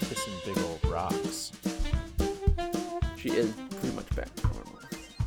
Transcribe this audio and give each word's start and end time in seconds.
Kissing 0.00 0.32
big 0.44 0.58
old 0.58 0.84
rocks. 0.86 1.52
She 3.16 3.28
is 3.30 3.52
pretty 3.52 3.94
much 3.94 4.08
back 4.16 4.34
to 4.34 4.46
normal. 4.48 4.80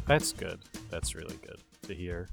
That's 0.08 0.34
good. 0.34 0.60
That's 0.90 1.16
really 1.16 1.38
good 1.38 1.62
to 1.84 1.94
hear. 1.94 2.30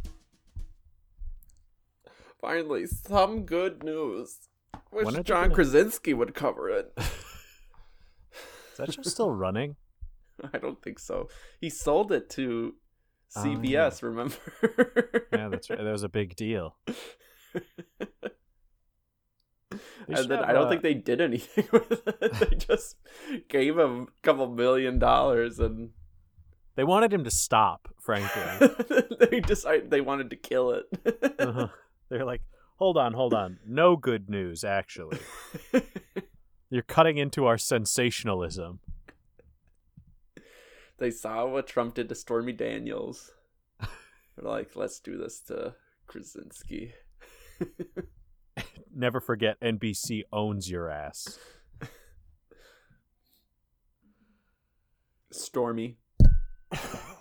Finally, 2.40 2.86
some 2.86 3.44
good 3.44 3.82
news. 3.82 4.48
Are 4.92 5.22
John 5.22 5.44
gonna- 5.44 5.54
Krasinski 5.54 6.14
would 6.14 6.34
cover 6.34 6.68
it. 6.70 6.92
Is 6.98 8.76
that 8.78 8.92
show 8.92 9.02
still 9.02 9.30
running? 9.30 9.76
I 10.52 10.58
don't 10.58 10.80
think 10.82 10.98
so. 10.98 11.28
He 11.60 11.68
sold 11.70 12.12
it 12.12 12.30
to 12.30 12.74
CBS, 13.36 14.02
remember? 14.02 14.36
Yeah, 15.32 15.48
that's 15.48 15.68
right. 15.68 15.78
That 15.82 15.92
was 15.92 16.04
a 16.04 16.08
big 16.08 16.36
deal. 16.36 16.76
And 20.08 20.30
then 20.30 20.38
I 20.42 20.52
don't 20.52 20.66
uh, 20.66 20.70
think 20.70 20.82
they 20.82 20.94
did 20.94 21.20
anything 21.20 21.66
with 21.70 21.90
it. 22.06 22.32
they 22.50 22.56
just 22.56 22.96
gave 23.48 23.78
him 23.78 24.02
a 24.08 24.22
couple 24.22 24.48
million 24.48 24.98
dollars 24.98 25.58
and 25.58 25.90
They 26.76 26.84
wanted 26.84 27.12
him 27.12 27.24
to 27.24 27.30
stop, 27.30 27.88
frankly. 28.00 28.68
they 29.30 29.40
decided 29.40 29.90
they 29.90 30.00
wanted 30.00 30.30
to 30.30 30.36
kill 30.36 30.70
it. 30.70 30.86
uh-huh. 31.38 31.68
They're 32.08 32.24
like, 32.24 32.40
hold 32.78 32.96
on, 32.96 33.12
hold 33.12 33.34
on. 33.34 33.58
No 33.66 33.96
good 33.96 34.30
news, 34.30 34.64
actually. 34.64 35.18
You're 36.70 36.82
cutting 36.82 37.18
into 37.18 37.46
our 37.46 37.58
sensationalism. 37.58 38.80
they 40.98 41.10
saw 41.10 41.46
what 41.46 41.66
Trump 41.66 41.94
did 41.94 42.08
to 42.08 42.14
Stormy 42.14 42.52
Daniels. 42.52 43.32
They're 43.80 44.50
like, 44.50 44.76
let's 44.76 45.00
do 45.00 45.16
this 45.18 45.40
to 45.48 45.74
Krasinski. 46.06 46.92
Never 48.94 49.20
forget, 49.20 49.60
NBC 49.60 50.22
owns 50.32 50.70
your 50.70 50.88
ass. 50.90 51.38
Stormy. 55.30 55.98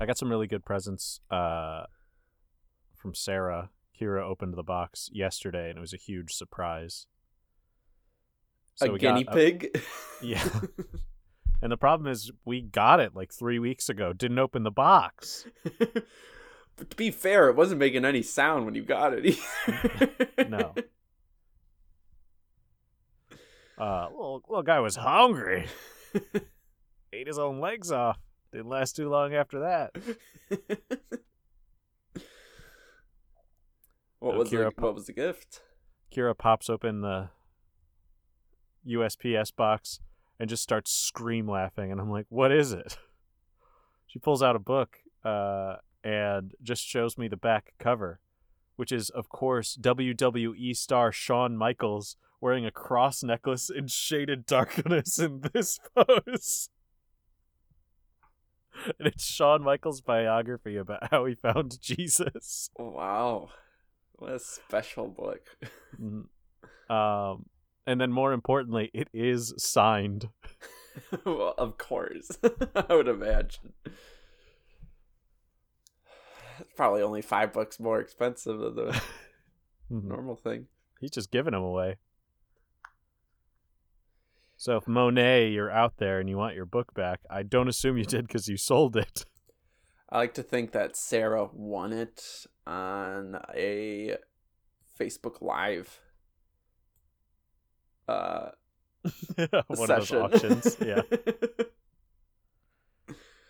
I 0.00 0.06
got 0.06 0.16
some 0.16 0.30
really 0.30 0.46
good 0.46 0.64
presents 0.64 1.20
uh, 1.30 1.84
from 2.96 3.14
Sarah. 3.14 3.68
Kira 4.00 4.22
opened 4.22 4.54
the 4.54 4.62
box 4.62 5.10
yesterday, 5.12 5.68
and 5.68 5.76
it 5.76 5.80
was 5.80 5.92
a 5.92 5.98
huge 5.98 6.32
surprise. 6.32 7.06
a 8.80 8.88
guinea 8.96 9.24
pig. 9.24 9.78
yeah. 10.22 10.48
And 11.62 11.70
the 11.70 11.76
problem 11.76 12.10
is, 12.10 12.32
we 12.46 12.62
got 12.62 13.00
it 13.00 13.14
like 13.14 13.34
three 13.34 13.58
weeks 13.58 13.90
ago. 13.90 14.14
Didn't 14.14 14.38
open 14.38 14.62
the 14.62 14.70
box. 14.70 15.44
but 15.78 16.88
to 16.88 16.96
be 16.96 17.10
fair, 17.10 17.50
it 17.50 17.54
wasn't 17.54 17.80
making 17.80 18.06
any 18.06 18.22
sound 18.22 18.64
when 18.64 18.74
you 18.74 18.82
got 18.82 19.12
it. 19.12 19.38
No. 20.48 20.74
Uh, 23.76 24.08
little, 24.10 24.42
little 24.48 24.62
guy 24.62 24.80
was 24.80 24.96
hungry. 24.96 25.66
Ate 27.12 27.26
his 27.26 27.38
own 27.38 27.60
legs 27.60 27.92
off. 27.92 28.16
Didn't 28.52 28.68
last 28.68 28.96
too 28.96 29.08
long 29.08 29.34
after 29.34 29.60
that. 29.60 29.92
what 34.18 34.34
Oh, 34.34 34.38
was 34.38 34.50
Kira 34.50 34.66
the, 34.66 34.70
po- 34.72 34.86
what 34.86 34.94
was 34.94 35.06
the 35.06 35.12
gift? 35.12 35.62
Kira 36.14 36.36
pops 36.36 36.68
open 36.68 37.00
the 37.02 37.30
USPS 38.86 39.54
box 39.54 40.00
and 40.38 40.48
just 40.48 40.62
starts 40.62 40.90
scream 40.92 41.48
laughing, 41.48 41.92
and 41.92 42.00
I'm 42.00 42.10
like, 42.10 42.26
"What 42.28 42.50
is 42.52 42.72
it?" 42.72 42.98
She 44.06 44.18
pulls 44.18 44.42
out 44.42 44.56
a 44.56 44.60
book 44.60 44.96
uh, 45.24 45.76
and 46.02 46.52
just 46.62 46.84
shows 46.84 47.16
me 47.16 47.28
the 47.28 47.36
back 47.36 47.74
cover, 47.78 48.18
which 48.76 48.90
is, 48.90 49.08
of 49.10 49.28
course, 49.28 49.78
WWE 49.80 50.74
star 50.76 51.12
Shawn 51.12 51.56
Michaels 51.56 52.16
wearing 52.40 52.66
a 52.66 52.72
cross 52.72 53.22
necklace 53.22 53.70
in 53.70 53.86
shaded 53.86 54.46
darkness 54.46 55.18
in 55.20 55.42
this 55.52 55.78
pose. 55.94 56.70
And 58.98 59.08
it's 59.08 59.24
Shawn 59.24 59.62
Michaels' 59.62 60.00
biography 60.00 60.76
about 60.76 61.10
how 61.10 61.24
he 61.26 61.34
found 61.34 61.78
Jesus. 61.80 62.70
Wow, 62.78 63.50
what 64.12 64.32
a 64.32 64.38
special 64.38 65.08
book. 65.08 65.40
Mhm. 66.00 66.26
Um, 66.88 67.46
and 67.86 68.00
then 68.00 68.12
more 68.12 68.32
importantly, 68.32 68.90
it 68.94 69.08
is 69.12 69.52
signed. 69.58 70.28
well, 71.24 71.54
of 71.58 71.78
course, 71.78 72.30
I 72.74 72.94
would 72.94 73.08
imagine. 73.08 73.72
It's 76.58 76.72
probably 76.76 77.02
only 77.02 77.22
five 77.22 77.52
bucks 77.52 77.80
more 77.80 78.00
expensive 78.00 78.58
than 78.58 78.74
the 78.76 79.02
Mhm. 79.90 80.04
normal 80.04 80.36
thing. 80.36 80.66
He's 81.00 81.10
just 81.10 81.30
giving 81.30 81.52
them 81.52 81.62
away. 81.62 81.96
So 84.60 84.76
if 84.76 84.86
Monet, 84.86 85.48
you're 85.52 85.70
out 85.70 85.94
there 85.96 86.20
and 86.20 86.28
you 86.28 86.36
want 86.36 86.54
your 86.54 86.66
book 86.66 86.92
back, 86.92 87.20
I 87.30 87.42
don't 87.42 87.66
assume 87.66 87.96
you 87.96 88.04
did 88.04 88.26
because 88.26 88.46
you 88.46 88.58
sold 88.58 88.94
it. 88.94 89.24
I 90.10 90.18
like 90.18 90.34
to 90.34 90.42
think 90.42 90.72
that 90.72 90.96
Sarah 90.96 91.48
won 91.50 91.94
it 91.94 92.44
on 92.66 93.40
a 93.54 94.16
Facebook 95.00 95.40
Live 95.40 96.00
uh, 98.06 98.50
One 99.68 99.86
session. 99.86 100.18
of 100.18 100.32
those 100.32 100.44
auctions. 100.44 100.76
Yeah. 100.84 101.00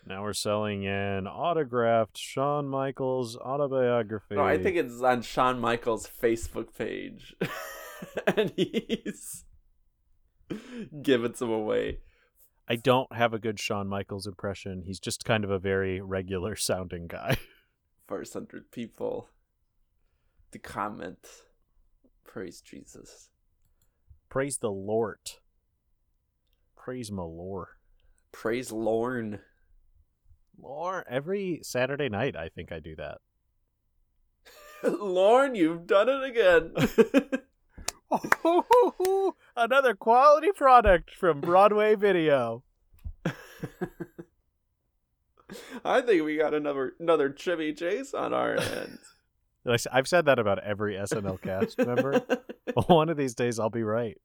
Now 0.06 0.22
we're 0.22 0.32
selling 0.32 0.88
an 0.88 1.28
autographed 1.28 2.19
Shawn 2.19 2.69
Michaels 2.69 3.37
autobiography. 3.37 4.34
no, 4.34 4.42
I 4.42 4.60
think 4.60 4.77
it's 4.77 5.00
on 5.03 5.22
Shawn 5.22 5.60
Michaels' 5.60 6.10
Facebook 6.21 6.77
page, 6.77 7.37
and 8.27 8.50
he's 8.56 9.44
giving 11.02 11.34
some 11.34 11.50
away. 11.50 11.98
I 12.68 12.76
don't 12.76 13.12
have 13.12 13.34
a 13.34 13.38
good 13.38 13.58
Shawn 13.58 13.88
Michaels 13.88 14.26
impression. 14.26 14.82
He's 14.86 15.00
just 15.00 15.24
kind 15.24 15.42
of 15.44 15.50
a 15.50 15.58
very 15.58 16.00
regular 16.00 16.54
sounding 16.56 17.06
guy. 17.08 17.36
First 18.06 18.32
hundred 18.32 18.70
people 18.70 19.28
to 20.52 20.58
comment, 20.58 21.18
praise 22.24 22.60
Jesus, 22.60 23.28
Praise 24.28 24.58
the 24.58 24.70
Lord. 24.70 25.18
Praise 26.76 27.10
my 27.12 27.22
Lord. 27.22 27.68
praise 28.32 28.70
Lorne. 28.72 29.40
Lord, 30.60 31.04
every 31.08 31.60
Saturday 31.62 32.08
night, 32.08 32.36
I 32.36 32.48
think 32.48 32.70
I 32.72 32.80
do 32.80 32.94
that. 32.96 33.18
Lorne, 35.00 35.54
you've 35.54 35.86
done 35.86 36.08
it 36.08 36.22
again. 36.24 36.74
Another 39.56 39.94
quality 39.94 40.50
product 40.53 41.15
from 41.15 41.41
Broadway 41.41 41.94
Video. 41.94 42.62
I 45.84 46.00
think 46.00 46.25
we 46.25 46.37
got 46.37 46.54
another 46.54 46.94
another 47.00 47.31
Chevy 47.32 47.72
Chase 47.75 48.15
on 48.15 48.32
our 48.32 48.54
hands. 48.60 49.00
Like 49.65 49.72
I 49.72 49.75
s- 49.75 49.87
I've 49.93 50.09
said 50.09 50.25
that 50.26 50.38
about 50.38 50.59
every 50.60 50.94
SNL 50.94 51.41
cast 51.43 51.76
member. 51.78 52.22
One 52.87 53.09
of 53.09 53.16
these 53.16 53.34
days, 53.34 53.59
I'll 53.59 53.69
be 53.71 53.82
right. 53.82 54.16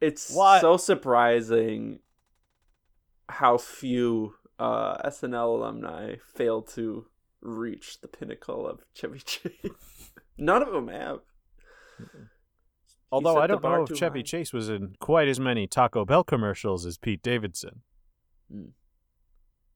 it's 0.00 0.32
What? 0.34 0.60
so 0.60 0.76
surprising 0.76 2.00
how 3.28 3.58
few 3.58 4.34
uh, 4.58 5.08
SNL 5.08 5.58
alumni 5.58 6.16
fail 6.34 6.62
to 6.62 7.06
reach 7.40 8.00
the 8.00 8.08
pinnacle 8.08 8.66
of 8.66 8.80
Chevy 8.94 9.20
Chase. 9.20 9.91
None 10.38 10.62
of 10.62 10.72
them 10.72 10.88
have. 10.88 11.20
Although 13.10 13.36
I 13.38 13.46
don't 13.46 13.62
know 13.62 13.82
if 13.82 13.96
Chevy 13.96 14.20
high. 14.20 14.24
Chase 14.24 14.52
was 14.52 14.68
in 14.70 14.96
quite 14.98 15.28
as 15.28 15.38
many 15.38 15.66
Taco 15.66 16.04
Bell 16.04 16.24
commercials 16.24 16.86
as 16.86 16.96
Pete 16.96 17.22
Davidson, 17.22 17.82
Hmm. 18.50 18.68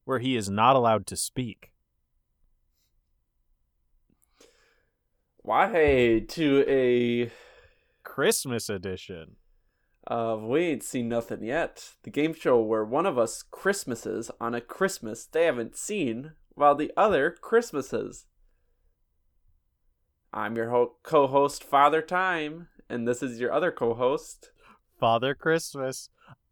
where 0.04 0.18
he 0.18 0.36
is 0.36 0.48
not 0.48 0.74
allowed 0.76 1.06
to 1.08 1.16
speak. 1.16 1.72
Why 5.42 6.24
to 6.28 6.64
a 6.66 7.30
Christmas 8.02 8.68
edition. 8.68 9.36
of 10.06 10.42
We 10.42 10.60
Ain't 10.66 10.82
Seen 10.82 11.08
Nothing 11.08 11.42
Yet, 11.44 11.94
the 12.04 12.10
game 12.10 12.32
show 12.32 12.60
where 12.60 12.84
one 12.84 13.06
of 13.06 13.18
us 13.18 13.42
Christmases 13.42 14.30
on 14.40 14.54
a 14.54 14.60
Christmas 14.60 15.26
they 15.26 15.44
haven't 15.44 15.76
seen, 15.76 16.32
while 16.54 16.74
the 16.74 16.92
other 16.96 17.30
Christmases. 17.32 18.24
I'm 20.36 20.54
your 20.54 20.68
ho- 20.68 20.96
co 21.02 21.26
host, 21.26 21.64
Father 21.64 22.02
Time, 22.02 22.68
and 22.90 23.08
this 23.08 23.22
is 23.22 23.40
your 23.40 23.50
other 23.50 23.72
co 23.72 23.94
host. 23.94 24.50
Father 25.00 25.34
Christmas. 25.34 26.10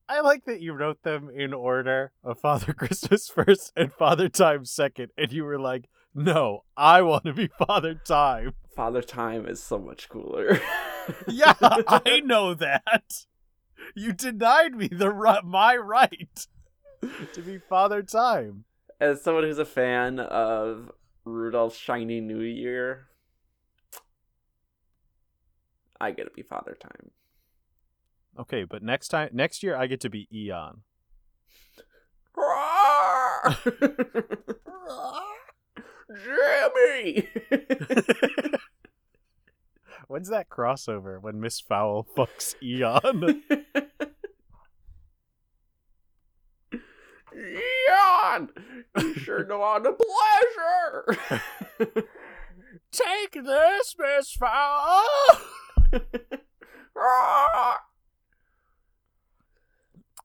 I 0.08 0.22
like 0.22 0.46
that 0.46 0.62
you 0.62 0.72
wrote 0.72 1.02
them 1.02 1.28
in 1.28 1.52
order 1.52 2.12
of 2.22 2.40
Father 2.40 2.72
Christmas 2.78 3.28
first 3.28 3.74
and 3.76 3.92
Father 3.92 4.30
Time 4.30 4.64
second, 4.64 5.10
and 5.18 5.30
you 5.30 5.44
were 5.44 5.58
like, 5.58 5.90
"No, 6.14 6.64
I 6.78 7.02
want 7.02 7.24
to 7.24 7.34
be 7.34 7.50
Father 7.58 7.94
Time." 7.94 8.54
Father 8.74 9.02
Time 9.02 9.46
is 9.46 9.62
so 9.62 9.78
much 9.78 10.08
cooler. 10.08 10.58
yeah, 11.28 11.52
I 11.60 12.20
know 12.24 12.54
that. 12.54 13.26
You 13.94 14.14
denied 14.14 14.76
me 14.76 14.88
the 14.88 15.12
my 15.44 15.76
right 15.76 16.46
to 17.34 17.42
be 17.42 17.58
Father 17.58 18.02
Time. 18.02 18.64
As 18.98 19.22
someone 19.22 19.44
who's 19.44 19.58
a 19.58 19.66
fan 19.66 20.20
of 20.20 20.90
Rudolph's 21.26 21.76
Shiny 21.76 22.22
New 22.22 22.40
Year, 22.40 23.08
I 26.04 26.10
get 26.10 26.24
to 26.24 26.30
be 26.30 26.42
Father 26.42 26.76
Time. 26.78 27.12
Okay, 28.38 28.64
but 28.64 28.82
next 28.82 29.08
time, 29.08 29.30
next 29.32 29.62
year, 29.62 29.74
I 29.74 29.86
get 29.86 30.00
to 30.00 30.10
be 30.10 30.28
Eon. 30.30 30.82
Jimmy! 36.24 37.28
When's 40.06 40.28
that 40.28 40.50
crossover 40.50 41.22
when 41.22 41.40
Miss 41.40 41.58
Fowl 41.60 42.06
fucks 42.16 42.54
Eon? 42.62 43.42
Eon! 47.34 48.50
You 48.98 49.14
sure 49.14 49.46
know 49.46 49.62
all 49.62 49.80
the 49.80 49.96
pleasure! 49.96 51.18
Take 52.92 53.42
this, 53.42 53.96
Miss 53.98 54.32
Fowl! 54.32 55.04
Uh, 56.96 57.74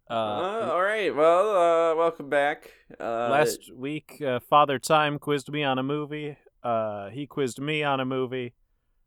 Uh, 0.10 0.70
all 0.72 0.82
right. 0.82 1.16
Well, 1.16 1.50
uh, 1.56 1.96
welcome 1.96 2.30
back. 2.30 2.72
Uh, 3.00 3.30
last 3.30 3.72
week, 3.76 4.22
uh, 4.26 4.40
Father 4.40 4.80
Time 4.80 5.20
quizzed 5.20 5.52
me 5.52 5.64
on 5.64 5.78
a 5.78 5.84
movie. 5.84 6.36
Uh, 6.64 7.10
he 7.10 7.28
quizzed 7.28 7.60
me 7.60 7.84
on 7.84 8.00
a 8.00 8.06
movie. 8.06 8.54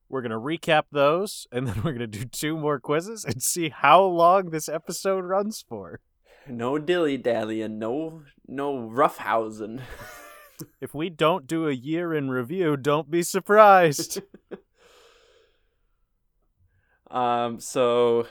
We're 0.09 0.23
gonna 0.23 0.39
recap 0.39 0.85
those, 0.93 1.47
and 1.53 1.67
then 1.67 1.83
we're 1.83 1.93
gonna 1.93 2.07
do 2.07 2.25
two 2.25 2.57
more 2.57 2.79
quizzes 2.79 3.25
and 3.25 3.43
see 3.43 3.71
how 3.71 4.05
long 4.05 4.51
this 4.51 4.69
episode 4.69 5.25
runs 5.25 5.65
for. 5.69 5.99
no 6.47 6.79
dilly 6.79 7.17
dallying. 7.17 7.79
no 7.81 8.23
no 8.47 8.77
roughhousing. 8.77 9.81
If 10.81 10.95
we 10.95 11.11
don't 11.11 11.47
do 11.49 11.67
a 11.67 11.73
year 11.73 12.15
in 12.15 12.31
review, 12.31 12.77
don't 12.77 13.11
be 13.11 13.23
surprised. 13.25 14.21
um. 17.13 17.61
So, 17.61 18.27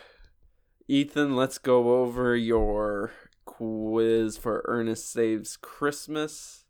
Ethan, 0.87 1.35
let's 1.35 1.57
go 1.57 2.01
over 2.01 2.35
your 2.35 3.11
quiz 3.45 4.37
for 4.37 4.63
Ernest 4.67 5.11
Saves 5.11 5.55
Christmas. 5.57 6.65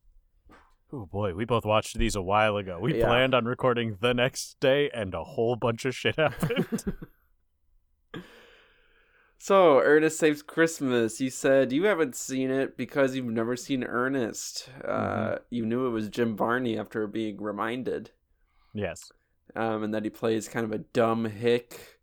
oh 0.93 1.05
boy, 1.05 1.33
we 1.33 1.45
both 1.45 1.63
watched 1.65 1.97
these 1.97 2.15
a 2.15 2.21
while 2.21 2.57
ago. 2.57 2.77
We 2.79 2.97
Yeah. 2.99 3.05
planned 3.07 3.33
on 3.33 3.45
recording 3.45 3.97
the 4.01 4.13
next 4.13 4.59
day, 4.59 4.89
and 4.93 5.13
a 5.13 5.23
whole 5.23 5.55
bunch 5.55 5.85
of 5.85 5.95
shit 5.95 6.17
happened. 6.17 6.83
So, 9.43 9.79
Ernest 9.79 10.19
Saves 10.19 10.43
Christmas. 10.43 11.19
You 11.19 11.31
said 11.31 11.71
you 11.71 11.85
haven't 11.85 12.15
seen 12.15 12.51
it 12.51 12.77
because 12.77 13.15
you've 13.15 13.25
never 13.25 13.55
seen 13.55 13.83
Ernest. 13.83 14.69
Uh, 14.87 15.37
you 15.49 15.65
knew 15.65 15.87
it 15.87 15.91
was 15.91 16.09
Jim 16.09 16.37
Varney 16.37 16.77
after 16.77 17.07
being 17.07 17.41
reminded, 17.41 18.11
yes. 18.71 19.11
um, 19.55 19.81
and 19.81 19.93
that 19.95 20.03
he 20.03 20.11
plays 20.11 20.47
kind 20.47 20.63
of 20.63 20.71
a 20.71 20.77
dumb 20.77 21.25
hick. 21.25 22.00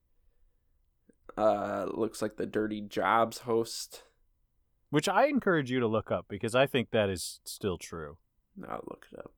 Uh, 1.38 1.86
looks 1.94 2.20
like 2.20 2.36
the 2.36 2.46
Dirty 2.46 2.80
Jobs 2.80 3.38
host. 3.38 4.02
Which 4.90 5.08
I 5.08 5.26
encourage 5.26 5.70
you 5.70 5.78
to 5.78 5.86
look 5.86 6.10
up 6.10 6.26
because 6.28 6.56
I 6.56 6.66
think 6.66 6.90
that 6.90 7.08
is 7.08 7.38
still 7.44 7.78
true. 7.78 8.16
I'll 8.68 8.82
look 8.88 9.06
it 9.12 9.20
up. 9.20 9.32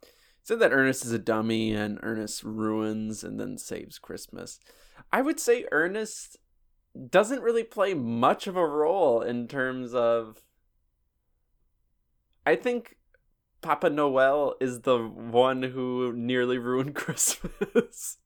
It 0.00 0.08
said 0.44 0.60
that 0.60 0.72
Ernest 0.72 1.04
is 1.04 1.10
a 1.10 1.18
dummy 1.18 1.72
and 1.72 1.98
Ernest 2.04 2.44
ruins 2.44 3.24
and 3.24 3.40
then 3.40 3.58
saves 3.58 3.98
Christmas. 3.98 4.60
I 5.12 5.22
would 5.22 5.40
say 5.40 5.66
Ernest 5.72 6.36
doesn't 7.08 7.42
really 7.42 7.64
play 7.64 7.94
much 7.94 8.46
of 8.46 8.56
a 8.56 8.66
role 8.66 9.20
in 9.20 9.48
terms 9.48 9.92
of. 9.92 10.44
I 12.46 12.54
think 12.54 12.96
Papa 13.60 13.90
Noel 13.90 14.54
is 14.60 14.82
the 14.82 14.98
one 14.98 15.64
who 15.64 16.12
nearly 16.12 16.58
ruined 16.58 16.94
Christmas 16.94 18.18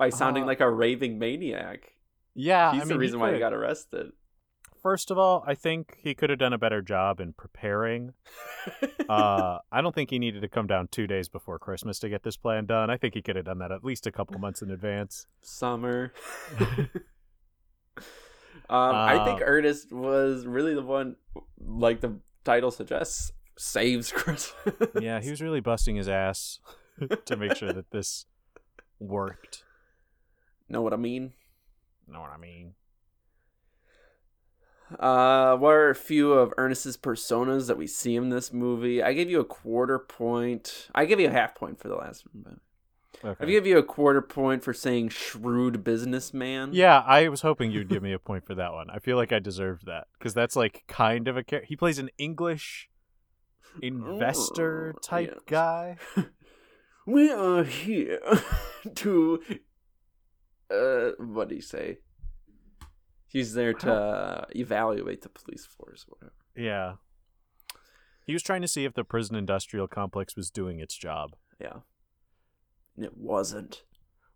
by 0.00 0.08
sounding 0.10 0.42
Uh, 0.44 0.46
like 0.46 0.60
a 0.60 0.70
raving 0.70 1.18
maniac. 1.18 1.92
Yeah, 2.34 2.72
He's 2.72 2.82
I 2.82 2.84
the 2.84 2.88
mean, 2.94 3.00
he 3.00 3.04
reason 3.06 3.20
why 3.20 3.32
he 3.34 3.38
got 3.38 3.52
arrested. 3.52 4.12
First 4.82 5.10
of 5.10 5.18
all, 5.18 5.44
I 5.46 5.54
think 5.54 5.98
he 6.00 6.14
could 6.14 6.30
have 6.30 6.38
done 6.38 6.54
a 6.54 6.58
better 6.58 6.80
job 6.80 7.20
in 7.20 7.32
preparing. 7.34 8.14
Uh, 9.10 9.58
I 9.72 9.80
don't 9.80 9.92
think 9.92 10.08
he 10.10 10.20
needed 10.20 10.40
to 10.42 10.48
come 10.48 10.68
down 10.68 10.86
two 10.86 11.08
days 11.08 11.28
before 11.28 11.58
Christmas 11.58 11.98
to 11.98 12.08
get 12.08 12.22
this 12.22 12.36
plan 12.36 12.64
done. 12.66 12.90
I 12.90 12.96
think 12.96 13.14
he 13.14 13.22
could 13.22 13.34
have 13.34 13.44
done 13.46 13.58
that 13.58 13.72
at 13.72 13.82
least 13.82 14.06
a 14.06 14.12
couple 14.12 14.38
months 14.38 14.62
in 14.62 14.70
advance. 14.70 15.26
summer. 15.42 16.12
um, 16.60 18.04
I 18.70 19.24
think 19.24 19.40
Uh, 19.40 19.44
Ernest 19.46 19.92
was 19.92 20.46
really 20.46 20.74
the 20.74 20.82
one, 20.82 21.16
like 21.58 22.00
the 22.00 22.20
title 22.44 22.70
suggests, 22.70 23.32
saves 23.58 24.12
Christmas. 24.12 24.54
Yeah, 25.00 25.20
he 25.20 25.30
was 25.30 25.42
really 25.42 25.60
busting 25.60 25.96
his 25.96 26.08
ass 26.08 26.60
to 27.24 27.36
make 27.36 27.56
sure 27.56 27.72
that 27.72 27.90
this 27.90 28.26
worked. 29.00 29.64
Know 30.70 30.82
what 30.82 30.92
I 30.92 30.96
mean? 30.96 31.32
Know 32.08 32.20
what 32.20 32.30
I 32.30 32.38
mean? 32.38 32.74
Uh, 34.98 35.56
what 35.56 35.70
are 35.70 35.90
a 35.90 35.94
few 35.94 36.32
of 36.32 36.52
Ernest's 36.58 36.96
personas 36.96 37.68
that 37.68 37.76
we 37.76 37.86
see 37.86 38.16
in 38.16 38.30
this 38.30 38.52
movie? 38.52 39.02
I 39.02 39.12
gave 39.12 39.30
you 39.30 39.38
a 39.40 39.44
quarter 39.44 39.98
point. 39.98 40.88
I 40.94 41.04
give 41.04 41.20
you 41.20 41.28
a 41.28 41.32
half 41.32 41.54
point 41.54 41.78
for 41.78 41.88
the 41.88 41.94
last 41.94 42.24
one. 42.32 42.60
But 43.22 43.36
I 43.40 43.44
give 43.44 43.66
you 43.66 43.78
a 43.78 43.82
quarter 43.82 44.22
point 44.22 44.64
for 44.64 44.72
saying 44.72 45.10
shrewd 45.10 45.84
businessman. 45.84 46.70
Yeah, 46.72 47.00
I 47.06 47.28
was 47.28 47.42
hoping 47.42 47.70
you'd 47.70 47.88
give 47.88 48.02
me 48.02 48.12
a 48.12 48.18
point 48.18 48.46
for 48.46 48.54
that 48.54 48.72
one. 48.72 48.88
I 48.90 48.98
feel 48.98 49.16
like 49.16 49.30
I 49.30 49.38
deserved 49.38 49.86
that 49.86 50.06
because 50.18 50.34
that's 50.34 50.56
like 50.56 50.84
kind 50.88 51.28
of 51.28 51.36
a 51.36 51.42
char- 51.42 51.62
he 51.64 51.76
plays 51.76 51.98
an 51.98 52.10
English 52.18 52.88
investor 53.82 54.94
Mm, 54.96 55.02
type 55.02 55.30
yes. 55.34 55.40
guy. 55.46 55.96
We 57.06 57.30
are 57.30 57.64
here 57.64 58.20
to 58.96 59.42
uh 60.70 61.10
what 61.18 61.48
do 61.48 61.54
you 61.54 61.62
say? 61.62 61.98
He's 63.26 63.54
there 63.54 63.72
to 63.74 63.92
uh, 63.92 64.44
evaluate 64.56 65.22
the 65.22 65.28
police 65.28 65.64
force, 65.64 66.04
whatever. 66.08 66.32
Yeah. 66.56 66.94
He 68.26 68.32
was 68.32 68.42
trying 68.42 68.62
to 68.62 68.68
see 68.68 68.84
if 68.84 68.94
the 68.94 69.04
prison 69.04 69.36
industrial 69.36 69.86
complex 69.86 70.34
was 70.34 70.50
doing 70.50 70.80
its 70.80 70.96
job. 70.96 71.36
Yeah. 71.60 71.80
And 72.96 73.04
it 73.04 73.16
wasn't. 73.16 73.84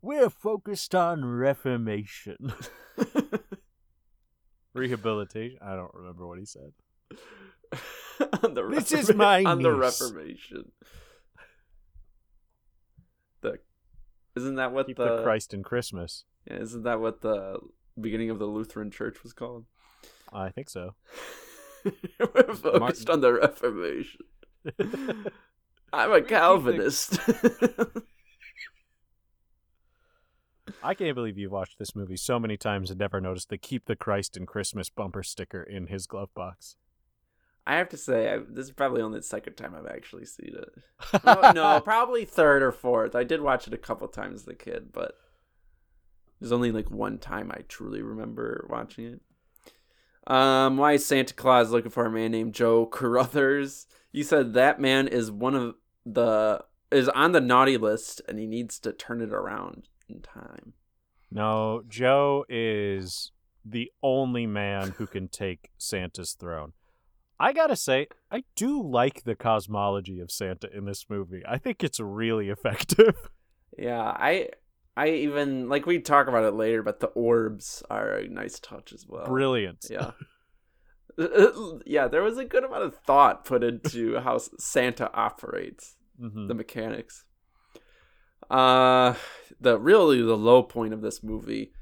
We're 0.01 0.31
focused 0.31 0.95
on 0.95 1.25
reformation. 1.25 2.53
Rehabilitation. 4.75 5.59
I 5.61 5.75
don't 5.75 5.95
remember 5.95 6.27
what 6.27 6.39
he 6.39 6.45
said. 6.45 6.73
on 8.43 8.55
the 8.55 8.63
This 8.69 8.93
is 8.93 9.15
my 9.15 9.43
on 9.47 9.63
the. 9.63 9.73
Reformation. 9.73 10.71
The 13.41 13.59
isn't 14.37 14.57
that 14.57 14.73
what 14.73 14.87
Keep 14.87 14.97
the, 14.97 15.17
the 15.17 15.23
Christ 15.23 15.55
in 15.55 15.63
Christmas. 15.63 16.25
yeah, 16.51 16.57
isn't 16.57 16.83
that 16.83 17.01
what 17.01 17.21
the 17.21 17.59
beginning 18.01 18.31
of 18.31 18.39
the 18.39 18.47
Lutheran 18.47 18.91
Church 18.91 19.23
was 19.23 19.33
called? 19.33 19.67
I 20.33 20.51
think 20.51 20.69
so. 20.69 20.95
We're 21.85 22.55
focused 22.55 23.11
on 23.11 23.21
the 23.21 23.33
Reformation. 23.35 24.21
I'm 25.93 26.13
a 26.13 26.23
Calvinist. 26.23 27.19
I 30.83 30.95
can't 30.95 31.15
believe 31.15 31.39
you've 31.39 31.53
watched 31.53 31.79
this 31.79 31.95
movie 31.95 32.17
so 32.17 32.39
many 32.39 32.57
times 32.57 32.91
and 32.91 32.99
never 32.99 33.21
noticed 33.21 33.49
the 33.49 33.59
"Keep 33.59 33.87
the 33.87 33.97
Christ 33.97 34.37
in 34.37 34.45
Christmas" 34.45 34.91
bumper 34.91 35.23
sticker 35.23 35.63
in 35.63 35.87
his 35.87 36.07
glove 36.07 36.31
box. 36.35 36.77
I 37.67 37.77
have 37.77 37.89
to 37.91 37.97
say, 37.97 38.33
I, 38.33 38.39
this 38.39 38.67
is 38.67 38.73
probably 38.73 39.01
only 39.01 39.21
the 39.21 39.25
second 39.25 39.55
time 39.55 39.75
I've 39.75 39.91
actually 39.91 40.27
seen 40.27 40.55
it. 40.55 41.25
no, 41.25 41.53
no, 41.53 41.81
probably 41.81 42.25
third 42.25 42.63
or 42.63 42.73
fourth. 42.73 43.15
I 43.15 43.25
did 43.25 43.41
watch 43.41 43.67
it 43.67 43.75
a 43.75 43.79
couple 43.79 44.07
times 44.09 44.43
as 44.43 44.49
a 44.49 44.55
kid, 44.55 44.93
but 44.93 45.15
there's 46.41 46.53
only 46.53 46.73
like 46.73 46.91
one 46.91 47.19
time 47.19 47.51
I 47.51 47.63
truly 47.69 48.03
remember 48.03 48.67
watching 48.69 49.05
it. 49.07 49.21
Um, 50.27 50.77
why 50.77 50.93
is 50.93 51.07
Santa 51.07 51.35
Claus 51.35 51.71
looking 51.71 51.91
for 51.91 52.07
a 52.07 52.11
man 52.11 52.33
named 52.33 52.55
Joe 52.55 52.87
Carruthers? 52.87 53.87
You 54.13 54.25
said 54.25 54.55
that 54.55 54.81
man 54.81 55.09
is 55.09 55.31
one 55.31 55.55
of 55.55 55.75
the 56.05 56.65
is 56.91 57.09
on 57.09 57.33
the 57.33 57.41
naughty 57.41 57.77
list, 57.77 58.21
and 58.29 58.39
he 58.39 58.47
needs 58.47 58.79
to 58.81 58.93
turn 58.93 59.21
it 59.21 59.33
around 59.33 59.89
in 60.09 60.21
time. 60.21 60.75
No, 61.31 61.83
Joe 61.89 62.45
is 62.49 63.33
the 63.65 63.91
only 64.03 64.47
man 64.47 64.91
who 64.99 65.07
can 65.07 65.29
take 65.29 65.71
Santa's 65.79 66.35
throne. 66.35 66.73
I 67.39 67.53
gotta 67.53 67.77
say, 67.77 68.07
I 68.31 68.45
do 68.57 68.83
like 68.83 69.25
the 69.25 69.35
cosmology 69.35 70.21
of 70.21 70.31
Santa 70.31 70.69
in 70.75 70.85
this 70.85 71.07
movie. 71.09 71.43
I 71.49 71.59
think 71.59 71.83
it's 71.83 72.01
really 72.01 72.49
effective. 72.51 73.15
Yeah, 73.77 74.01
I 74.03 74.51
I 74.97 75.09
even 75.11 75.69
like 75.69 75.87
we 75.87 75.99
talk 76.01 76.29
about 76.29 76.45
it 76.45 76.55
later, 76.55 76.83
but 76.83 77.01
the 77.01 77.09
orbs 77.09 77.83
are 77.91 78.13
a 78.19 78.29
nice 78.29 78.61
touch 78.61 78.93
as 78.93 79.05
well. 79.09 79.27
Brilliant. 79.27 79.87
Yeah. 79.91 80.13
yeah, 81.87 82.09
there 82.09 82.23
was 82.23 82.39
a 82.39 82.45
good 82.45 82.65
amount 82.65 82.85
of 82.85 82.97
thought 83.07 83.45
put 83.45 83.63
into 83.65 84.19
how 84.21 84.39
Santa 84.59 85.13
operates, 85.13 85.97
Mhm. 86.21 86.47
the 86.49 86.55
mechanics. 86.55 87.25
Uh 88.51 89.15
the 89.61 89.79
really 89.79 90.21
the 90.23 90.37
low 90.37 90.63
point 90.63 90.93
of 90.93 91.01
this 91.01 91.23
movie. 91.23 91.73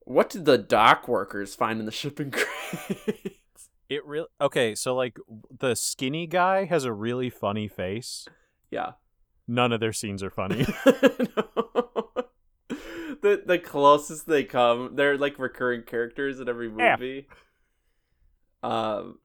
What 0.00 0.30
did 0.30 0.44
the 0.44 0.58
dock 0.58 1.08
workers 1.08 1.54
find 1.54 1.78
in 1.80 1.86
the 1.86 1.92
shipping 1.92 2.30
crates? 2.30 3.36
It 3.90 4.06
really 4.06 4.28
okay. 4.40 4.74
So 4.76 4.94
like 4.94 5.18
the 5.58 5.74
skinny 5.74 6.26
guy 6.26 6.64
has 6.64 6.84
a 6.84 6.92
really 6.92 7.28
funny 7.28 7.68
face. 7.68 8.26
yeah. 8.70 8.92
None 9.48 9.72
of 9.72 9.80
their 9.80 9.92
scenes 9.92 10.22
are 10.22 10.30
funny. 10.30 10.64
No. 11.36 12.10
the 13.22 13.42
the 13.44 13.58
closest 13.58 14.26
they 14.26 14.44
come, 14.44 14.94
they're 14.94 15.18
like 15.18 15.38
recurring 15.38 15.82
characters 15.82 16.40
in 16.40 16.48
every 16.48 16.70
movie. 16.70 17.26
Yeah. 18.62 18.96
Um, 18.96 19.18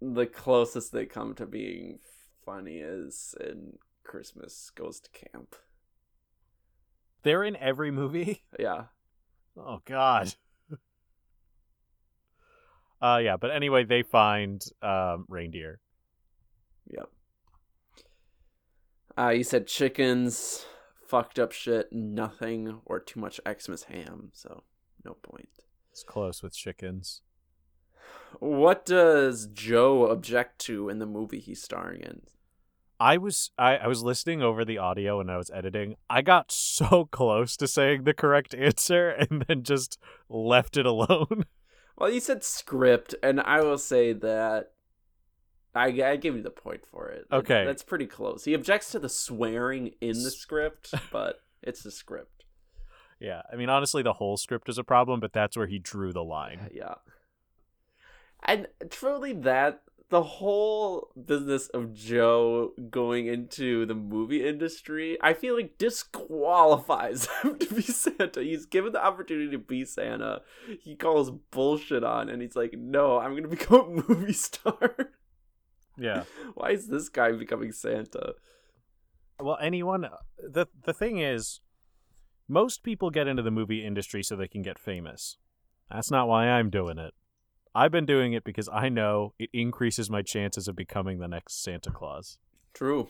the 0.00 0.26
closest 0.26 0.92
they 0.92 1.06
come 1.06 1.34
to 1.36 1.46
being 1.46 1.98
funny 2.44 2.78
is 2.78 3.34
in 3.40 3.78
Christmas 4.04 4.70
Goes 4.74 5.00
to 5.00 5.10
Camp. 5.10 5.56
They're 7.22 7.44
in 7.44 7.56
every 7.56 7.90
movie. 7.90 8.42
Yeah, 8.58 8.84
Oh 9.56 9.80
God. 9.84 10.34
Uh 13.02 13.20
yeah, 13.22 13.36
but 13.36 13.50
anyway, 13.50 13.84
they 13.84 14.02
find 14.02 14.62
um 14.82 15.24
reindeer. 15.28 15.80
yep. 16.86 17.10
Uh, 19.18 19.30
you 19.30 19.44
said 19.44 19.66
chickens, 19.66 20.64
fucked 21.06 21.38
up 21.38 21.52
shit, 21.52 21.92
nothing, 21.92 22.80
or 22.86 23.00
too 23.00 23.20
much 23.20 23.40
Xmas 23.46 23.84
ham, 23.84 24.30
so 24.32 24.62
no 25.04 25.14
point. 25.22 25.48
It's 25.90 26.02
close 26.02 26.42
with 26.42 26.54
chickens. 26.54 27.22
What 28.38 28.86
does 28.86 29.48
Joe 29.52 30.06
object 30.10 30.58
to 30.60 30.88
in 30.88 31.00
the 31.00 31.06
movie 31.06 31.40
he's 31.40 31.62
starring 31.62 32.00
in? 32.02 32.22
I 32.98 33.16
was 33.16 33.50
I, 33.58 33.78
I 33.78 33.86
was 33.86 34.02
listening 34.02 34.42
over 34.42 34.64
the 34.64 34.78
audio 34.78 35.20
and 35.20 35.30
I 35.30 35.38
was 35.38 35.50
editing. 35.50 35.96
I 36.08 36.22
got 36.22 36.52
so 36.52 37.08
close 37.10 37.56
to 37.56 37.66
saying 37.66 38.04
the 38.04 38.14
correct 38.14 38.54
answer 38.54 39.08
and 39.10 39.44
then 39.48 39.62
just 39.62 39.98
left 40.28 40.76
it 40.76 40.86
alone. 40.86 41.44
Well, 42.00 42.10
you 42.10 42.20
said 42.20 42.42
script, 42.42 43.14
and 43.22 43.40
I 43.40 43.60
will 43.60 43.76
say 43.76 44.14
that 44.14 44.72
I, 45.74 45.88
I 46.02 46.16
give 46.16 46.34
you 46.34 46.42
the 46.42 46.50
point 46.50 46.86
for 46.90 47.10
it. 47.10 47.26
Okay. 47.30 47.64
that's 47.66 47.82
pretty 47.82 48.06
close. 48.06 48.44
He 48.44 48.54
objects 48.54 48.90
to 48.92 48.98
the 48.98 49.10
swearing 49.10 49.92
in 50.00 50.22
the 50.22 50.30
script, 50.30 50.94
but 51.12 51.40
it's 51.62 51.82
the 51.82 51.90
script. 51.90 52.44
yeah, 53.20 53.42
I 53.52 53.56
mean 53.56 53.68
honestly 53.68 54.02
the 54.02 54.14
whole 54.14 54.38
script 54.38 54.70
is 54.70 54.78
a 54.78 54.84
problem, 54.84 55.20
but 55.20 55.34
that's 55.34 55.58
where 55.58 55.66
he 55.66 55.78
drew 55.78 56.14
the 56.14 56.24
line. 56.24 56.70
Yeah, 56.72 56.94
and 58.44 58.66
truly, 58.88 59.34
that 59.34 59.82
the 60.10 60.22
whole 60.22 61.12
business 61.24 61.68
of 61.68 61.94
Joe 61.94 62.72
going 62.90 63.26
into 63.26 63.86
the 63.86 63.94
movie 63.94 64.46
industry, 64.46 65.16
I 65.22 65.34
feel 65.34 65.54
like 65.54 65.78
disqualifies 65.78 67.28
him 67.42 67.58
to 67.58 67.74
be 67.74 67.82
Santa. 67.82 68.42
He's 68.42 68.66
given 68.66 68.92
the 68.92 69.04
opportunity 69.04 69.50
to 69.52 69.58
be 69.58 69.84
Santa. 69.84 70.42
He 70.80 70.96
calls 70.96 71.30
bullshit 71.30 72.04
on, 72.04 72.28
and 72.28 72.42
he's 72.42 72.56
like, 72.56 72.74
"No, 72.76 73.18
I'm 73.18 73.34
gonna 73.36 73.48
become 73.56 73.80
a 73.80 74.12
movie 74.12 74.32
star." 74.32 74.96
Yeah. 75.96 76.24
Why 76.54 76.70
is 76.70 76.88
this 76.88 77.08
guy 77.08 77.32
becoming 77.32 77.72
Santa? 77.72 78.34
Well, 79.38 79.58
anyone 79.60 80.04
uh, 80.04 80.16
the 80.38 80.66
the 80.84 80.92
thing 80.92 81.18
is 81.18 81.60
most 82.48 82.82
people 82.82 83.10
get 83.10 83.28
into 83.28 83.42
the 83.42 83.50
movie 83.52 83.84
industry 83.84 84.24
so 84.24 84.34
they 84.34 84.48
can 84.48 84.62
get 84.62 84.78
famous. 84.78 85.36
That's 85.88 86.10
not 86.10 86.28
why 86.28 86.48
I'm 86.48 86.68
doing 86.68 86.98
it. 86.98 87.14
I've 87.74 87.92
been 87.92 88.06
doing 88.06 88.32
it 88.32 88.44
because 88.44 88.68
I 88.72 88.88
know 88.88 89.32
it 89.38 89.50
increases 89.52 90.10
my 90.10 90.22
chances 90.22 90.66
of 90.68 90.74
becoming 90.76 91.18
the 91.18 91.28
next 91.28 91.62
Santa 91.62 91.90
Claus. 91.90 92.38
True. 92.74 93.08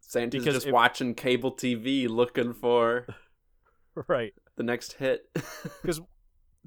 Santa's 0.00 0.42
Because 0.44 0.56
just 0.56 0.66
if- 0.66 0.72
watching 0.72 1.14
cable 1.14 1.52
TV 1.52 2.08
looking 2.08 2.52
for 2.52 3.06
Right. 4.08 4.34
the 4.56 4.62
next 4.62 4.94
hit. 4.94 5.28
Because 5.82 6.00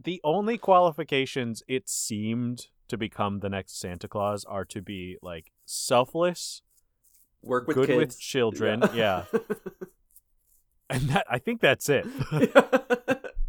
the 0.02 0.20
only 0.24 0.58
qualifications 0.58 1.62
it 1.68 1.88
seemed 1.88 2.68
to 2.88 2.98
become 2.98 3.40
the 3.40 3.50
next 3.50 3.80
Santa 3.80 4.08
Claus 4.08 4.44
are 4.46 4.66
to 4.66 4.82
be 4.82 5.18
like 5.22 5.52
selfless, 5.66 6.62
Work 7.44 7.68
with 7.68 7.76
good 7.76 7.88
kids. 7.88 7.98
with 7.98 8.20
children, 8.20 8.84
yeah. 8.96 9.26
and 10.90 11.02
that 11.10 11.26
I 11.30 11.38
think 11.40 11.62
that's 11.62 11.90
it. 11.90 12.06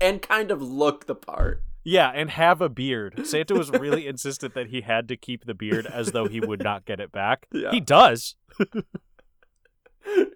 and 0.00 0.21
kind 0.21 0.50
of 0.50 0.61
look 0.62 1.07
the 1.07 1.14
part. 1.14 1.62
Yeah, 1.85 2.11
and 2.14 2.31
have 2.31 2.61
a 2.61 2.69
beard. 2.69 3.26
Santa 3.26 3.55
was 3.55 3.71
really 3.71 4.07
insistent 4.07 4.55
that 4.55 4.69
he 4.69 4.81
had 4.81 5.07
to 5.09 5.17
keep 5.17 5.45
the 5.45 5.55
beard 5.55 5.87
as 5.87 6.12
though 6.12 6.26
he 6.26 6.41
would 6.41 6.62
not 6.62 6.85
get 6.85 6.99
it 7.00 7.12
back. 7.12 7.47
Yeah. 7.53 7.71
He 7.71 7.81
does. 7.81 8.37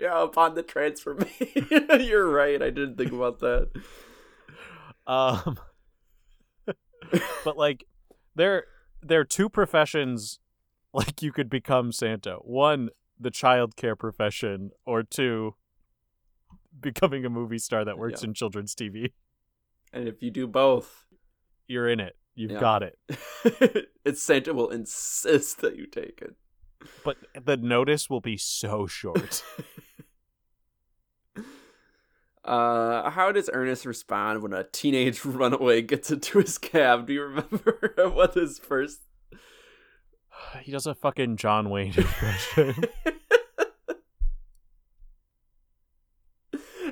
Yeah, 0.00 0.23
upon 0.23 0.55
the 0.55 0.62
transformation. 0.62 1.67
You're 2.00 2.31
right. 2.31 2.62
I 2.62 2.71
didn't 2.71 2.97
think 2.97 3.12
about 3.12 3.40
that. 3.40 3.69
Um 5.07 5.59
but 7.45 7.57
like 7.59 7.85
there 8.35 8.64
there 9.02 9.21
are 9.21 9.25
two 9.25 9.49
professions 9.50 10.38
like 10.95 11.21
you 11.23 11.33
could 11.33 11.50
become 11.50 11.93
Santa. 11.93 12.37
One, 12.37 12.88
the 13.21 13.31
child 13.31 13.76
care 13.76 13.95
profession, 13.95 14.71
or 14.87 15.02
two, 15.02 15.55
becoming 16.81 17.25
a 17.26 17.31
movie 17.31 17.59
star 17.59 17.85
that 17.85 17.99
works 17.99 18.23
Yeah. 18.23 18.28
in 18.28 18.35
children's 18.35 18.75
TV. 18.75 19.12
And 19.93 20.09
if 20.09 20.23
you 20.23 20.31
do 20.31 20.47
both, 20.47 21.05
You're 21.68 21.88
in 21.88 22.00
it. 22.00 22.16
You've 22.34 22.50
Yeah. 22.52 22.60
got 22.60 22.82
it. 22.82 22.98
it's 24.04 24.20
Santa 24.22 24.52
will 24.54 24.70
insist 24.70 25.60
that 25.60 25.76
you 25.76 25.87
take 25.87 26.20
it. 26.22 26.34
But 27.04 27.16
the 27.44 27.56
notice 27.56 28.08
will 28.10 28.20
be 28.20 28.37
so 28.37 28.87
short. 28.87 29.42
Uh, 32.44 33.10
how 33.10 33.30
does 33.30 33.50
Ernest 33.52 33.84
respond 33.84 34.42
when 34.42 34.54
a 34.54 34.64
teenage 34.64 35.22
runaway 35.25 35.82
gets 35.82 36.10
into 36.10 36.38
his 36.38 36.56
cab? 36.56 37.06
Do 37.06 37.12
you 37.12 37.22
remember 37.25 37.90
what 38.14 38.32
his 38.34 38.58
first? 38.58 39.00
he 40.62 40.72
does 40.72 40.87
a 40.87 40.94
fucking 40.94 41.37
John 41.37 41.68
Wayne 41.68 41.92
impression. 41.94 42.84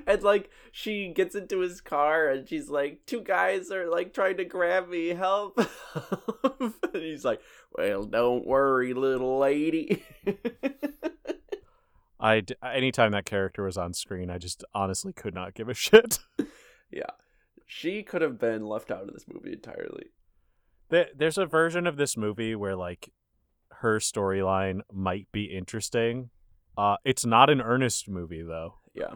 And 0.07 0.23
like 0.23 0.51
she 0.71 1.13
gets 1.13 1.35
into 1.35 1.61
his 1.61 1.81
car 1.81 2.29
and 2.29 2.49
she's 2.49 2.69
like, 2.69 3.05
two 3.07 3.23
guys 3.23 3.71
are 3.71 3.89
like 3.91 4.15
trying 4.15 4.37
to 4.37 4.45
grab 4.45 4.89
me, 4.89 5.09
help! 5.09 5.59
and 6.61 6.73
he's 6.93 7.25
like, 7.25 7.41
well, 7.73 8.05
don't 8.05 8.47
worry, 8.47 8.95
little 8.95 9.39
lady. 9.39 10.05
I 12.21 12.41
d- 12.41 12.55
anytime 12.63 13.13
that 13.13 13.27
character 13.27 13.65
was 13.65 13.77
on 13.77 13.93
screen, 13.93 14.31
I 14.31 14.39
just 14.39 14.65
honestly 14.75 15.13
could 15.13 15.35
not 15.35 15.55
give 15.55 15.69
a 15.69 15.75
shit. 15.75 16.19
yeah, 16.91 17.11
she 17.67 18.03
could 18.03 18.23
have 18.23 18.39
been 18.39 18.67
left 18.67 18.91
out 18.91 19.03
of 19.03 19.13
this 19.13 19.27
movie 19.33 19.53
entirely. 19.53 20.07
There's 20.89 21.37
a 21.37 21.47
version 21.47 21.87
of 21.87 21.97
this 21.97 22.17
movie 22.17 22.55
where 22.55 22.77
like 22.77 23.11
her 23.81 23.99
storyline 23.99 24.81
might 24.93 25.27
be 25.33 25.45
interesting. 25.45 26.31
Uh, 26.79 26.97
it's 27.05 27.27
not 27.27 27.51
an 27.51 27.61
Ernest 27.61 28.09
movie 28.09 28.43
though. 28.43 28.77
Yeah. 28.95 29.15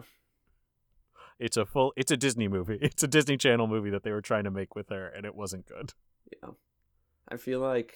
It's 1.41 1.57
a 1.57 1.65
full. 1.65 1.91
It's 1.97 2.11
a 2.11 2.17
Disney 2.17 2.47
movie. 2.47 2.77
It's 2.81 3.03
a 3.03 3.07
Disney 3.07 3.35
Channel 3.35 3.67
movie 3.67 3.89
that 3.89 4.03
they 4.03 4.11
were 4.11 4.21
trying 4.21 4.43
to 4.45 4.51
make 4.51 4.75
with 4.75 4.89
her, 4.89 5.07
and 5.07 5.25
it 5.25 5.35
wasn't 5.35 5.65
good. 5.65 5.93
Yeah. 6.31 6.51
I 7.27 7.37
feel 7.37 7.59
like 7.59 7.93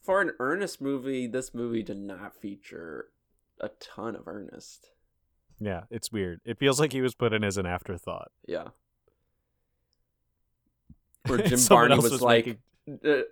for 0.00 0.20
an 0.20 0.32
Ernest 0.38 0.80
movie, 0.80 1.26
this 1.26 1.52
movie 1.52 1.82
did 1.82 1.98
not 1.98 2.34
feature 2.34 3.08
a 3.60 3.70
ton 3.80 4.14
of 4.14 4.26
Ernest. 4.28 4.90
Yeah, 5.58 5.82
it's 5.90 6.10
weird. 6.12 6.40
It 6.44 6.58
feels 6.58 6.78
like 6.80 6.92
he 6.92 7.02
was 7.02 7.14
put 7.14 7.32
in 7.32 7.44
as 7.44 7.56
an 7.58 7.66
afterthought. 7.66 8.30
Yeah. 8.46 8.68
Where 11.26 11.38
Jim 11.38 11.58
Varney 11.58 11.94
else 11.94 12.10
was, 12.10 12.22
like, 12.22 12.46
making- 12.86 12.98
uh, 13.04 13.22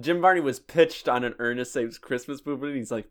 Jim 0.00 0.20
Varney 0.20 0.40
was 0.40 0.60
pitched 0.60 1.08
on 1.08 1.24
an 1.24 1.34
Ernest 1.38 1.72
Saves 1.72 1.98
Christmas 1.98 2.44
movie, 2.44 2.66
and 2.68 2.76
he's 2.76 2.90
like, 2.90 3.08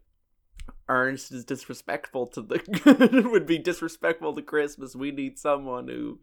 Ernest 0.90 1.32
is 1.32 1.44
disrespectful 1.46 2.28
to 2.28 2.42
the 2.42 3.28
would 3.32 3.46
be 3.46 3.58
disrespectful 3.58 4.34
to 4.34 4.42
Christmas. 4.42 4.96
We 4.96 5.12
need 5.12 5.38
someone 5.38 5.88
who 5.88 6.20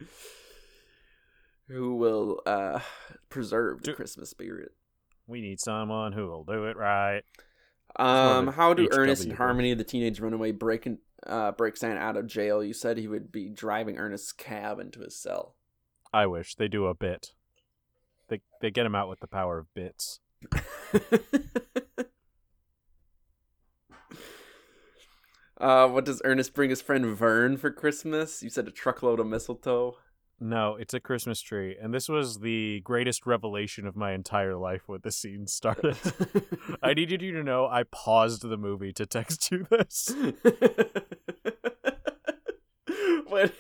who 1.68 1.97
will 1.97 2.40
uh 2.47 2.80
preserve 3.28 3.78
the 3.83 3.90
Do- 3.90 3.94
Christmas 3.94 4.30
spirit. 4.30 4.73
we 5.26 5.40
need 5.40 5.61
someone 5.61 6.12
who 6.12 6.26
will 6.28 6.44
do 6.44 6.64
it 6.66 6.76
right. 6.76 7.23
Um, 7.97 8.49
how 8.49 8.75
do 8.75 8.87
HW 8.87 8.99
Ernest 8.99 9.25
and. 9.25 9.35
Harmony, 9.35 9.73
the 9.75 9.85
teenage 9.85 10.18
runaway, 10.18 10.50
break 10.52 10.87
in, 10.87 10.99
uh 11.26 11.52
break 11.52 11.76
Santa 11.76 12.00
out 12.00 12.16
of 12.16 12.26
jail? 12.26 12.62
You 12.64 12.73
said 12.75 12.99
he 12.99 13.06
would 13.09 13.30
be 13.30 13.49
driving 13.49 13.99
Ernest's 13.99 14.33
cab 14.33 14.80
into 14.80 15.00
his 15.00 15.16
cell. 15.16 15.54
I 16.12 16.26
wish 16.26 16.54
they 16.54 16.68
do 16.68 16.87
a 16.87 16.94
bit. 16.94 17.33
They 18.28 18.40
they 18.61 18.71
get 18.71 18.87
him 18.87 18.94
out 18.94 19.09
with 19.09 19.21
the 19.21 19.26
power 19.26 19.59
of 19.59 19.73
bits. 19.75 20.21
Uh, 25.64 25.88
what 25.88 26.04
does 26.04 26.21
Ernest 26.26 26.52
bring 26.52 26.68
his 26.68 26.83
friend 26.83 27.16
Vern 27.16 27.56
for 27.56 27.71
Christmas? 27.71 28.42
You 28.42 28.50
said 28.50 28.68
a 28.68 28.71
truckload 28.71 29.18
of 29.18 29.26
mistletoe. 29.26 29.97
No, 30.38 30.76
it's 30.76 30.92
a 30.92 31.00
Christmas 31.00 31.40
tree, 31.40 31.75
and 31.80 31.94
this 31.94 32.06
was 32.06 32.40
the 32.40 32.80
greatest 32.80 33.25
revelation 33.25 33.87
of 33.87 33.97
my 33.97 34.12
entire 34.12 34.56
life 34.56 34.83
when 34.88 35.00
the 35.02 35.11
scene 35.11 35.47
started. 35.47 35.97
I 36.83 36.92
needed 36.92 37.23
you 37.23 37.33
to 37.33 37.42
know 37.42 37.66
I 37.66 37.85
paused 37.85 38.42
the 38.42 38.59
movie 38.59 38.92
to 38.92 39.06
text 39.06 39.50
you 39.50 39.66
this. 39.71 40.14
when 43.26 43.50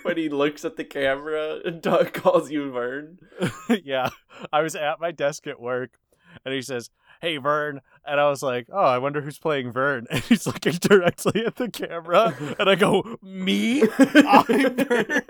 when 0.00 0.16
he 0.16 0.30
looks 0.30 0.64
at 0.64 0.76
the 0.76 0.84
camera 0.84 1.60
and 1.62 1.82
Doug 1.82 2.14
calls 2.14 2.50
you 2.50 2.70
Vern. 2.70 3.18
yeah, 3.84 4.08
I 4.50 4.62
was 4.62 4.74
at 4.74 4.98
my 4.98 5.10
desk 5.10 5.46
at 5.46 5.60
work, 5.60 5.98
and 6.42 6.54
he 6.54 6.62
says, 6.62 6.88
"Hey, 7.24 7.38
Vern," 7.38 7.80
and 8.06 8.20
I 8.20 8.28
was 8.28 8.42
like, 8.42 8.68
"Oh, 8.70 8.78
I 8.84 8.98
wonder 8.98 9.22
who's 9.22 9.38
playing 9.38 9.72
Vern." 9.72 10.06
And 10.10 10.22
he's 10.24 10.46
looking 10.46 10.74
directly 10.74 11.46
at 11.46 11.56
the 11.56 11.70
camera, 11.70 12.34
and 12.58 12.68
I 12.68 12.74
go, 12.74 13.16
"Me? 13.22 13.82
I'm 13.98 14.76
Vern." 14.76 15.22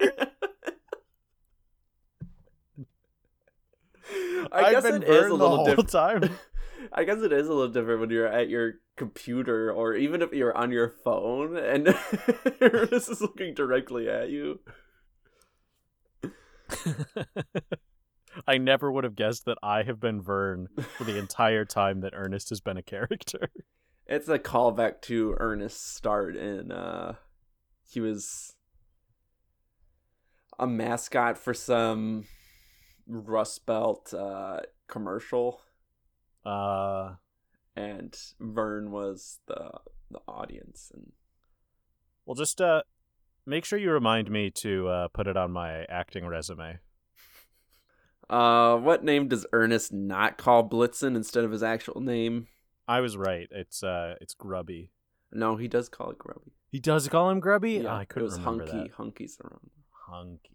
I 4.52 4.72
guess 4.72 4.84
I've 4.84 4.92
been 4.92 5.02
it 5.02 5.08
is 5.08 5.24
a 5.26 5.28
the 5.28 5.34
little 5.34 5.56
whole 5.56 5.64
different. 5.66 5.88
time. 5.90 6.30
I 6.92 7.04
guess 7.04 7.22
it 7.22 7.32
is 7.32 7.48
a 7.48 7.52
little 7.52 7.72
different 7.72 8.00
when 8.00 8.10
you're 8.10 8.26
at 8.26 8.48
your 8.48 8.74
computer 8.96 9.72
or 9.72 9.94
even 9.94 10.20
if 10.22 10.32
you're 10.32 10.56
on 10.56 10.70
your 10.70 10.88
phone 10.88 11.56
and 11.56 11.86
this 12.60 13.08
is 13.08 13.20
looking 13.20 13.54
directly 13.54 14.08
at 14.08 14.30
you. 14.30 14.60
I 18.46 18.58
never 18.58 18.90
would 18.90 19.04
have 19.04 19.16
guessed 19.16 19.44
that 19.46 19.58
I 19.62 19.82
have 19.82 20.00
been 20.00 20.20
Vern 20.20 20.68
for 20.96 21.04
the 21.04 21.18
entire 21.24 21.64
time 21.64 22.00
that 22.00 22.12
Ernest 22.14 22.48
has 22.50 22.60
been 22.60 22.76
a 22.76 22.82
character. 22.82 23.50
It's 24.06 24.28
a 24.28 24.38
callback 24.38 25.00
to 25.02 25.34
Ernest's 25.38 25.80
start 25.80 26.36
in 26.36 26.70
uh 26.72 27.14
he 27.86 28.00
was 28.00 28.54
a 30.58 30.66
mascot 30.66 31.38
for 31.38 31.54
some 31.54 32.26
Rust 33.06 33.66
Belt 33.66 34.12
uh 34.14 34.60
commercial 34.88 35.60
Uh, 36.44 37.14
and 37.76 38.14
Vern 38.40 38.90
was 38.90 39.38
the 39.46 39.70
the 40.10 40.20
audience 40.28 40.90
and 40.94 41.12
well, 42.26 42.34
just 42.34 42.60
uh, 42.60 42.82
make 43.46 43.64
sure 43.64 43.78
you 43.78 43.90
remind 43.90 44.30
me 44.30 44.50
to 44.50 44.88
uh, 44.88 45.08
put 45.08 45.26
it 45.26 45.36
on 45.36 45.50
my 45.50 45.84
acting 45.84 46.26
resume. 46.26 46.78
Uh 48.31 48.76
what 48.78 49.04
name 49.04 49.28
does 49.28 49.47
Ernest 49.52 49.93
not 49.93 50.38
call 50.38 50.69
Blitzen 50.69 51.16
instead 51.16 51.45
of 51.45 51.50
his 51.52 51.62
actual 51.62 52.00
name? 52.00 52.49
I 52.88 53.00
was 53.00 53.16
right. 53.16 53.49
It's 53.50 53.83
uh, 53.83 54.14
it's 54.21 54.35
Grubby. 54.35 54.90
No, 55.33 55.57
he 55.57 55.69
does 55.69 55.88
call 55.88 56.11
it 56.11 56.19
Grubby. 56.19 56.52
He 56.71 56.78
does 56.81 57.09
call 57.09 57.31
him 57.31 57.40
Grubby. 57.40 57.73
Yeah, 57.83 57.95
I 57.95 58.02
it 58.02 58.09
couldn't 58.09 58.25
was 58.28 58.38
remember 58.38 58.64
Hunky. 58.66 58.88
that. 58.88 58.95
Hunky's 58.97 59.37
the 59.37 59.45
wrong. 59.45 59.71
Hunky. 60.09 60.50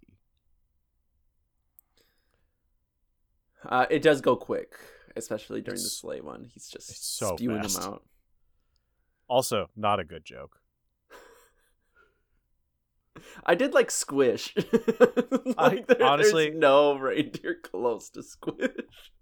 Uh, 3.68 3.86
it 3.90 4.02
does 4.02 4.22
go 4.22 4.36
quick, 4.36 4.76
especially 5.16 5.62
during 5.62 5.76
the 5.78 5.82
It's- 5.86 5.94
sleigh 6.00 6.22
one. 6.22 6.50
He's 6.54 6.68
just 6.70 7.18
so 7.18 7.36
spewing 7.36 7.62
fast. 7.62 7.82
them 7.82 7.94
out. 7.94 8.04
Also, 9.28 9.70
not 9.76 10.00
a 10.00 10.04
good 10.04 10.24
joke. 10.26 10.59
I 13.46 13.56
did 13.56 13.74
like 13.74 13.92
Squish. 13.92 14.54
I- 14.58 15.54
like, 15.58 15.88
there- 15.88 16.04
honestly- 16.04 16.50
there's 16.50 16.60
no 16.60 16.98
reindeer 16.98 17.58
close 17.62 18.10
to 18.12 18.24
Squish. 18.24 18.72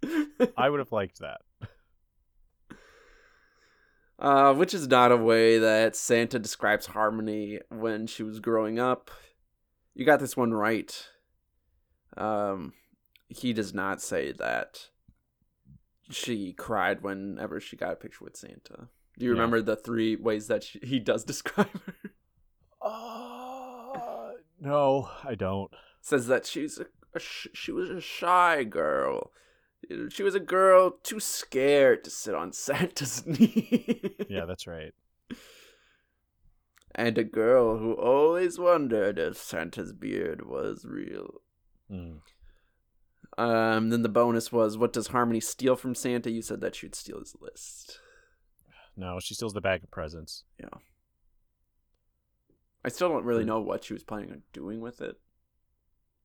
I 0.58 0.70
would 0.70 0.80
have 0.80 0.92
liked 0.92 1.20
that. 1.20 1.42
uh, 4.20 4.54
which 4.54 4.74
is 4.74 4.88
not 4.88 5.12
a 5.12 5.18
way 5.18 5.60
that 5.60 5.96
Santa 5.96 6.40
describes 6.40 6.88
Harmony 6.88 7.60
when 7.70 8.08
she 8.08 8.24
was 8.24 8.40
growing 8.40 8.80
up. 8.80 9.12
You 9.94 10.06
got 10.06 10.20
this 10.20 10.36
one 10.38 10.54
right. 10.54 11.08
Um, 12.16 12.74
he 13.30 13.54
does 13.54 13.74
not 13.74 14.02
say 14.02 14.32
that 14.34 14.90
she 16.10 16.54
cried 16.54 17.02
whenever 17.04 17.60
she 17.60 17.76
got 17.76 17.94
a 17.94 17.96
picture 17.98 18.24
with 18.24 18.38
Santa. 18.38 18.90
Do 19.18 19.26
you 19.26 19.32
Yeah. 19.32 19.34
remember 19.40 19.62
the 19.62 19.76
three 19.76 20.16
ways 20.16 20.48
that 20.48 20.64
she, 20.64 20.80
he 20.84 21.00
does 21.00 21.24
describe 21.26 21.68
her? 21.86 21.94
No, 24.68 25.10
I 25.24 25.36
don't. 25.36 25.72
Says 26.02 26.28
that 26.28 26.46
she's 26.46 26.78
a, 26.80 26.86
a 27.14 27.20
sh- 27.20 27.48
she 27.54 27.72
was 27.72 27.90
a 27.90 28.02
shy 28.02 28.64
girl. 28.64 29.32
She 30.10 30.24
was 30.24 30.36
a 30.36 30.40
girl 30.42 30.92
too 31.04 31.20
scared 31.22 32.04
to 32.04 32.10
sit 32.10 32.36
on 32.36 32.52
Santa's 32.66 33.26
knee. 33.26 34.16
Yeah, 34.30 34.46
that's 34.46 34.68
right. 34.68 34.94
and 36.96 37.18
a 37.18 37.24
girl 37.24 37.78
who 37.78 37.94
always 37.94 38.60
wondered 38.60 39.18
if 39.20 39.38
Santa's 39.38 39.94
beard 39.94 40.46
was 40.46 40.86
real. 40.86 41.42
Mm. 41.90 42.20
Um, 43.38 43.90
then 43.90 44.02
the 44.02 44.10
bonus 44.10 44.52
was, 44.52 44.78
what 44.78 44.92
does 44.94 45.08
Harmony 45.08 45.40
steal 45.40 45.76
from 45.76 45.94
Santa? 45.96 46.32
You 46.32 46.42
said 46.42 46.60
that 46.62 46.76
she'd 46.76 46.96
steal 46.96 47.20
his 47.20 47.36
list. 47.40 48.00
No, 48.98 49.20
she 49.22 49.36
steals 49.36 49.54
the 49.54 49.62
bag 49.62 49.84
of 49.84 49.92
presents. 49.92 50.44
I 52.88 52.90
still 52.90 53.10
don't 53.10 53.26
really 53.26 53.44
Hmm. 53.44 53.50
know 53.50 53.60
what 53.60 53.84
she 53.84 53.94
was 53.94 54.04
planning 54.04 54.32
on 54.32 54.44
doing 54.54 54.80
with 54.80 55.02
it. 55.02 55.20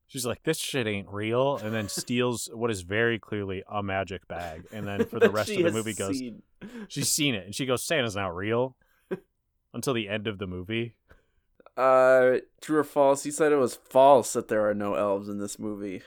She's 0.07 0.25
like, 0.25 0.43
"This 0.45 0.59
shit 0.59 0.87
ain't 0.87 1.09
real," 1.09 1.57
and 1.57 1.75
then 1.75 1.89
steals 1.89 2.49
what 2.53 2.71
is 2.71 2.83
very 2.83 3.19
clearly 3.19 3.65
a 3.69 3.83
magic 3.83 4.29
bag. 4.29 4.67
And 4.73 4.87
then 4.87 5.07
for 5.07 5.19
the 5.19 5.31
rest 5.39 5.51
of 5.51 5.63
the 5.63 5.73
movie, 5.73 5.93
goes, 5.95 6.19
seen. 6.19 6.43
she's 6.89 7.09
seen 7.09 7.35
it, 7.35 7.45
and 7.47 7.55
she 7.55 7.67
goes, 7.67 7.83
"Santa's 7.83 8.15
not 8.15 8.35
real." 8.37 8.77
Until 9.75 9.95
the 9.95 10.09
end 10.09 10.27
of 10.27 10.39
the 10.39 10.47
movie. 10.47 10.95
Uh, 11.79 12.41
true 12.61 12.79
or 12.79 12.85
false? 12.85 13.25
You 13.27 13.33
said 13.33 13.51
it 13.53 13.57
was 13.57 13.75
false 13.75 14.35
that 14.35 14.49
there 14.49 14.69
are 14.69 14.75
no 14.75 14.95
elves 14.95 15.29
in 15.31 15.39
this 15.39 15.59
movie. 15.59 16.03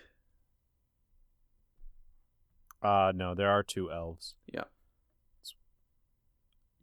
Uh 2.81 3.11
no, 3.15 3.33
there 3.33 3.49
are 3.49 3.63
two 3.63 3.91
elves. 3.91 4.35
Yeah. 4.53 4.65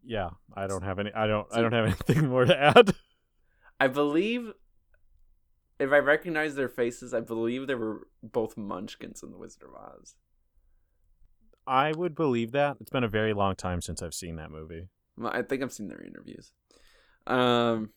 Yeah, 0.05 0.31
I 0.57 0.67
don't 0.67 0.83
have 0.83 0.99
any. 0.99 1.13
I 1.15 1.29
don't. 1.29 1.47
I 1.53 1.61
don't 1.61 1.73
have 1.73 1.85
anything 2.09 2.29
more 2.29 2.45
to 2.45 2.59
add. 2.61 2.93
I 3.83 3.89
believe, 3.89 4.53
if 5.81 5.91
I 5.91 5.99
recognize 5.99 6.55
their 6.55 6.69
faces, 6.69 7.13
I 7.13 7.19
believe 7.19 7.67
they 7.67 7.75
were 7.75 8.07
both 8.23 8.57
Munchkins 8.57 9.25
in 9.25 9.33
The 9.33 9.37
Wizard 9.37 9.65
of 9.65 9.75
Oz. 9.75 10.15
I 11.67 11.91
would 11.91 12.15
believe 12.15 12.53
that. 12.53 12.77
It's 12.81 12.91
been 12.91 13.03
a 13.03 13.09
very 13.09 13.35
long 13.35 13.57
time 13.57 13.81
since 13.81 14.01
I've 14.01 14.15
seen 14.15 14.37
that 14.37 14.53
movie. 14.53 14.87
Well, 15.19 15.33
I 15.35 15.43
think 15.43 15.65
I've 15.65 15.73
seen 15.73 15.89
their 15.89 16.01
interviews. 16.01 16.53
Um, 17.27 17.91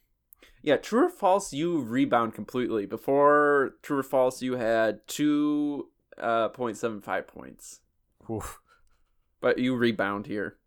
yeah, 0.64 0.78
true 0.78 1.06
or 1.06 1.10
false? 1.10 1.54
You 1.54 1.80
rebound 1.80 2.34
completely. 2.34 2.88
Before 2.88 3.76
true 3.84 4.00
or 4.00 4.04
false, 4.04 4.42
you 4.42 4.56
had 4.56 5.08
two 5.08 5.90
uh 6.18 6.50
point 6.50 6.78
seven 6.78 7.00
five 7.00 7.28
points, 7.28 7.82
Oof. 8.28 8.60
but 9.40 9.60
you 9.60 9.76
rebound 9.76 10.26
here. 10.26 10.58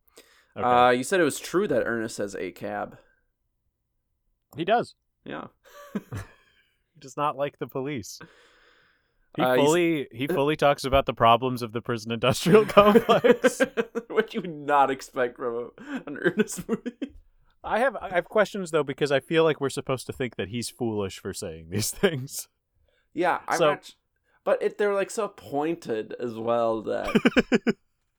Okay. 0.57 0.64
Uh, 0.64 0.90
you 0.90 1.02
said 1.02 1.18
it 1.18 1.24
was 1.24 1.40
true 1.40 1.66
that 1.66 1.83
Ernest 1.87 2.18
has 2.18 2.37
a 2.37 2.52
cab. 2.52 2.98
he 4.57 4.64
does. 4.64 4.94
Yeah. 5.28 5.46
He 6.94 7.00
does 7.00 7.16
not 7.16 7.36
like 7.36 7.58
the 7.60 7.68
police. 7.68 8.18
He 9.36 9.42
Uh, 9.42 9.54
he's- 9.54 9.64
fully 9.66 10.08
he 10.10 10.26
fully 10.26 10.56
talks 10.56 10.82
about 10.82 11.06
the 11.06 11.14
problems 11.14 11.62
of 11.62 11.70
the 11.72 11.80
prison 11.80 12.10
industrial 12.10 12.64
complex. 12.78 13.60
what 14.08 14.34
you 14.34 14.40
would 14.40 14.52
not 14.56 14.90
expect 14.90 15.36
from 15.36 15.70
a, 15.78 16.00
an 16.08 16.18
Ernest 16.20 16.68
movie. 16.68 17.14
I 17.62 17.78
have 17.78 17.94
I 17.96 18.08
have 18.08 18.24
questions 18.24 18.72
though 18.72 18.82
because 18.82 19.12
I 19.12 19.20
feel 19.20 19.44
like 19.44 19.60
we're 19.60 19.68
supposed 19.70 20.06
to 20.06 20.12
think 20.12 20.34
that 20.36 20.48
he's 20.48 20.70
foolish 20.70 21.20
for 21.20 21.32
saying 21.32 21.68
these 21.70 21.92
things. 21.92 22.48
Yeah, 23.14 23.40
I'm 23.46 23.58
So- 23.58 23.70
not. 23.70 23.94
But 24.42 24.62
it, 24.62 24.78
they're 24.78 24.94
like 24.94 25.10
so 25.10 25.28
pointed 25.28 26.14
as 26.18 26.34
well 26.34 26.82
that 26.82 27.10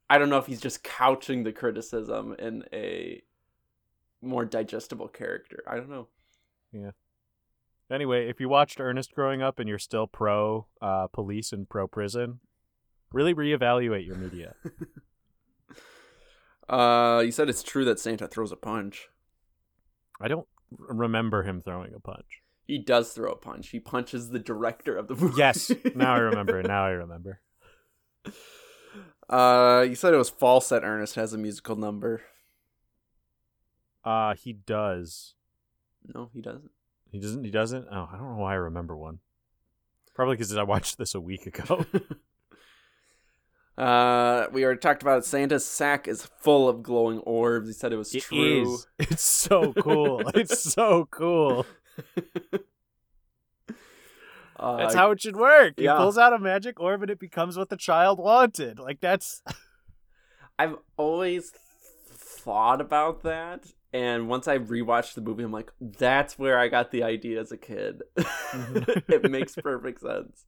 I 0.10 0.18
don't 0.20 0.30
know 0.30 0.38
if 0.38 0.46
he's 0.46 0.62
just 0.62 0.84
couching 0.86 1.44
the 1.44 1.52
criticism 1.52 2.36
in 2.40 2.64
a 2.72 3.24
more 4.22 4.46
digestible 4.46 5.08
character. 5.08 5.64
I 5.68 5.76
don't 5.78 5.90
know. 5.90 6.08
Anyway, 7.92 8.30
if 8.30 8.40
you 8.40 8.48
watched 8.48 8.80
Ernest 8.80 9.14
growing 9.14 9.42
up 9.42 9.60
and 9.60 9.68
you're 9.68 9.80
still 9.80 10.06
pro 10.08 10.68
uh, 10.82 11.08
police 11.08 11.52
and 11.52 11.68
pro 11.68 11.88
prison, 11.88 12.40
really 13.12 13.34
reevaluate 13.34 14.06
your 14.06 14.16
media. 14.16 14.56
Uh, 16.70 17.24
you 17.26 17.32
said 17.32 17.50
it's 17.50 17.64
true 17.64 17.84
that 17.86 18.00
Santa 18.00 18.28
throws 18.28 18.52
a 18.52 18.56
punch. 18.56 19.08
I 20.22 20.28
don't 20.28 20.48
remember 20.70 21.42
him 21.42 21.62
throwing 21.62 21.96
a 21.96 22.00
punch. 22.00 22.44
He 22.68 22.78
does 22.78 23.12
throw 23.12 23.32
a 23.32 23.36
punch. 23.36 23.70
He 23.70 23.80
punches 23.80 24.30
the 24.30 24.38
director 24.38 24.96
of 24.96 25.08
the 25.08 25.16
movie. 25.16 25.34
Yes, 25.36 25.72
now 25.96 26.14
I 26.14 26.20
remember. 26.20 26.62
Now 26.70 26.86
I 26.86 26.92
remember. 26.92 27.42
Uh, 29.28 29.84
you 29.90 29.96
said 29.96 30.14
it 30.14 30.18
was 30.18 30.30
false 30.30 30.70
that 30.70 30.84
Ernest 30.84 31.16
has 31.16 31.34
a 31.34 31.40
musical 31.40 31.76
number. 31.76 32.22
Uh 34.04 34.36
he 34.36 34.54
does. 34.54 35.34
No, 36.06 36.30
he 36.34 36.42
doesn't. 36.42 36.72
He 37.12 37.20
doesn't. 37.20 37.44
He 37.44 37.52
doesn't. 37.52 37.88
Oh, 37.92 38.10
I 38.12 38.18
don't 38.18 38.36
know 38.36 38.42
why 38.42 38.54
I 38.54 38.56
remember 38.58 38.96
one. 38.96 39.20
Probably 40.14 40.36
because 40.36 40.56
I 40.56 40.64
watched 40.64 40.98
this 40.98 41.16
a 41.16 41.22
week 41.22 41.46
ago. 41.46 41.86
Uh, 43.78 44.48
we 44.52 44.66
already 44.66 44.78
talked 44.82 45.02
about 45.02 45.20
it. 45.20 45.26
Santa's 45.26 45.66
sack 45.66 46.06
is 46.06 46.26
full 46.42 46.68
of 46.68 46.84
glowing 46.84 47.20
orbs. 47.20 47.70
He 47.70 47.74
said 47.74 47.94
it 47.94 47.96
was 47.96 48.14
It 48.14 48.24
true. 48.24 48.74
is. 48.74 48.88
It's 49.00 49.24
so 49.24 49.72
cool. 49.72 50.22
it's 50.36 50.74
so 50.74 51.08
cool. 51.10 51.66
Uh, 54.60 54.76
That's 54.76 54.96
how 54.96 55.12
it 55.12 55.22
should 55.22 55.38
work. 55.38 55.76
He 55.78 55.86
yeah. 55.86 55.96
pulls 55.96 56.18
out 56.18 56.34
a 56.34 56.40
magic 56.40 56.82
orb 56.82 57.04
and 57.04 57.10
it 57.10 57.20
becomes 57.20 57.56
what 57.58 57.70
the 57.70 57.78
child 57.78 58.20
wanted. 58.20 58.80
Like 58.80 59.00
that's 59.00 59.42
I've 60.58 60.76
always 60.98 61.54
thought 62.12 62.82
about 62.82 63.24
that, 63.24 63.68
and 63.94 64.28
once 64.28 64.48
I 64.48 64.58
rewatched 64.58 65.16
the 65.16 65.22
movie, 65.22 65.44
I'm 65.44 65.52
like, 65.52 65.72
that's 65.80 66.38
where 66.38 66.60
I 66.60 66.68
got 66.68 66.92
the 66.92 67.04
idea 67.04 67.40
as 67.42 67.52
a 67.52 67.58
kid. 67.58 68.04
it 68.16 69.30
makes 69.30 69.56
perfect 69.56 70.02
sense. 70.02 70.46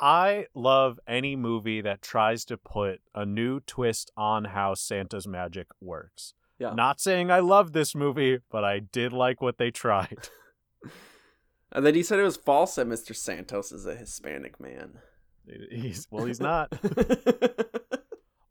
I 0.00 0.46
love 0.54 0.98
any 1.06 1.36
movie 1.36 1.80
that 1.80 2.02
tries 2.02 2.44
to 2.46 2.56
put 2.56 3.00
a 3.14 3.24
new 3.24 3.60
twist 3.60 4.10
on 4.16 4.46
how 4.46 4.74
Santa's 4.74 5.26
magic 5.26 5.68
works. 5.80 6.34
Yeah. 6.58 6.74
Not 6.74 7.00
saying 7.00 7.30
I 7.30 7.40
love 7.40 7.72
this 7.72 7.94
movie, 7.94 8.38
but 8.50 8.64
I 8.64 8.80
did 8.80 9.12
like 9.12 9.40
what 9.40 9.58
they 9.58 9.70
tried. 9.70 10.28
And 11.74 11.84
then 11.84 11.96
he 11.96 12.04
said 12.04 12.20
it 12.20 12.22
was 12.22 12.36
false 12.36 12.76
that 12.76 12.86
Mr. 12.86 13.14
Santos 13.16 13.72
is 13.72 13.84
a 13.84 13.96
Hispanic 13.96 14.60
man. 14.60 15.00
He's 15.70 16.06
well, 16.08 16.24
he's 16.24 16.40
not. 16.40 16.72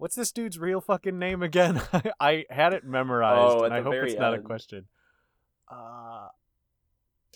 What's 0.03 0.17
this 0.17 0.33
dude's 0.33 0.59
real 0.59 0.81
fucking 0.81 1.17
name 1.17 1.41
again? 1.41 1.81
I, 2.19 2.43
had 2.49 2.73
it 2.73 2.83
memorized, 2.83 3.55
Oh, 3.55 3.63
and 3.63 3.73
I 3.73 3.81
hope 3.81 3.93
it's 3.93 4.19
not 4.19 4.33
a 4.33 4.39
question. 4.39 4.87
Uh, 5.71 6.27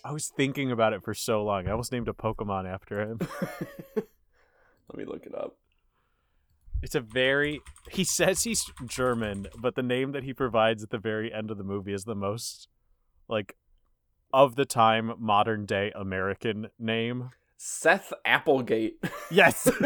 I 0.04 0.12
was 0.12 0.28
thinking 0.28 0.70
about 0.70 0.92
it 0.92 1.02
for 1.02 1.14
so 1.14 1.46
long. 1.46 1.70
I 1.70 1.72
almost 1.72 1.94
named 1.94 2.10
a 2.10 2.12
Pokemon 2.12 2.70
after 2.70 3.00
him. 3.00 3.20
Let 3.96 4.98
me 4.98 5.06
look 5.06 5.26
it 5.26 5.34
up. 5.34 5.56
It's 6.84 6.94
a 6.94 7.00
very. 7.00 7.62
He 7.90 8.04
says 8.04 8.42
he's 8.42 8.66
German, 8.86 9.48
but 9.58 9.76
the 9.76 9.82
name 9.82 10.12
that 10.12 10.24
he 10.24 10.34
provides 10.34 10.84
at 10.84 10.90
the 10.90 10.98
very 10.98 11.34
end 11.34 11.50
of 11.50 11.58
the 11.58 11.64
movie 11.64 11.94
is 11.94 12.04
the 12.04 12.16
most, 12.16 12.68
like, 13.30 13.56
of 14.34 14.58
the 14.58 14.66
time 14.66 15.14
modern 15.18 15.66
day 15.66 15.94
American 15.96 16.68
name. 16.78 17.30
Seth 17.56 18.12
Applegate. 18.26 19.02
Yes. 19.32 19.72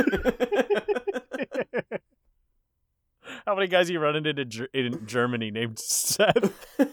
How 3.46 3.56
many 3.56 3.68
guys 3.68 3.90
you 3.90 4.00
run 4.00 4.16
into 4.16 4.30
in 4.30 4.68
in 4.74 5.08
Germany 5.08 5.50
named 5.52 5.80
Seth? 5.80 6.68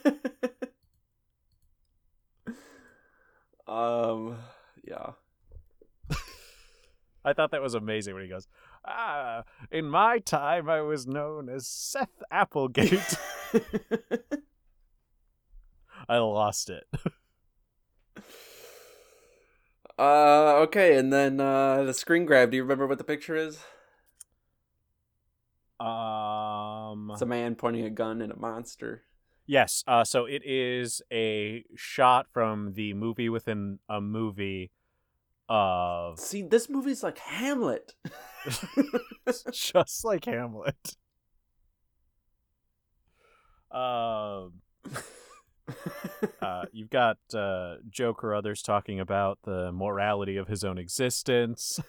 um, 3.66 4.38
yeah. 4.86 5.10
I 7.24 7.32
thought 7.34 7.50
that 7.50 7.60
was 7.60 7.74
amazing 7.74 8.14
when 8.14 8.22
he 8.22 8.28
goes, 8.30 8.46
"Ah, 8.86 9.42
in 9.70 9.90
my 9.90 10.18
time 10.18 10.70
I 10.70 10.80
was 10.80 11.06
known 11.06 11.48
as 11.50 11.66
Seth 11.66 12.22
Applegate." 12.30 13.16
I 16.08 16.16
lost 16.18 16.70
it. 16.70 16.84
uh, 19.98 20.54
okay, 20.62 20.96
and 20.96 21.12
then 21.12 21.40
uh, 21.40 21.82
the 21.82 21.92
screen 21.92 22.24
grab. 22.24 22.52
Do 22.52 22.56
you 22.56 22.62
remember 22.62 22.86
what 22.86 22.96
the 22.96 23.04
picture 23.04 23.36
is? 23.36 23.58
Um. 25.80 27.10
It's 27.12 27.22
a 27.22 27.26
man 27.26 27.54
pointing 27.54 27.84
a 27.84 27.90
gun 27.90 28.22
at 28.22 28.30
a 28.30 28.36
monster. 28.36 29.04
Yes. 29.46 29.84
Uh. 29.86 30.04
So 30.04 30.24
it 30.24 30.42
is 30.44 31.02
a 31.12 31.64
shot 31.76 32.26
from 32.32 32.74
the 32.74 32.94
movie 32.94 33.28
within 33.28 33.78
a 33.88 34.00
movie 34.00 34.70
of 35.48 36.18
See, 36.18 36.42
this 36.42 36.68
movie's 36.68 37.02
like 37.02 37.18
Hamlet. 37.18 37.94
just 39.52 40.04
like 40.04 40.24
Hamlet. 40.24 40.96
Um. 43.70 44.62
uh, 46.42 46.64
you've 46.72 46.90
got 46.90 47.18
uh, 47.34 47.76
Joe 47.88 48.14
Carruthers 48.14 48.62
talking 48.62 49.00
about 49.00 49.38
the 49.44 49.72
morality 49.72 50.36
of 50.36 50.48
his 50.48 50.64
own 50.64 50.78
existence. 50.78 51.80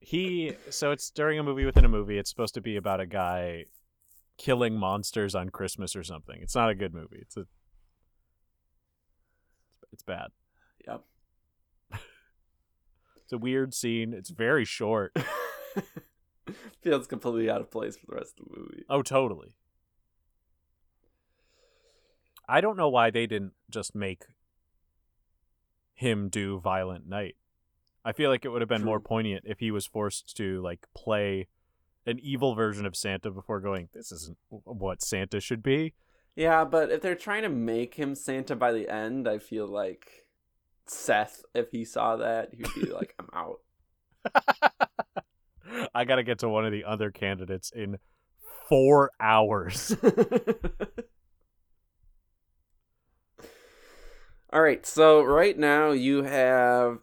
He 0.00 0.54
so 0.70 0.90
it's 0.90 1.10
during 1.10 1.38
a 1.38 1.42
movie 1.42 1.64
within 1.64 1.84
a 1.84 1.88
movie. 1.88 2.18
It's 2.18 2.30
supposed 2.30 2.54
to 2.54 2.60
be 2.60 2.76
about 2.76 3.00
a 3.00 3.06
guy 3.06 3.66
killing 4.38 4.74
monsters 4.74 5.34
on 5.34 5.50
Christmas 5.50 5.94
or 5.94 6.02
something. 6.02 6.40
It's 6.40 6.54
not 6.54 6.70
a 6.70 6.74
good 6.74 6.94
movie. 6.94 7.18
It's 7.20 7.36
a 7.36 7.46
it's 9.92 10.02
bad. 10.02 10.28
Yep. 10.86 11.04
It's 13.22 13.32
a 13.34 13.38
weird 13.38 13.72
scene. 13.74 14.12
It's 14.12 14.30
very 14.30 14.64
short. 14.64 15.16
Feels 16.82 17.06
completely 17.06 17.48
out 17.48 17.60
of 17.60 17.70
place 17.70 17.96
for 17.96 18.06
the 18.08 18.16
rest 18.16 18.40
of 18.40 18.46
the 18.46 18.58
movie. 18.58 18.84
Oh, 18.90 19.02
totally. 19.02 19.54
I 22.48 22.60
don't 22.60 22.76
know 22.76 22.88
why 22.88 23.10
they 23.10 23.28
didn't 23.28 23.52
just 23.70 23.94
make 23.94 24.24
him 25.94 26.28
do 26.28 26.58
Violent 26.58 27.08
Night. 27.08 27.36
I 28.04 28.12
feel 28.12 28.30
like 28.30 28.44
it 28.44 28.48
would 28.48 28.62
have 28.62 28.68
been 28.68 28.84
more 28.84 29.00
poignant 29.00 29.44
if 29.46 29.58
he 29.58 29.70
was 29.70 29.86
forced 29.86 30.36
to 30.38 30.60
like 30.62 30.86
play 30.94 31.48
an 32.06 32.18
evil 32.20 32.54
version 32.54 32.86
of 32.86 32.96
Santa 32.96 33.30
before 33.30 33.60
going, 33.60 33.88
this 33.92 34.10
isn't 34.10 34.38
what 34.48 35.02
Santa 35.02 35.40
should 35.40 35.62
be. 35.62 35.94
Yeah, 36.34 36.64
but 36.64 36.90
if 36.90 37.02
they're 37.02 37.14
trying 37.14 37.42
to 37.42 37.48
make 37.48 37.94
him 37.94 38.14
Santa 38.14 38.56
by 38.56 38.72
the 38.72 38.88
end, 38.88 39.28
I 39.28 39.38
feel 39.38 39.66
like 39.66 40.26
Seth, 40.86 41.42
if 41.54 41.70
he 41.70 41.84
saw 41.84 42.16
that, 42.16 42.54
he'd 42.54 42.66
be 42.74 42.90
like, 42.90 43.14
I'm 43.18 43.28
out. 43.34 43.60
I 45.94 46.04
got 46.04 46.16
to 46.16 46.22
get 46.22 46.38
to 46.40 46.48
one 46.48 46.64
of 46.64 46.72
the 46.72 46.84
other 46.84 47.10
candidates 47.10 47.70
in 47.74 47.98
4 48.68 49.10
hours. 49.20 49.94
All 54.52 54.62
right, 54.62 54.84
so 54.84 55.22
right 55.22 55.56
now 55.56 55.92
you 55.92 56.24
have 56.24 56.98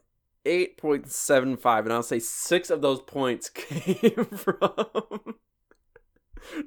8.75, 0.47 1.79
and 1.79 1.93
I'll 1.93 2.03
say 2.03 2.19
six 2.19 2.69
of 2.69 2.81
those 2.81 3.01
points 3.01 3.49
came 3.53 4.25
from 4.25 5.36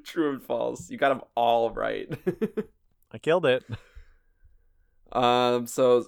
true 0.03 0.31
and 0.31 0.41
false. 0.41 0.89
You 0.89 0.97
got 0.97 1.09
them 1.09 1.21
all 1.35 1.71
right. 1.71 2.07
I 3.11 3.17
killed 3.17 3.45
it. 3.45 3.63
um, 5.11 5.65
so 5.65 6.05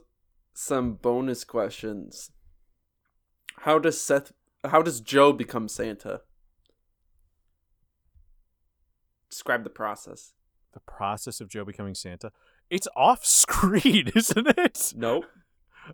some 0.53 0.93
bonus 0.93 1.43
questions. 1.43 2.31
How 3.57 3.79
does 3.79 3.99
Seth? 3.99 4.31
How 4.63 4.81
does 4.81 5.01
Joe 5.01 5.33
become 5.33 5.67
Santa? 5.67 6.21
Describe 9.29 9.63
the 9.63 9.69
process. 9.69 10.33
The 10.73 10.79
process 10.79 11.41
of 11.41 11.49
Joe 11.49 11.65
becoming 11.65 11.95
Santa. 11.95 12.31
It's 12.69 12.87
off 12.95 13.25
screen, 13.25 14.11
isn't 14.15 14.47
it? 14.57 14.93
Nope. 14.95 15.25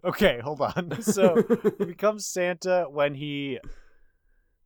Okay, 0.03 0.39
hold 0.43 0.61
on. 0.61 0.97
So 1.01 1.43
he 1.77 1.85
becomes 1.85 2.25
Santa 2.25 2.85
when 2.89 3.15
he 3.15 3.59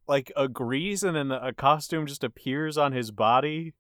like 0.07 0.31
agrees 0.35 1.03
and 1.03 1.15
then 1.15 1.31
a 1.31 1.53
costume 1.53 2.05
just 2.07 2.23
appears 2.23 2.77
on 2.77 2.91
his 2.91 3.11
body 3.11 3.73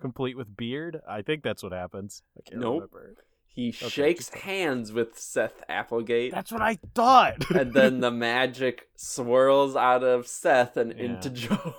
complete 0.00 0.36
with 0.36 0.56
beard. 0.56 1.00
I 1.08 1.22
think 1.22 1.42
that's 1.42 1.62
what 1.62 1.72
happens. 1.72 2.22
I 2.38 2.48
can't 2.48 2.60
Nope. 2.60 2.74
remember. 2.92 3.14
he 3.48 3.72
shakes 3.72 4.28
keep 4.30 4.42
hands 4.42 4.92
with 4.92 5.18
Seth 5.18 5.62
Applegate. 5.68 6.30
That's 6.32 6.52
what 6.52 6.62
I 6.62 6.78
thought. 6.94 7.50
and 7.54 7.72
then 7.72 8.00
the 8.00 8.10
magic 8.10 8.88
swirls 8.96 9.74
out 9.74 10.04
of 10.04 10.26
Seth 10.28 10.76
and 10.76 10.92
Yeah. 10.96 11.04
into 11.04 11.30
Joe. 11.30 11.74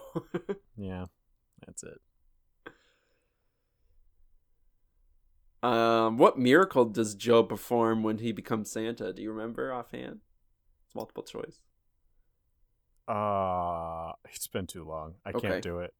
yeah. 0.76 1.06
That's 1.65 1.84
it. 1.84 2.02
Um, 5.63 6.17
what 6.17 6.38
miracle 6.38 6.86
does 6.86 7.15
Joe 7.15 7.43
perform 7.43 8.04
when 8.04 8.20
he 8.20 8.32
becomes 8.32 8.70
Santa? 8.72 9.12
Do 9.13 9.22
you 9.22 9.32
remember 9.32 9.74
offhand? 9.74 10.20
It's 10.86 10.96
multiple 10.96 11.24
choice. 11.24 11.60
Uh 13.08 14.12
it's 14.34 14.48
been 14.48 14.67
too 14.67 14.84
long. 14.84 15.15
I 15.26 15.30
Okay. 15.30 15.48
can't 15.48 15.63
do 15.63 15.80
it. 15.80 15.93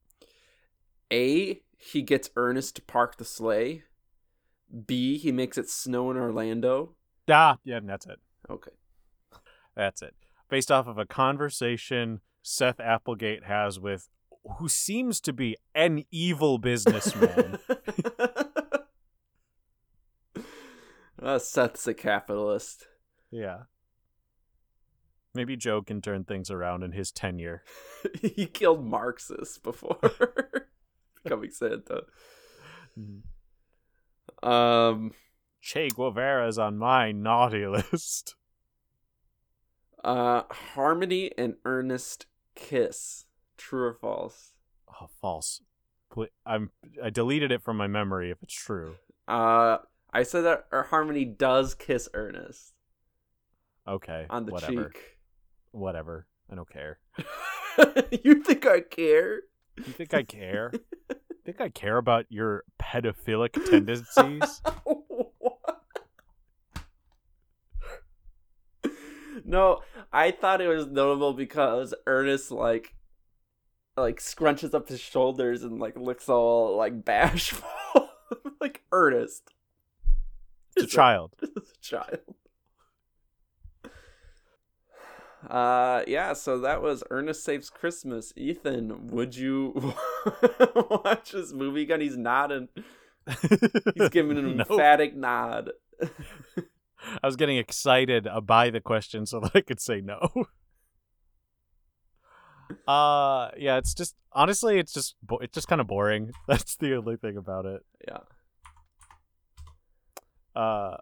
A. 1.12 1.62
He 1.78 2.02
gets 2.02 2.30
Ernest 2.36 2.76
to 2.78 2.82
park 2.82 3.18
the 3.18 3.24
sleigh. 3.26 3.84
B. 4.86 5.18
He 5.18 5.32
makes 5.32 5.58
it 5.58 5.70
snow 5.70 6.12
in 6.12 6.18
Orlando. 6.18 6.96
Ah, 7.30 7.58
yeah, 7.64 7.80
that's 7.82 8.06
it. 8.08 8.20
Okay. 8.50 8.72
That's 9.76 10.02
it. 10.02 10.16
Based 10.50 10.72
off 10.72 10.88
of 10.88 10.98
a 10.98 11.06
conversation 11.06 12.20
Seth 12.42 12.80
Applegate 12.82 13.46
has 13.46 13.80
with 13.80 14.10
who 14.60 14.68
seems 14.68 15.22
to 15.22 15.32
be 15.34 15.56
an 15.76 16.04
evil 16.12 16.58
businessman. 16.70 17.60
uh, 21.22 21.40
Seth's 21.40 21.88
a 21.88 21.94
capitalist. 21.94 22.88
yeah. 23.32 23.64
Maybe 25.34 25.56
Joe 25.56 25.84
can 25.84 26.02
turn 26.02 26.24
things 26.24 26.50
around 26.50 26.82
in 26.82 26.94
his 26.94 27.12
tenure. 27.12 27.64
he 28.22 28.48
killed 28.48 28.84
Marxists 28.84 29.60
before 29.60 30.00
becoming 31.24 31.52
Santa. 31.52 32.06
Um, 34.42 35.12
Che 35.62 35.90
Guevara's 35.90 36.58
on 36.58 36.80
my 36.80 37.12
naughty 37.12 37.68
list. 37.68 38.36
Uh, 40.04 40.44
Harmony 40.50 41.32
and 41.38 41.56
Ernest 41.66 42.26
kiss. 42.56 43.26
True 43.58 43.88
or 43.90 43.94
false? 43.94 44.54
Oh, 45.00 45.08
false. 45.22 45.62
I'm 46.48 46.72
I 47.04 47.12
deleted 47.12 47.52
it 47.52 47.62
from 47.62 47.78
my 47.78 47.86
memory 47.86 48.32
if 48.32 48.42
it's 48.42 48.56
true. 48.56 48.96
Uh, 49.28 49.78
I 50.14 50.24
said 50.24 50.42
that 50.42 50.68
Harmony 50.72 51.26
does 51.26 51.74
kiss 51.76 52.08
Ernest 52.14 52.74
Okay. 53.88 54.26
on 54.30 54.46
the 54.46 54.52
whatever. 54.52 54.90
cheek. 54.90 55.18
Whatever. 55.72 56.28
I 56.50 56.56
don't 56.56 56.70
care. 56.70 57.00
you 58.24 58.42
think 58.44 58.66
I 58.66 58.80
care? 58.82 59.42
You 59.78 59.84
think 59.94 60.14
I 60.14 60.24
care? 60.24 60.72
think 61.46 61.62
I 61.62 61.70
care 61.70 61.98
about 61.98 62.26
your 62.30 62.64
pedophilic 62.82 63.54
tendencies? 63.70 64.62
No, 69.46 69.80
I 70.12 70.32
thought 70.32 70.62
it 70.62 70.68
was 70.68 70.88
notable 70.88 71.34
because 71.34 71.94
Ernest 72.06 72.52
like 72.52 72.96
like 73.96 74.20
scrunches 74.20 74.74
up 74.74 74.90
his 74.90 75.00
shoulders 75.00 75.64
and 75.64 75.80
like 75.80 75.96
looks 75.96 76.28
all 76.28 76.76
like 76.76 77.06
bashful. 77.06 77.70
like 78.60 78.84
Ernest. 78.92 79.54
It's 80.78 80.94
a 80.94 80.96
child. 80.96 81.34
It's 81.42 81.72
a 81.72 81.82
child. 81.82 82.20
Uh 85.48 86.04
yeah, 86.08 86.34
so 86.34 86.60
that 86.60 86.82
was 86.82 87.04
Ernest 87.10 87.44
Saves 87.44 87.70
Christmas. 87.70 88.34
Ethan, 88.36 89.08
would 89.10 89.36
you 89.36 89.94
watch 90.90 91.32
this 91.32 91.54
movie 91.54 91.84
again? 91.84 92.02
He's 92.02 92.18
nodding. 92.18 92.68
He's 93.96 94.10
giving 94.10 94.38
an 94.38 94.58
Nope. 94.58 94.72
emphatic 94.72 95.16
nod. 95.16 95.72
I 96.02 97.26
was 97.28 97.36
getting 97.36 97.58
excited 97.58 98.28
by 98.44 98.70
the 98.72 98.82
question 98.82 99.26
so 99.26 99.40
that 99.40 99.52
I 99.56 99.62
could 99.62 99.80
say 99.80 100.02
no. 100.02 100.30
Uh 102.88 103.50
yeah, 103.58 103.78
it's 103.78 103.94
just 103.94 104.16
honestly 104.34 104.80
it's 104.80 104.92
just 104.92 105.16
it's 105.42 105.54
just 105.54 105.68
kind 105.68 105.80
of 105.80 105.88
boring. 105.88 106.32
That's 106.48 106.76
the 106.76 106.96
only 106.96 107.16
thing 107.16 107.38
about 107.38 107.66
it. 107.66 107.82
Yeah. 108.08 108.20
Uh 110.58 110.98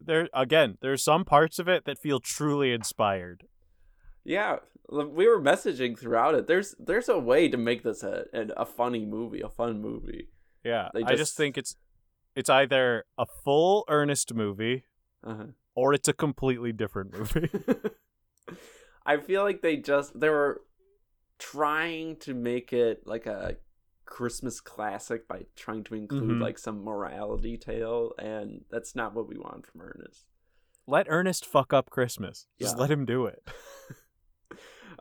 there 0.00 0.28
again, 0.34 0.78
there's 0.80 1.02
some 1.02 1.24
parts 1.24 1.58
of 1.58 1.68
it 1.68 1.84
that 1.86 1.98
feel 1.98 2.18
truly 2.20 2.72
inspired. 2.72 3.46
Yeah, 4.24 4.56
we 4.90 5.26
were 5.28 5.40
messaging 5.40 5.98
throughout 5.98 6.34
it. 6.34 6.46
There's 6.46 6.74
there's 6.78 7.08
a 7.08 7.18
way 7.18 7.48
to 7.48 7.56
make 7.56 7.82
this 7.84 8.02
a 8.02 8.24
a 8.56 8.66
funny 8.66 9.04
movie, 9.06 9.40
a 9.40 9.48
fun 9.48 9.80
movie. 9.80 10.28
Yeah, 10.64 10.88
They 10.94 11.02
I 11.02 11.10
just 11.10 11.18
just- 11.18 11.36
think 11.36 11.56
it's 11.58 11.76
it's 12.34 12.50
either 12.50 13.04
a 13.18 13.26
full 13.44 13.84
Ernest 13.88 14.32
movie 14.34 14.84
Uh-huh. 15.24 15.46
or 15.74 15.92
it's 15.94 16.08
a 16.08 16.12
completely 16.12 16.72
different 16.72 17.12
movie. 17.18 17.50
I 19.06 19.16
feel 19.18 19.42
like 19.42 19.62
they 19.62 19.76
just 19.76 20.18
they 20.18 20.28
were 20.30 20.62
trying 21.38 22.16
to 22.16 22.34
make 22.34 22.72
it 22.72 23.06
like 23.06 23.26
a 23.26 23.56
Christmas 24.04 24.60
classic 24.60 25.26
by 25.28 25.46
trying 25.56 25.84
to 25.84 25.94
include 25.94 26.38
Mhm. 26.38 26.40
like 26.42 26.58
some 26.58 26.82
morality 26.84 27.56
tale, 27.56 28.12
and 28.18 28.64
that's 28.70 28.94
not 28.94 29.14
what 29.14 29.28
we 29.28 29.38
want 29.38 29.66
from 29.66 29.80
Ernest. 29.82 30.26
let 30.86 31.06
Ernest 31.08 31.46
fuck 31.46 31.72
up 31.72 31.90
Christmas. 31.90 32.46
Just 32.60 32.76
Yeah. 32.76 32.80
let 32.82 32.90
him 32.90 33.04
do 33.04 33.26
it. 33.26 33.48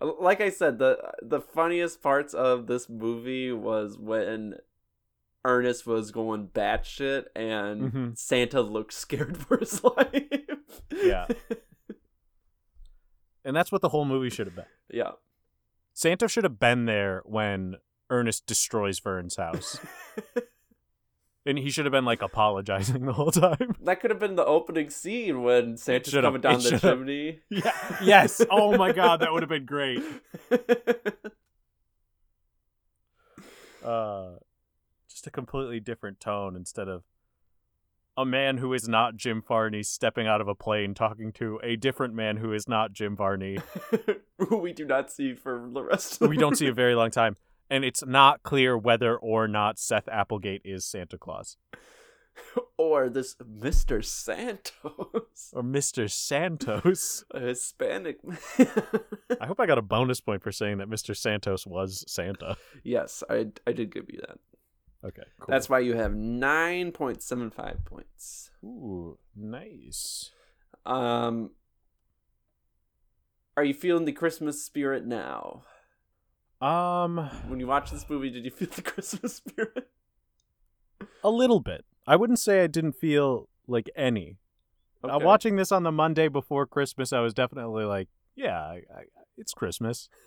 like 0.20 0.40
I 0.42 0.50
said, 0.50 0.78
the 0.80 1.14
the 1.22 1.42
funniest 1.42 2.02
parts 2.02 2.34
of 2.34 2.68
this 2.68 2.88
movie 2.88 3.52
was 3.52 3.98
when 3.98 4.56
Ernest 5.44 5.88
was 5.88 6.12
going 6.12 6.50
batshit 6.50 7.26
and 7.36 7.92
Mhm. 7.92 8.18
Santa 8.18 8.62
looked 8.62 8.94
scared 8.94 9.36
for 9.44 9.58
his 9.58 9.84
life. 9.84 10.82
Yeah. 10.92 11.28
And 13.44 13.56
that's 13.56 13.72
what 13.72 13.82
the 13.82 13.90
whole 13.90 14.06
movie 14.06 14.30
should 14.30 14.46
have 14.48 14.56
been. 14.56 14.66
yeah. 14.92 15.14
Santa 15.94 16.28
should 16.28 16.44
have 16.44 16.60
been 16.60 16.86
there 16.86 17.22
when 17.26 17.78
Ernest 18.12 18.46
destroys 18.46 19.00
Vern's 19.00 19.38
house. 19.38 19.80
and 21.46 21.58
he 21.58 21.72
should 21.72 21.86
have 21.86 21.92
been 21.92 22.06
like 22.06 22.22
apologizing 22.22 23.06
the 23.06 23.14
whole 23.14 23.32
time. 23.32 23.76
that 23.84 24.00
could 24.02 24.12
have 24.12 24.20
been 24.20 24.36
the 24.36 24.46
opening 24.46 24.90
scene 24.92 25.42
when 25.42 25.78
Santa's 25.78 26.12
should've- 26.12 26.26
coming 26.28 26.42
down 26.42 26.56
the 26.58 26.62
should've. 26.62 26.82
chimney. 26.82 27.40
Yeah. 27.50 27.72
Yes. 28.04 28.46
Oh 28.52 28.78
my 28.78 28.92
god, 29.02 29.22
that 29.22 29.32
would 29.32 29.42
have 29.42 29.50
been 29.50 29.66
great. 29.66 30.04
Uh 33.84 34.32
just 35.10 35.26
a 35.28 35.32
completely 35.32 35.80
different 35.80 36.20
tone 36.20 36.56
instead 36.56 36.88
of 36.88 37.04
a 38.18 38.26
man 38.26 38.58
who 38.58 38.74
is 38.74 38.88
not 38.88 39.16
Jim 39.16 39.42
Varney 39.46 39.84
stepping 39.84 40.28
out 40.28 40.40
of 40.42 40.48
a 40.48 40.54
plane 40.56 40.94
talking 40.94 41.32
to 41.34 41.60
a 41.64 41.76
different 41.76 42.14
man 42.14 42.38
who 42.38 42.54
is 42.54 42.68
not 42.68 42.94
Jim 42.94 43.16
Varney 43.16 43.58
Who 44.38 44.58
we 44.58 44.74
do 44.74 44.86
not 44.86 45.12
see 45.12 45.34
for 45.34 45.68
the 45.74 45.82
rest 45.82 46.14
of 46.14 46.20
the 46.20 46.28
we 46.28 46.38
don't 46.38 46.56
see 46.58 46.68
a 46.68 46.74
very 46.74 46.94
long 46.96 47.10
time 47.10 47.36
and 47.72 47.86
it's 47.86 48.06
not 48.06 48.44
clear 48.44 48.78
whether 48.78 49.18
or 49.18 49.48
not 49.48 49.80
Seth 49.80 50.10
Applegate 50.10 50.62
is 50.66 50.86
Santa 50.86 51.18
Claus 51.18 51.58
or 52.78 53.10
this 53.10 53.36
Mr. 53.36 54.04
Santos, 54.04 55.52
or 55.54 55.64
Mr. 55.64 56.10
Santos. 56.10 57.24
a 57.32 57.40
Hispanic 57.40 58.24
man. 58.24 58.38
I 59.40 59.48
hope 59.48 59.60
I 59.60 59.66
got 59.66 59.78
a 59.78 59.82
bonus 59.82 60.20
point 60.20 60.44
for 60.44 60.52
saying 60.52 60.78
that 60.80 60.90
Mr. 60.90 61.16
Santos 61.16 61.66
was 61.66 62.04
Santa. 62.08 62.58
yes, 62.84 63.24
I 63.30 63.48
I 63.66 63.72
did 63.72 63.94
give 63.94 64.06
you 64.10 64.20
that. 64.28 64.38
Okay, 65.04 65.24
cool. 65.40 65.48
That's 65.50 65.68
why 65.68 65.80
you 65.80 65.96
have 65.96 66.12
9.75 66.12 67.86
points. 67.86 68.52
Ooh, 68.64 69.18
nice. 69.36 70.32
Um 70.86 71.52
Are 73.56 73.64
you 73.64 73.74
feeling 73.74 74.06
the 74.06 74.12
Christmas 74.12 74.62
spirit 74.64 75.06
now? 75.06 75.64
Um, 76.62 77.18
When 77.48 77.60
you 77.60 77.68
watch 77.68 77.90
this 77.92 78.08
movie, 78.10 78.30
did 78.30 78.46
you 78.46 78.52
feel 78.52 78.68
the 78.76 78.82
Christmas 78.82 79.36
spirit? 79.36 79.90
a 81.24 81.30
little 81.30 81.60
bit. 81.60 81.84
I 82.06 82.16
wouldn't 82.16 82.40
say 82.40 82.64
I 82.64 82.68
didn't 82.68 82.94
feel 82.94 83.48
like 83.68 83.90
any. 83.96 84.38
Uh, 85.04 85.16
Okay. 85.16 85.26
watching 85.26 85.56
this 85.56 85.72
on 85.72 85.82
the 85.84 85.92
Monday 85.92 86.28
before 86.28 86.66
Christmas, 86.68 87.12
I 87.12 87.20
was 87.22 87.34
definitely 87.34 87.86
like, 87.86 88.08
yeah, 88.36 88.60
I, 88.60 88.76
I, 88.96 89.04
it's 89.38 89.54
Christmas. 89.54 90.10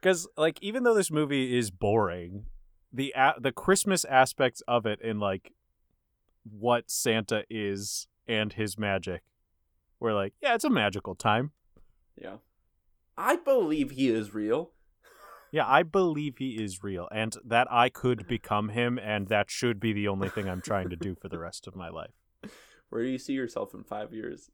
Because 0.00 0.26
like, 0.36 0.58
even 0.62 0.82
though 0.84 0.94
this 0.94 1.10
movie 1.10 1.58
is 1.58 1.70
boring, 1.70 2.46
the 2.90 3.12
a- 3.14 3.34
the 3.38 3.52
Christmas 3.52 4.06
aspects 4.06 4.62
of 4.66 4.86
it 4.86 4.98
and 5.04 5.20
like 5.20 5.52
what 6.44 6.90
Santa 6.90 7.44
is 7.50 8.06
and 8.26 8.50
his 8.54 8.78
magic, 8.78 9.20
we're 9.98 10.14
like, 10.14 10.32
yeah, 10.40 10.54
it's 10.54 10.64
a 10.64 10.70
magical 10.70 11.14
time. 11.14 11.52
yeah. 12.16 12.36
I 13.20 13.36
believe 13.36 13.90
he 13.90 14.08
is 14.08 14.32
real. 14.32 14.70
Yeah, 15.52 15.66
I 15.66 15.82
believe 15.82 16.38
he 16.38 16.52
is 16.52 16.82
real 16.82 17.06
and 17.12 17.36
that 17.44 17.70
I 17.70 17.90
could 17.90 18.26
become 18.26 18.70
him, 18.70 18.98
and 18.98 19.28
that 19.28 19.50
should 19.50 19.78
be 19.78 19.92
the 19.92 20.08
only 20.08 20.30
thing 20.30 20.48
I'm 20.48 20.62
trying 20.62 20.88
to 20.88 20.96
do 20.96 21.14
for 21.14 21.28
the 21.28 21.38
rest 21.38 21.66
of 21.66 21.76
my 21.76 21.90
life. 21.90 22.14
Where 22.88 23.02
do 23.02 23.10
you 23.10 23.18
see 23.18 23.34
yourself 23.34 23.74
in 23.74 23.84
five 23.84 24.14
years? 24.14 24.50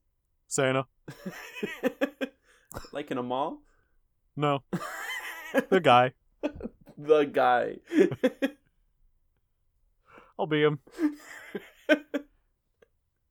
Santa? 0.49 0.87
like 2.93 3.13
in 3.13 3.19
a 3.19 3.23
mall? 3.23 3.61
No, 4.35 4.65
the 5.71 5.81
guy. 5.81 6.15
the 6.99 7.23
guy. 7.23 7.77
I'll 10.39 10.47
be 10.47 10.63
him. 10.63 10.81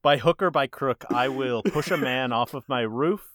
By 0.01 0.17
hook 0.17 0.41
or 0.41 0.49
by 0.49 0.67
crook, 0.67 1.03
I 1.09 1.27
will 1.27 1.61
push 1.61 1.91
a 1.91 1.97
man 1.97 2.31
off 2.31 2.53
of 2.53 2.69
my 2.69 2.81
roof 2.81 3.34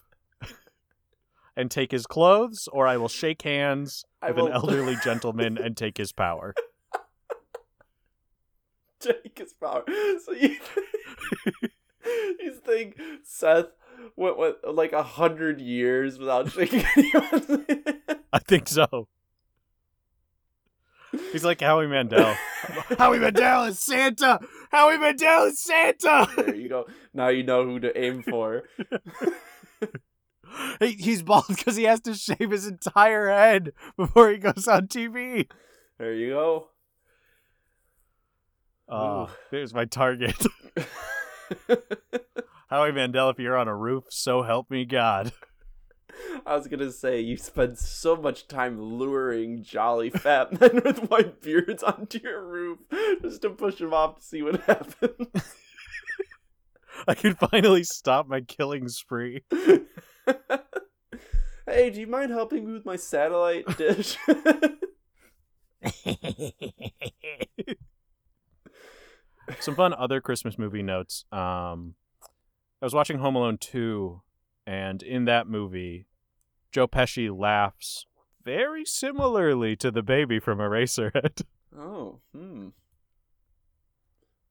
and 1.56 1.70
take 1.70 1.90
his 1.92 2.06
clothes, 2.06 2.68
or 2.72 2.86
I 2.86 2.96
will 2.96 3.08
shake 3.08 3.42
hands 3.42 4.04
I 4.22 4.28
with 4.28 4.36
will- 4.36 4.46
an 4.46 4.52
elderly 4.52 4.96
gentleman 5.04 5.58
and 5.58 5.76
take 5.76 5.96
his 5.98 6.12
power. 6.12 6.54
Take 9.00 9.38
his 9.38 9.54
power. 9.54 9.82
So 10.26 10.32
you, 10.32 10.58
you 12.38 12.52
think 12.52 13.00
Seth 13.24 13.68
went, 14.14 14.36
went 14.36 14.56
like 14.74 14.92
a 14.92 15.02
hundred 15.02 15.58
years 15.58 16.18
without 16.18 16.50
shaking 16.52 16.84
anyone's? 16.94 17.64
I 18.30 18.38
think 18.40 18.68
so. 18.68 19.08
He's 21.32 21.44
like 21.46 21.62
Howie 21.62 21.86
Mandel. 21.86 22.36
Howie 22.98 23.18
Mandel 23.20 23.64
is 23.64 23.78
Santa. 23.78 24.38
Howie 24.70 24.98
Mandel 24.98 25.44
is 25.44 25.58
Santa. 25.58 26.28
There 26.36 26.54
you 26.54 26.68
go. 26.68 26.86
Now 27.14 27.28
you 27.28 27.42
know 27.42 27.64
who 27.64 27.80
to 27.80 27.98
aim 27.98 28.22
for. 28.22 28.64
He, 30.80 30.92
he's 30.92 31.22
bald 31.22 31.44
because 31.48 31.76
he 31.76 31.84
has 31.84 32.00
to 32.02 32.14
shave 32.14 32.50
his 32.50 32.66
entire 32.66 33.28
head 33.28 33.72
before 33.96 34.30
he 34.30 34.38
goes 34.38 34.66
on 34.68 34.88
TV. 34.88 35.48
There 35.98 36.14
you 36.14 36.30
go. 36.30 36.68
Oh, 38.88 39.24
Ooh. 39.24 39.28
there's 39.50 39.72
my 39.72 39.84
target. 39.84 40.46
Howie 42.70 42.92
Mandel, 42.92 43.30
if 43.30 43.38
you're 43.38 43.56
on 43.56 43.68
a 43.68 43.76
roof, 43.76 44.04
so 44.08 44.42
help 44.42 44.70
me 44.70 44.84
God. 44.84 45.32
I 46.46 46.56
was 46.56 46.68
gonna 46.68 46.90
say 46.90 47.20
you 47.20 47.36
spend 47.36 47.78
so 47.78 48.16
much 48.16 48.48
time 48.48 48.80
luring 48.80 49.62
jolly 49.62 50.10
fat 50.10 50.60
men 50.60 50.82
with 50.84 51.10
white 51.10 51.40
beards 51.40 51.82
onto 51.82 52.20
your 52.22 52.44
roof 52.44 52.78
just 53.22 53.42
to 53.42 53.50
push 53.50 53.76
them 53.78 53.94
off 53.94 54.18
to 54.18 54.22
see 54.22 54.42
what 54.42 54.60
happens. 54.62 55.28
I 57.08 57.14
can 57.14 57.34
finally 57.34 57.84
stop 57.84 58.28
my 58.28 58.40
killing 58.40 58.88
spree. 58.88 59.42
hey, 61.66 61.90
do 61.90 62.00
you 62.00 62.06
mind 62.06 62.30
helping 62.30 62.66
me 62.66 62.72
with 62.72 62.84
my 62.84 62.96
satellite 62.96 63.64
dish? 63.78 64.16
Some 69.60 69.74
fun 69.74 69.94
other 69.94 70.20
Christmas 70.20 70.58
movie 70.58 70.82
notes. 70.82 71.24
Um, 71.32 71.94
I 72.80 72.86
was 72.86 72.94
watching 72.94 73.18
Home 73.18 73.34
Alone 73.34 73.58
2, 73.58 74.22
and 74.66 75.02
in 75.02 75.24
that 75.24 75.48
movie, 75.48 76.06
Joe 76.72 76.86
Pesci 76.86 77.36
laughs 77.36 78.06
very 78.44 78.84
similarly 78.84 79.76
to 79.76 79.90
the 79.90 80.02
baby 80.02 80.38
from 80.38 80.58
Eraserhead. 80.58 81.42
oh, 81.76 82.20
hmm. 82.34 82.68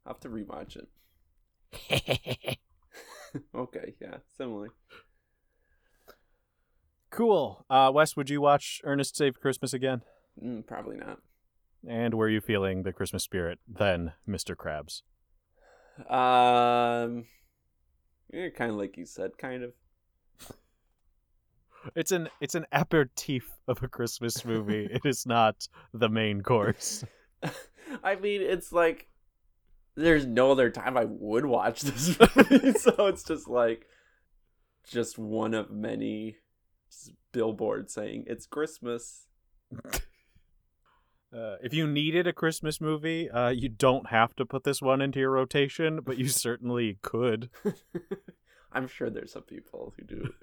I'll 0.06 0.14
have 0.14 0.20
to 0.22 0.30
rewatch 0.30 0.76
it. 0.76 0.90
okay, 3.56 3.96
yeah, 4.02 4.18
similar. 4.38 4.70
Cool. 7.12 7.66
Uh, 7.70 7.92
Wes, 7.94 8.16
would 8.16 8.30
you 8.30 8.42
watch 8.42 8.82
Ernest 8.84 9.16
Saves 9.18 9.38
Christmas 9.38 9.74
again? 9.74 10.02
Mm, 10.44 10.66
probably 10.66 10.98
not. 10.98 11.20
And 11.88 12.14
were 12.14 12.30
you 12.30 12.42
feeling 12.42 12.84
the 12.84 12.94
Christmas 12.94 13.24
spirit 13.24 13.60
then, 13.68 14.14
Mr. 14.28 14.56
Krabs? 14.56 15.02
Um, 16.10 17.26
yeah, 18.32 18.50
kind 18.50 18.72
of 18.72 18.78
like 18.78 18.98
you 18.98 19.06
said, 19.06 19.38
kind 19.38 19.64
of. 19.64 19.74
It's 21.96 22.12
an 22.12 22.30
it's 22.42 22.56
an 22.56 22.66
aperitif 22.74 23.50
of 23.68 23.82
a 23.82 23.88
Christmas 23.88 24.44
movie. 24.44 24.86
it 24.92 25.02
is 25.06 25.26
not 25.26 25.68
the 25.94 26.10
main 26.10 26.42
course. 26.42 27.04
I 28.04 28.16
mean, 28.16 28.42
it's 28.42 28.72
like 28.72 29.09
there's 29.96 30.26
no 30.26 30.52
other 30.52 30.70
time 30.70 30.98
I 30.98 31.06
would 31.06 31.46
watch 31.46 31.82
this 31.82 32.18
movie, 32.20 32.74
so 32.80 33.08
it's 33.08 33.24
just 33.24 33.48
like 33.48 33.86
just 34.90 35.18
one 35.18 35.54
of 35.54 35.72
many 35.72 36.38
billboards 37.32 37.94
saying 37.94 38.26
it's 38.28 38.46
Christmas. 38.46 39.28
Uh, 41.32 41.58
if 41.62 41.76
you 41.76 41.86
needed 41.86 42.26
a 42.26 42.34
Christmas 42.34 42.82
movie, 42.82 43.30
uh, 43.30 43.50
you 43.50 43.70
don't 43.70 44.08
have 44.10 44.36
to 44.36 44.46
put 44.46 44.64
this 44.64 44.82
one 44.82 45.00
into 45.00 45.20
your 45.20 45.30
rotation, 45.30 46.00
but 46.04 46.18
you 46.18 46.28
certainly 46.28 46.98
could. 47.04 47.52
I'm 48.72 48.88
sure 48.88 49.12
there's 49.12 49.34
some 49.34 49.44
people 49.44 49.94
who 49.96 50.06
do. 50.06 50.34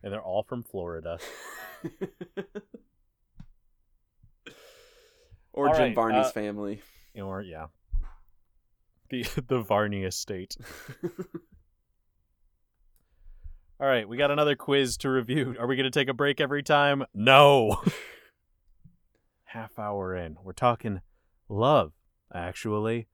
And 0.00 0.12
they're 0.12 0.22
all 0.22 0.44
from 0.44 0.62
Florida. 0.62 1.18
or 5.52 5.68
All 5.68 5.74
Jim 5.74 5.82
right, 5.82 5.94
Varney's 5.94 6.26
uh, 6.26 6.30
family. 6.30 6.80
Or 7.16 7.42
yeah. 7.42 7.66
The 9.10 9.24
the 9.46 9.60
Varney 9.60 10.04
estate. 10.04 10.56
All 13.80 13.88
right, 13.88 14.08
we 14.08 14.16
got 14.16 14.30
another 14.30 14.54
quiz 14.54 14.96
to 14.98 15.10
review. 15.10 15.56
Are 15.58 15.66
we 15.66 15.74
going 15.74 15.84
to 15.84 15.90
take 15.90 16.08
a 16.08 16.14
break 16.14 16.40
every 16.40 16.62
time? 16.62 17.04
No. 17.12 17.82
Half 19.44 19.78
hour 19.78 20.14
in. 20.14 20.36
We're 20.42 20.52
talking 20.52 21.00
love, 21.48 21.92
actually. 22.32 23.08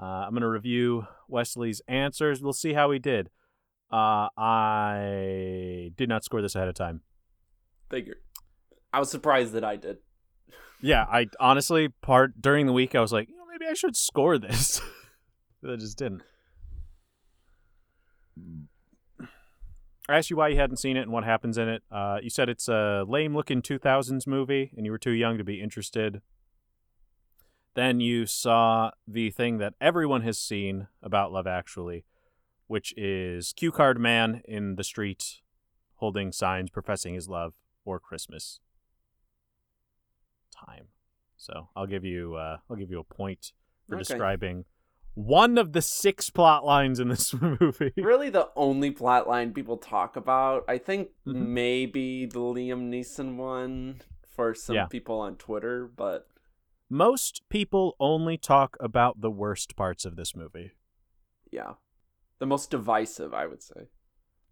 Uh, 0.00 0.24
I'm 0.24 0.30
going 0.30 0.40
to 0.40 0.48
review 0.48 1.06
Wesley's 1.28 1.82
answers. 1.88 2.42
We'll 2.42 2.54
see 2.54 2.72
how 2.72 2.90
he 2.90 2.98
did. 2.98 3.28
Uh, 3.92 4.28
I 4.36 5.92
did 5.94 6.08
not 6.08 6.24
score 6.24 6.40
this 6.40 6.54
ahead 6.54 6.68
of 6.68 6.74
time. 6.74 7.02
Figured. 7.90 8.18
I 8.92 9.00
was 9.00 9.10
surprised 9.10 9.52
that 9.52 9.64
I 9.64 9.76
did. 9.76 9.98
Yeah, 10.80 11.04
I 11.04 11.26
honestly 11.38 11.88
part 11.88 12.40
during 12.40 12.66
the 12.66 12.72
week 12.72 12.94
I 12.94 13.00
was 13.00 13.12
like, 13.12 13.28
you 13.28 13.36
know, 13.36 13.44
maybe 13.50 13.66
I 13.70 13.74
should 13.74 13.96
score 13.96 14.38
this. 14.38 14.80
I 15.66 15.76
just 15.76 15.98
didn't. 15.98 16.22
I 20.08 20.16
asked 20.16 20.30
you 20.30 20.36
why 20.36 20.48
you 20.48 20.56
hadn't 20.56 20.78
seen 20.78 20.96
it 20.96 21.02
and 21.02 21.12
what 21.12 21.24
happens 21.24 21.58
in 21.58 21.68
it. 21.68 21.82
Uh, 21.90 22.18
you 22.22 22.30
said 22.30 22.48
it's 22.48 22.68
a 22.68 23.04
lame-looking 23.06 23.60
2000s 23.62 24.26
movie, 24.26 24.72
and 24.76 24.86
you 24.86 24.92
were 24.92 24.98
too 24.98 25.10
young 25.10 25.36
to 25.36 25.44
be 25.44 25.60
interested. 25.60 26.22
Then 27.74 28.00
you 28.00 28.24
saw 28.24 28.92
the 29.06 29.30
thing 29.30 29.58
that 29.58 29.74
everyone 29.80 30.22
has 30.22 30.38
seen 30.38 30.88
about 31.02 31.30
Love 31.32 31.46
Actually, 31.46 32.04
which 32.66 32.94
is 32.96 33.52
Cue 33.52 33.70
Card 33.70 34.00
Man 34.00 34.42
in 34.46 34.76
the 34.76 34.84
street 34.84 35.42
holding 35.96 36.32
signs 36.32 36.70
professing 36.70 37.14
his 37.14 37.28
love 37.28 37.54
or 37.84 38.00
Christmas 38.00 38.60
time. 40.50 40.86
So 41.36 41.68
I'll 41.76 41.86
give 41.86 42.04
you 42.04 42.34
uh, 42.34 42.58
I'll 42.70 42.76
give 42.76 42.90
you 42.90 42.98
a 42.98 43.04
point 43.04 43.52
for 43.88 43.94
Okay. 43.96 44.02
describing 44.04 44.64
one 45.18 45.58
of 45.58 45.72
the 45.72 45.82
six 45.82 46.30
plot 46.30 46.64
lines 46.64 47.00
in 47.00 47.08
this 47.08 47.34
movie. 47.60 47.92
Really, 47.96 48.30
the 48.30 48.50
only 48.54 48.92
plot 48.92 49.26
line 49.26 49.52
people 49.52 49.76
talk 49.76 50.14
about, 50.16 50.64
I 50.68 50.78
think 50.78 51.08
Mhm. 51.26 51.34
maybe 51.48 52.26
the 52.26 52.38
Liam 52.38 52.88
Neeson 52.88 53.36
one 53.36 54.00
for 54.26 54.54
some 54.54 54.76
Yeah. 54.76 54.86
people 54.86 55.18
on 55.20 55.36
Twitter, 55.36 55.86
but 55.88 56.28
Most 56.90 57.42
people 57.50 57.96
only 58.00 58.38
talk 58.38 58.76
about 58.80 59.20
the 59.20 59.30
worst 59.30 59.76
parts 59.76 60.04
of 60.04 60.16
this 60.16 60.34
movie. 60.36 60.72
yeah. 61.50 61.74
The 62.38 62.46
most 62.46 62.70
divisive, 62.70 63.34
I 63.34 63.46
would 63.46 63.62
say. 63.62 63.88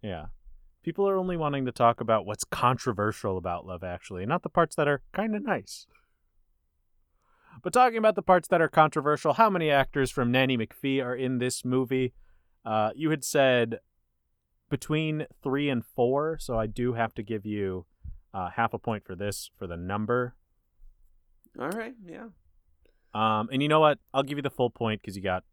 Yeah. 0.01 0.27
People 0.83 1.07
are 1.07 1.15
only 1.17 1.37
wanting 1.37 1.65
to 1.65 1.71
talk 1.71 2.01
about 2.01 2.25
what's 2.25 2.43
controversial 2.43 3.37
about 3.37 3.65
Love 3.65 3.83
Actually, 3.83 4.25
not 4.25 4.43
the 4.43 4.49
parts 4.49 4.75
that 4.75 4.87
are 4.89 5.01
kind 5.13 5.33
of 5.35 5.43
nice. 5.43 5.87
But 7.63 7.73
talking 7.73 7.97
about 7.97 8.15
the 8.15 8.21
parts 8.21 8.47
that 8.49 8.61
are 8.61 8.67
controversial, 8.67 9.33
how 9.33 9.49
many 9.49 9.69
actors 9.69 10.11
from 10.11 10.31
Nanny 10.31 10.57
McPhee 10.57 11.03
are 11.03 11.15
in 11.15 11.39
this 11.39 11.65
movie? 11.65 12.13
Uh, 12.65 12.91
you 12.95 13.09
had 13.09 13.23
said 13.23 13.79
between 14.69 15.25
three 15.41 15.69
and 15.69 15.83
four, 15.85 16.37
so 16.39 16.57
I 16.57 16.67
do 16.67 16.93
have 16.93 17.13
to 17.15 17.23
give 17.23 17.45
you 17.45 17.85
uh, 18.33 18.49
half 18.49 18.73
a 18.73 18.79
point 18.79 19.05
for 19.05 19.15
this 19.15 19.49
for 19.57 19.67
the 19.67 19.77
number. 19.77 20.35
All 21.59 21.69
right, 21.69 21.95
yeah. 22.05 22.27
Um, 23.13 23.49
and 23.51 23.61
you 23.61 23.67
know 23.67 23.79
what? 23.79 23.99
I'll 24.13 24.23
give 24.23 24.37
you 24.37 24.41
the 24.43 24.49
full 24.49 24.69
point 24.69 25.01
because 25.01 25.15
you 25.15 25.23
got 25.23 25.43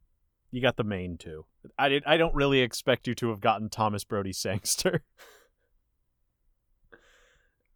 you 0.50 0.60
got 0.60 0.76
the 0.76 0.84
main 0.84 1.16
two. 1.16 1.46
I 1.78 1.88
did. 1.88 2.04
I 2.06 2.16
don't 2.16 2.34
really 2.34 2.60
expect 2.60 3.06
you 3.08 3.14
to 3.16 3.30
have 3.30 3.40
gotten 3.40 3.68
Thomas 3.68 4.04
Brody 4.04 4.32
Sangster. 4.32 5.02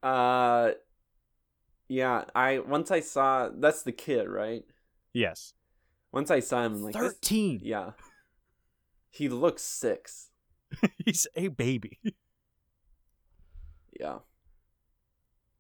Uh 0.01 0.71
yeah, 1.89 2.25
I 2.35 2.59
once 2.61 2.91
I 2.91 3.01
saw 3.01 3.49
that's 3.53 3.83
the 3.83 3.93
kid, 3.93 4.29
right? 4.29 4.65
yes, 5.13 5.55
Once 6.13 6.31
I 6.31 6.41
saw 6.41 6.65
him 6.65 6.75
I'm 6.75 6.83
like 6.83 6.95
this- 6.95 7.03
thirteen. 7.03 7.61
yeah. 7.63 7.91
He 9.11 9.29
looks 9.31 9.63
6. 9.63 10.29
He's 11.05 11.27
a 11.35 11.49
baby. 11.49 11.99
Yeah. 13.99 14.19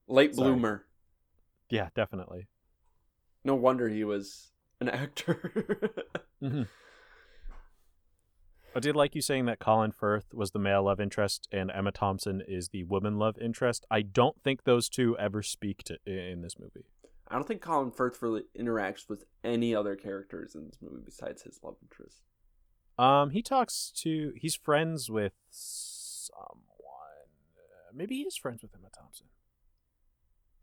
Late 0.07 0.35
Sorry. 0.35 0.51
bloomer. 0.51 0.85
yeah, 1.71 1.88
definitely. 1.95 2.47
No 3.45 3.55
wonder 3.55 3.88
he 3.88 4.05
was 4.05 4.51
an 4.81 4.88
actor. 4.91 5.93
Mm-hmm. 6.43 6.62
I 8.76 8.81
did 8.81 8.94
like 8.94 9.14
you 9.14 9.22
saying 9.22 9.46
that 9.46 9.59
Colin 9.59 9.92
Firth 9.92 10.33
was 10.33 10.52
the 10.52 10.59
male 10.59 10.85
love 10.85 11.00
interest 11.00 11.48
and 11.50 11.70
Emma 11.74 11.90
Thompson 11.90 12.42
is 12.46 12.68
the 12.68 12.85
woman 12.85 13.18
love 13.18 13.37
interest. 13.38 13.87
I 13.90 14.02
don't 14.02 14.40
think 14.42 14.64
those 14.64 14.88
two 14.88 15.16
ever 15.18 15.42
speak 15.42 15.83
to 15.85 15.98
in 16.07 16.42
this 16.42 16.59
movie. 16.59 16.87
I 17.28 17.35
don't 17.35 17.46
think 17.46 17.61
Colin 17.61 17.90
Firth 17.90 18.22
really 18.22 18.44
interacts 18.59 19.09
with 19.09 19.24
any 19.42 19.74
other 19.74 19.96
characters 19.96 20.54
in 20.54 20.66
this 20.66 20.78
movie 20.81 21.02
besides 21.04 21.42
his 21.42 21.59
love 21.62 21.76
interest. 21.83 22.22
Um, 22.98 23.31
he 23.31 23.42
talks 23.42 23.92
to. 23.96 24.33
He's 24.37 24.54
friends 24.57 25.11
with 25.11 25.35
someone. 25.50 26.59
Maybe 27.94 28.16
he 28.16 28.22
is 28.22 28.37
friends 28.37 28.62
with 28.62 28.72
Emma 28.74 28.88
Thompson. 28.96 29.26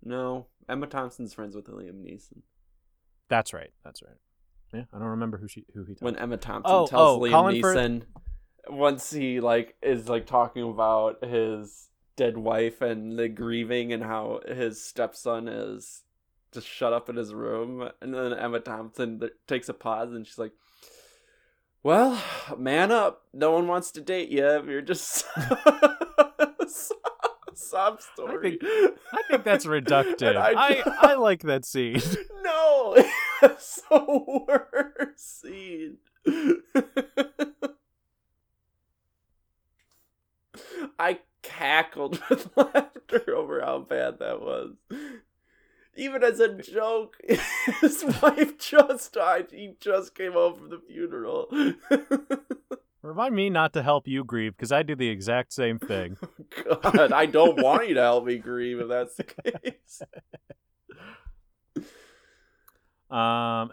No, 0.04 0.48
Emma 0.68 0.88
Thompson's 0.88 1.34
friends 1.34 1.56
with 1.56 1.68
Liam 1.68 2.04
Neeson. 2.04 2.42
That's 3.30 3.54
right. 3.54 3.72
That's 3.84 4.04
right. 4.04 4.18
Yeah, 4.76 4.84
I 4.94 5.00
don't 5.00 5.08
remember 5.08 5.38
who 5.38 5.48
she 5.48 5.66
who 5.74 5.84
he 5.86 5.94
talks. 5.94 6.02
When 6.02 6.16
Emma 6.18 6.38
Thompson 6.38 6.72
Oh, 6.76 6.88
tells 6.88 7.18
oh, 7.18 7.22
Liam 7.22 7.32
Colin 7.32 7.62
Firth- 7.62 7.78
Neeson 7.78 8.02
once 8.68 9.12
he 9.12 9.40
like 9.40 9.76
is 9.82 10.10
like 10.10 10.26
talking 10.26 10.64
about 10.70 11.24
his 11.24 11.90
dead 12.18 12.38
wife 12.38 12.82
and 12.82 13.18
the 13.20 13.28
grieving 13.30 13.94
and 13.94 14.04
how 14.04 14.40
his 14.48 14.84
stepson 14.84 15.48
is 15.48 16.04
just 16.54 16.68
shut 16.68 16.94
up 16.94 17.10
in 17.10 17.16
his 17.16 17.34
room 17.34 17.90
and 18.02 18.14
then 18.14 18.34
Emma 18.34 18.60
Thompson 18.60 19.22
takes 19.48 19.68
a 19.70 19.74
pause 19.74 20.12
and 20.14 20.26
she's 20.26 20.38
like 20.40 20.52
well, 21.84 22.20
man 22.58 22.92
up. 22.92 23.26
No 23.32 23.52
one 23.52 23.68
wants 23.68 23.92
to 23.92 24.02
date 24.02 24.30
you. 24.30 24.44
if 24.44 24.66
You're 24.66 24.82
just 24.82 25.24
sob 27.70 28.02
story. 28.02 28.60
I 28.62 29.22
think 29.30 29.44
that's 29.44 29.66
reductive. 29.66 30.26
And 30.36 30.38
I, 30.38 30.84
I 30.86 31.14
like 31.16 31.42
that 31.44 31.66
scene. 31.66 32.02
no, 32.44 32.96
it's 33.42 33.82
the 33.90 34.46
worst 34.48 35.42
scene. 35.42 35.98
I 40.98 41.20
cackled 41.42 42.22
with 42.30 42.50
laughter 42.56 43.36
over 43.36 43.62
how 43.62 43.80
bad 43.80 44.20
that 44.20 44.42
was. 44.42 44.76
Even 45.96 46.24
as 46.24 46.40
a 46.40 46.54
joke, 46.54 47.18
his 47.82 48.04
wife 48.22 48.58
just 48.58 49.14
died. 49.14 49.48
He 49.52 49.76
just 49.80 50.14
came 50.14 50.34
home 50.34 50.56
from 50.58 50.70
the 50.70 50.82
funeral. 50.88 51.50
Remind 53.02 53.36
me 53.36 53.50
not 53.50 53.72
to 53.74 53.84
help 53.84 54.08
you 54.08 54.24
grieve 54.24 54.58
because 54.58 54.72
I 54.72 54.84
do 54.84 54.96
the 54.96 55.10
exact 55.10 55.54
same 55.54 55.80
thing. 55.80 56.18
God, 56.82 57.12
I 57.12 57.28
don't 57.28 57.62
want 57.62 57.88
you 57.88 57.94
to 57.94 58.02
help 58.02 58.26
me 58.26 58.38
grieve 58.38 58.80
if 58.80 58.88
that's 58.88 59.16
the 59.16 59.24
case. 59.24 60.02
Um, 63.10 63.72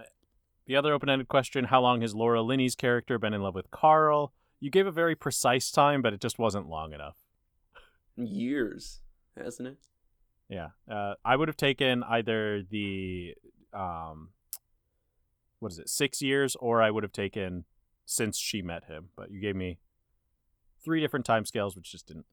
the 0.67 0.77
other 0.77 0.93
open-ended 0.93 1.29
question: 1.29 1.65
How 1.65 1.81
long 1.81 2.03
has 2.03 2.15
Laura 2.15 2.43
Linney's 2.43 2.75
character 2.75 3.19
been 3.19 3.33
in 3.33 3.43
love 3.43 3.55
with 3.55 3.71
Carl? 3.71 4.35
You 4.61 4.71
gave 4.71 4.87
a 4.87 4.93
very 4.93 5.17
precise 5.17 5.71
time, 5.71 6.03
but 6.03 6.13
it 6.13 6.21
just 6.21 6.39
wasn't 6.39 6.69
long 6.69 6.93
enough. 6.93 7.17
Years, 8.17 9.01
hasn't 9.37 9.67
it? 9.69 9.79
Yeah, 10.53 10.69
uh, 10.87 11.15
I 11.25 11.35
would 11.35 11.49
have 11.49 11.57
taken 11.57 12.03
either 12.03 12.63
the 12.63 13.35
um, 13.73 14.29
what 15.61 15.73
is 15.73 15.79
it, 15.79 15.89
six 15.89 16.21
years, 16.21 16.57
or 16.57 16.83
I 16.83 16.91
would 16.91 17.05
have 17.05 17.13
taken 17.13 17.65
since 18.05 18.37
she 18.37 18.61
met 18.61 18.85
him. 18.85 19.09
But 19.17 19.31
you 19.31 19.41
gave 19.41 19.57
me 19.57 19.79
three 20.85 21.01
different 21.01 21.25
time 21.25 21.47
scales, 21.47 21.75
which 21.75 21.91
just 21.91 22.07
didn't 22.07 22.27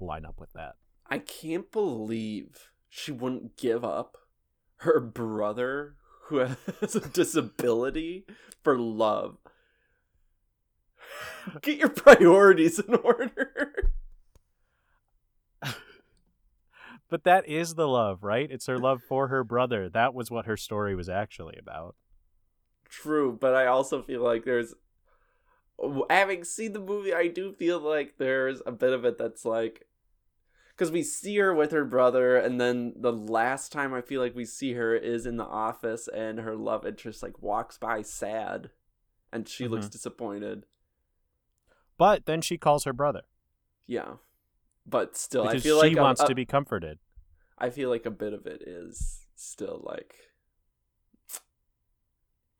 line 0.00 0.24
up 0.24 0.40
with 0.40 0.52
that. 0.54 0.74
I 1.08 1.18
can't 1.18 1.70
believe 1.70 2.70
she 2.88 3.12
wouldn't 3.12 3.56
give 3.56 3.84
up 3.84 4.16
her 4.78 4.98
brother 4.98 5.94
who 6.24 6.38
has 6.80 6.96
a 6.96 7.08
disability 7.08 8.26
for 8.64 8.76
love. 8.76 9.36
Get 11.62 11.78
your 11.78 11.90
priorities 11.90 12.80
in 12.80 12.96
order. 12.96 13.92
But 17.14 17.22
that 17.22 17.46
is 17.48 17.76
the 17.76 17.86
love, 17.86 18.24
right? 18.24 18.50
It's 18.50 18.66
her 18.66 18.76
love 18.76 19.00
for 19.08 19.28
her 19.28 19.44
brother. 19.44 19.88
That 19.88 20.14
was 20.14 20.32
what 20.32 20.46
her 20.46 20.56
story 20.56 20.96
was 20.96 21.08
actually 21.08 21.56
about. 21.56 21.94
True, 22.88 23.38
but 23.40 23.54
I 23.54 23.66
also 23.66 24.02
feel 24.02 24.20
like 24.20 24.44
there's 24.44 24.74
having 26.10 26.42
seen 26.42 26.72
the 26.72 26.80
movie, 26.80 27.14
I 27.14 27.28
do 27.28 27.52
feel 27.52 27.78
like 27.78 28.14
there's 28.18 28.62
a 28.66 28.72
bit 28.72 28.92
of 28.92 29.04
it 29.04 29.16
that's 29.16 29.44
like 29.44 29.86
because 30.70 30.90
we 30.90 31.04
see 31.04 31.36
her 31.36 31.54
with 31.54 31.70
her 31.70 31.84
brother, 31.84 32.36
and 32.36 32.60
then 32.60 32.94
the 32.96 33.12
last 33.12 33.70
time 33.70 33.94
I 33.94 34.00
feel 34.00 34.20
like 34.20 34.34
we 34.34 34.44
see 34.44 34.72
her 34.72 34.92
is 34.96 35.24
in 35.24 35.36
the 35.36 35.46
office, 35.46 36.08
and 36.08 36.40
her 36.40 36.56
love 36.56 36.84
interest 36.84 37.22
like 37.22 37.40
walks 37.40 37.78
by 37.78 38.02
sad, 38.02 38.70
and 39.32 39.48
she 39.48 39.68
looks 39.68 39.86
Mhm. 39.86 39.92
disappointed. 39.92 40.66
But 41.96 42.26
then 42.26 42.40
she 42.40 42.58
calls 42.58 42.82
her 42.82 42.92
brother 42.92 43.22
Yeah, 43.86 44.16
but 44.86 45.16
still, 45.16 45.44
because 45.44 45.62
I 45.62 45.62
feel 45.62 45.80
she 45.80 45.88
like 45.90 45.96
a- 45.96 46.02
wants 46.02 46.20
a- 46.22 46.26
to 46.26 46.34
be 46.34 46.44
comforted. 46.44 46.98
I 47.58 47.70
feel 47.70 47.88
like 47.90 48.06
a 48.06 48.10
bit 48.10 48.32
of 48.32 48.46
it 48.46 48.62
is 48.66 49.26
still 49.36 49.80
like, 49.84 50.14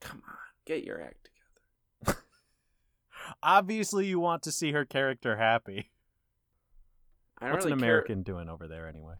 come 0.00 0.22
on, 0.28 0.34
get 0.64 0.84
your 0.84 1.00
act 1.02 1.28
together. 2.04 2.20
Obviously, 3.42 4.06
you 4.06 4.20
want 4.20 4.42
to 4.44 4.52
see 4.52 4.72
her 4.72 4.84
character 4.84 5.36
happy. 5.36 5.90
I 7.38 7.46
don't 7.46 7.54
What's 7.54 7.64
really 7.64 7.72
an 7.74 7.78
care- 7.80 7.88
American 7.88 8.22
doing 8.22 8.48
over 8.48 8.68
there 8.68 8.86
anyway? 8.88 9.14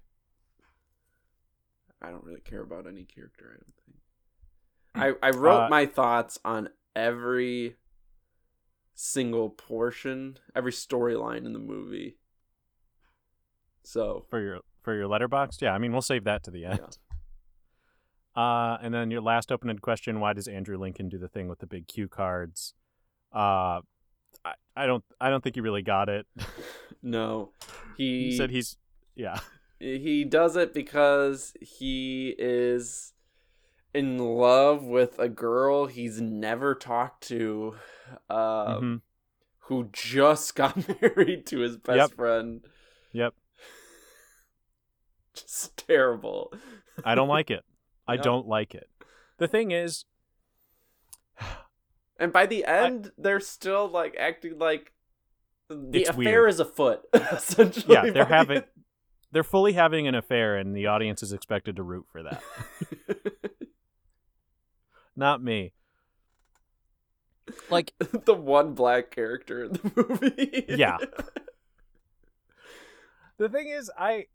I 2.00 2.10
don't 2.10 2.24
really 2.24 2.40
care 2.40 2.62
about 2.62 2.86
any 2.86 3.04
character. 3.04 3.50
I 3.54 3.56
don't 3.62 3.74
think. 5.14 5.18
I 5.22 5.26
I 5.26 5.30
wrote 5.30 5.62
Uh, 5.64 5.68
my 5.70 5.86
thoughts 5.86 6.38
on 6.44 6.68
every 6.94 7.76
single 8.94 9.50
portion, 9.50 10.38
every 10.54 10.70
storyline 10.70 11.46
in 11.46 11.52
the 11.52 11.58
movie. 11.58 12.18
So 13.82 14.24
for 14.30 14.40
your 14.40 14.60
for 14.84 14.94
your 14.94 15.08
Letterboxd. 15.08 15.60
Yeah, 15.62 15.72
I 15.74 15.78
mean 15.78 15.90
we'll 15.92 16.02
save 16.02 16.22
that 16.24 16.44
to 16.44 16.50
the 16.52 16.64
end. 16.66 16.98
Uh, 18.36 18.76
and 18.82 18.92
then 18.92 19.12
your 19.12 19.20
last 19.20 19.52
open-ended 19.52 19.80
question: 19.80 20.18
Why 20.18 20.32
does 20.32 20.48
Andrew 20.48 20.76
Lincoln 20.76 21.08
do 21.08 21.18
the 21.18 21.28
thing 21.28 21.46
with 21.46 21.60
the 21.60 21.68
big 21.68 21.86
cue 21.86 22.08
cards? 22.08 22.74
Uh, 23.32 23.80
I, 24.44 24.54
I 24.74 24.86
don't 24.86 25.04
I 25.20 25.30
don't 25.30 25.40
think 25.42 25.54
he 25.54 25.60
really 25.60 25.82
got 25.82 26.08
it. 26.08 26.26
no, 27.02 27.50
he, 27.96 28.30
He 28.30 28.36
said 28.36 28.50
he's 28.50 28.76
yeah 29.14 29.38
he 29.78 30.24
does 30.24 30.56
it 30.56 30.74
because 30.74 31.54
he 31.60 32.34
is 32.36 33.12
in 33.94 34.18
love 34.18 34.82
with 34.82 35.16
a 35.20 35.28
girl 35.28 35.86
he's 35.86 36.20
never 36.20 36.74
talked 36.74 37.22
to, 37.28 37.76
uh, 38.28 38.78
Mhm. 38.78 39.00
who 39.68 39.90
just 39.92 40.56
got 40.56 40.76
married 41.00 41.46
to 41.46 41.60
his 41.60 41.76
best 41.76 41.96
Yep. 41.98 42.10
friend. 42.14 42.66
Yep. 43.12 43.34
Just 45.40 45.76
terrible. 45.86 46.52
I 47.04 47.14
don't 47.14 47.28
like 47.28 47.50
it. 47.50 47.64
I 48.06 48.14
Yep. 48.14 48.22
don't 48.22 48.46
like 48.46 48.74
it. 48.74 48.88
The 49.38 49.48
thing 49.48 49.70
is, 49.70 50.04
And 52.18 52.32
by 52.32 52.46
the 52.46 52.64
end, 52.64 53.10
they're 53.18 53.40
still 53.40 53.88
like 53.88 54.14
acting 54.18 54.58
like 54.58 54.92
the 55.68 56.04
affair 56.04 56.42
weird. 56.42 56.50
is 56.50 56.60
afoot. 56.60 57.00
Essentially, 57.14 57.92
yeah, 57.94 58.02
they're 58.02 58.24
by 58.24 58.28
the 58.30 58.34
having 58.36 58.62
they're 59.32 59.42
fully 59.42 59.72
having 59.72 60.06
an 60.06 60.14
affair, 60.14 60.56
and 60.56 60.76
the 60.76 60.86
audience 60.86 61.22
is 61.24 61.32
expected 61.32 61.74
to 61.76 61.82
root 61.82 62.06
for 62.12 62.22
that. 62.22 62.40
Not 65.16 65.42
me. 65.42 65.72
Like 67.68 67.92
the 67.98 68.34
one 68.34 68.74
black 68.74 69.10
character 69.10 69.64
in 69.64 69.72
the 69.72 69.92
movie. 70.08 70.64
Yeah. 70.68 70.98
the 73.38 73.48
thing 73.48 73.68
is 73.68 73.90
i 73.98 74.26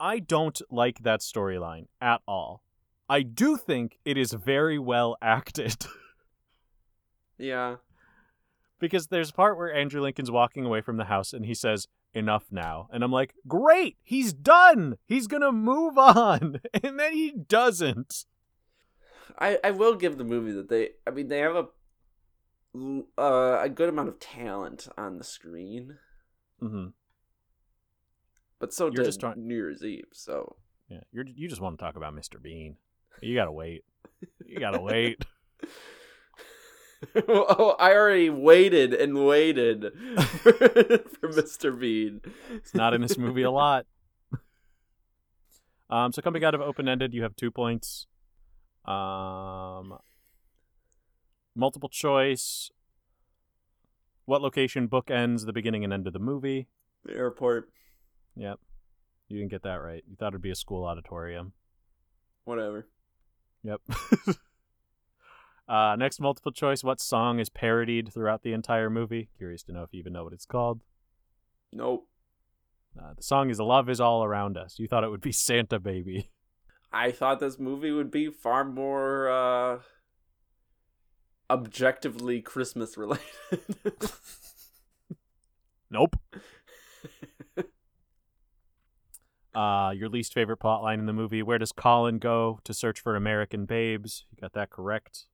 i 0.00 0.18
don't 0.18 0.60
like 0.70 1.02
that 1.02 1.20
storyline 1.20 1.86
at 2.00 2.20
all. 2.26 2.62
I 3.10 3.22
do 3.22 3.56
think 3.56 3.98
it 4.04 4.18
is 4.18 4.32
very 4.34 4.78
well 4.78 5.16
acted. 5.22 5.86
Yeah. 7.38 7.76
because 8.80 9.06
there's 9.06 9.30
a 9.30 9.34
part 9.34 9.56
where 9.56 9.72
andrew 9.72 10.00
lincoln's 10.00 10.30
walking 10.30 10.64
away 10.64 10.80
from 10.80 10.96
the 10.96 11.04
house 11.04 11.32
and 11.32 11.44
he 11.46 11.54
says 11.54 11.86
enough 12.14 12.46
now. 12.50 12.88
And 12.92 13.02
i'm 13.04 13.12
like 13.12 13.34
great! 13.46 13.96
He's 14.02 14.32
done! 14.32 14.96
He's 15.06 15.26
gonna 15.26 15.52
move 15.52 15.96
on! 15.98 16.60
And 16.82 16.98
then 16.98 17.12
he 17.12 17.30
doesn't. 17.32 18.24
I 19.38 19.58
I 19.62 19.70
will 19.70 19.94
give 19.94 20.18
the 20.18 20.24
movie 20.24 20.52
that 20.52 20.68
they. 20.68 20.90
I 21.06 21.10
mean, 21.10 21.28
they 21.28 21.38
have 21.40 21.54
a 21.56 21.66
uh, 23.18 23.60
a 23.62 23.68
good 23.68 23.88
amount 23.88 24.08
of 24.08 24.18
talent 24.20 24.88
on 24.96 25.18
the 25.18 25.24
screen, 25.24 25.96
hmm 26.60 26.88
but 28.58 28.72
so 28.72 28.90
You're 28.92 29.04
just 29.04 29.20
trying- 29.20 29.46
New 29.46 29.54
Year's 29.54 29.82
Eve. 29.84 30.06
So 30.12 30.56
yeah 30.88 31.00
you're 31.12 31.24
you 31.26 31.48
just 31.48 31.60
want 31.60 31.78
to 31.78 31.84
talk 31.84 31.96
about 31.96 32.14
mr 32.14 32.40
bean 32.42 32.76
you 33.20 33.34
gotta 33.34 33.52
wait 33.52 33.84
you 34.46 34.58
gotta 34.58 34.80
wait 34.80 35.22
oh, 37.28 37.76
I 37.78 37.92
already 37.92 38.30
waited 38.30 38.92
and 38.94 39.24
waited 39.26 39.82
for, 40.18 40.52
for 40.52 41.28
Mr. 41.28 41.78
Bean. 41.78 42.20
It's 42.52 42.74
not 42.74 42.92
in 42.92 43.00
this 43.00 43.16
movie 43.16 43.42
a 43.42 43.50
lot. 43.50 43.86
Um, 45.90 46.12
so 46.12 46.20
coming 46.20 46.44
out 46.44 46.54
of 46.54 46.60
open 46.60 46.86
ended, 46.86 47.14
you 47.14 47.22
have 47.22 47.34
two 47.34 47.50
points. 47.50 48.06
Um, 48.84 49.96
multiple 51.56 51.88
choice. 51.88 52.70
What 54.26 54.42
location 54.42 54.86
bookends 54.86 55.46
the 55.46 55.52
beginning 55.54 55.84
and 55.84 55.92
end 55.94 56.06
of 56.06 56.12
the 56.12 56.18
movie? 56.18 56.68
The 57.06 57.14
airport, 57.14 57.70
Yep, 58.38 58.60
you 59.28 59.38
didn't 59.38 59.50
get 59.50 59.62
that 59.64 59.82
right. 59.82 60.04
You 60.08 60.14
thought 60.16 60.28
it'd 60.28 60.40
be 60.40 60.50
a 60.50 60.54
school 60.54 60.84
auditorium. 60.84 61.52
whatever. 62.44 62.86
Yep. 63.64 63.80
uh, 65.68 65.96
next 65.98 66.20
multiple 66.20 66.52
choice. 66.52 66.84
What 66.84 67.00
song 67.00 67.40
is 67.40 67.48
parodied 67.48 68.12
throughout 68.12 68.42
the 68.44 68.52
entire 68.52 68.88
movie? 68.88 69.28
Curious 69.36 69.64
to 69.64 69.72
know 69.72 69.82
if 69.82 69.92
you 69.92 69.98
even 69.98 70.12
know 70.12 70.22
what 70.22 70.32
it's 70.32 70.46
called. 70.46 70.82
Nope. 71.72 72.06
Uh, 72.96 73.14
the 73.16 73.22
song 73.24 73.50
is 73.50 73.58
"Love 73.58 73.90
Is 73.90 74.00
All 74.00 74.22
Around 74.24 74.56
Us." 74.56 74.78
You 74.78 74.86
thought 74.86 75.02
it 75.02 75.10
would 75.10 75.20
be 75.20 75.32
Santa 75.48 75.80
Baby. 75.80 76.30
I 76.92 77.10
thought 77.10 77.40
this 77.40 77.58
movie 77.58 77.90
would 77.90 78.10
be 78.12 78.30
far 78.30 78.64
more 78.64 79.28
uh, 79.28 79.78
objectively 81.50 82.40
Christmas 82.40 82.96
related. 82.96 83.24
Nope. 85.90 86.16
Uh, 89.58 89.90
your 89.90 90.08
least 90.08 90.34
favorite 90.34 90.58
plot 90.58 90.84
line 90.84 91.00
in 91.00 91.06
the 91.06 91.12
movie. 91.12 91.42
Where 91.42 91.58
does 91.58 91.72
Colin 91.72 92.18
go 92.18 92.60
to 92.62 92.72
search 92.72 93.00
for 93.00 93.16
American 93.16 93.64
babes? 93.64 94.24
You 94.30 94.40
got 94.40 94.52
that 94.52 94.70
correct. 94.70 95.24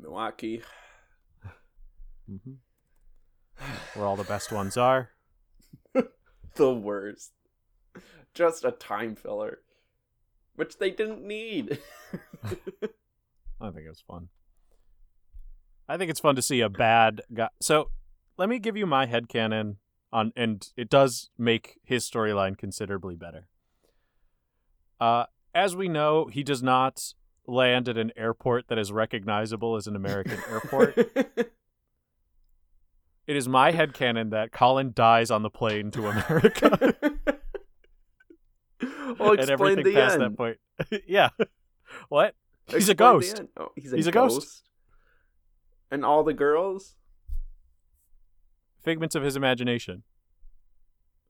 Milwaukee. 0.00 0.62
Mm-hmm. 2.28 2.54
Where 3.94 4.04
all 4.04 4.16
the 4.16 4.24
best 4.24 4.50
ones 4.50 4.76
are. 4.76 5.10
The 6.56 6.74
worst. 6.74 7.30
Just 8.34 8.64
a 8.64 8.72
time 8.72 9.14
filler. 9.14 9.60
Which 10.56 10.78
they 10.78 10.90
didn't 10.90 11.22
need. 11.24 11.78
I 13.60 13.70
think 13.70 13.86
it 13.86 13.88
was 13.88 14.02
fun. 14.04 14.28
I 15.88 15.96
think 15.96 16.10
it's 16.10 16.18
fun 16.18 16.34
to 16.34 16.42
see 16.42 16.60
a 16.60 16.68
bad 16.68 17.20
guy. 17.32 17.50
So, 17.62 17.90
let 18.36 18.48
me 18.48 18.58
give 18.58 18.76
you 18.76 18.86
my 18.86 19.06
head 19.06 19.28
headcanon 19.28 19.76
on 20.12 20.32
and 20.36 20.68
it 20.76 20.88
does 20.88 21.30
make 21.38 21.78
his 21.84 22.08
storyline 22.08 22.56
considerably 22.56 23.16
better. 23.16 23.48
Uh 25.00 25.26
as 25.54 25.74
we 25.74 25.88
know, 25.88 26.26
he 26.26 26.42
does 26.42 26.62
not 26.62 27.14
land 27.46 27.88
at 27.88 27.98
an 27.98 28.12
airport 28.16 28.68
that 28.68 28.78
is 28.78 28.92
recognizable 28.92 29.76
as 29.76 29.86
an 29.86 29.96
American 29.96 30.38
airport. 30.48 30.96
It 33.26 33.36
is 33.36 33.48
my 33.48 33.70
head 33.70 33.92
headcanon 33.92 34.30
that 34.30 34.50
Colin 34.50 34.90
dies 34.92 35.30
on 35.30 35.42
the 35.42 35.50
plane 35.50 35.92
to 35.92 36.08
America. 36.08 36.96
well, 39.18 39.30
and 39.30 39.38
explain 39.38 39.50
everything 39.50 39.84
the 39.84 39.94
past 39.94 40.14
end. 40.14 40.22
that 40.22 40.36
point. 40.36 40.56
yeah. 41.06 41.28
What? 42.08 42.34
He's 42.66 42.88
a 42.88 42.92
Explain 42.92 42.96
ghost. 42.96 43.42
Oh, 43.56 43.68
he's 43.76 43.92
a, 43.92 43.96
He's 43.96 44.06
a 44.08 44.10
ghost. 44.10 44.64
And 45.92 46.04
all 46.04 46.24
the 46.24 46.34
girls, 46.34 46.96
Figments 48.82 49.14
of 49.14 49.22
his 49.22 49.36
imagination. 49.36 50.02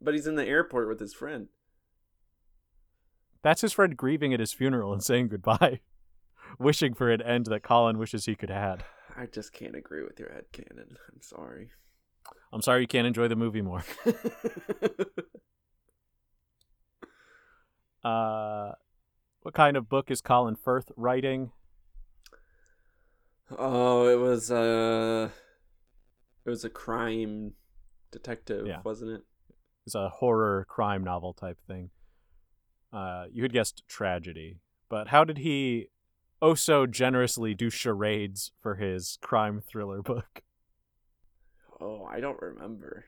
but 0.01 0.15
he's 0.15 0.27
in 0.27 0.35
the 0.37 0.47
airport 0.47 0.89
with 0.89 1.01
his 1.01 1.13
friend. 1.15 1.49
That's 3.43 3.61
his 3.63 3.73
friend 3.73 3.97
grieving 3.97 4.33
at 4.35 4.41
his 4.41 4.53
funeral 4.53 4.93
and 4.93 5.03
saying 5.03 5.29
goodbye, 5.29 5.81
wishing 6.59 6.95
for 6.95 7.11
an 7.11 7.23
end 7.23 7.47
that 7.47 7.63
Colin 7.63 7.99
wishes 7.99 8.27
he 8.27 8.35
could 8.37 8.51
have 8.51 8.63
had. 8.79 8.85
I 9.17 9.27
just 9.27 9.53
can't 9.53 9.75
agree 9.75 10.03
with 10.05 10.19
your 10.21 10.29
headcanon. 10.29 10.97
I'm 11.13 11.23
sorry. 11.23 11.71
I'm 12.53 12.63
sorry 12.63 12.83
you 12.83 12.87
can't 12.87 13.07
enjoy 13.07 13.29
the 13.29 13.37
movie 13.37 13.63
more. 13.63 13.85
Uh, 18.03 18.73
what 19.43 19.53
kind 19.55 19.77
of 19.77 19.89
book 19.89 20.11
is 20.11 20.21
Colin 20.23 20.57
Firth 20.57 20.91
writing? 20.97 21.53
oh, 23.59 24.09
it 24.09 24.17
was 24.19 24.51
uh 24.51 25.29
it 26.45 26.51
was 26.51 26.65
a 26.65 26.71
crime 26.71 27.53
detective, 28.11 28.67
Yeah. 28.67 28.81
wasn't 28.85 29.13
it? 29.13 29.23
It's 29.87 29.95
a 29.95 30.09
horror 30.09 30.67
crime 30.69 31.03
novel 31.05 31.33
type 31.35 31.59
thing. 31.67 31.91
Uh, 32.93 33.27
you 33.33 33.43
had 33.43 33.53
guessed 33.53 33.83
tragedy, 33.89 34.59
but 34.89 35.09
how 35.09 35.25
did 35.25 35.39
he 35.39 35.89
oh 36.43 36.55
so 36.55 36.87
generously 36.87 37.55
do 37.55 37.71
charades 37.71 38.53
for 38.61 38.77
his 38.77 39.19
crime 39.23 39.61
thriller 39.61 40.03
book? 40.03 40.43
Oh, 41.81 42.05
I 42.05 42.21
don't 42.21 42.41
remember. 42.43 43.07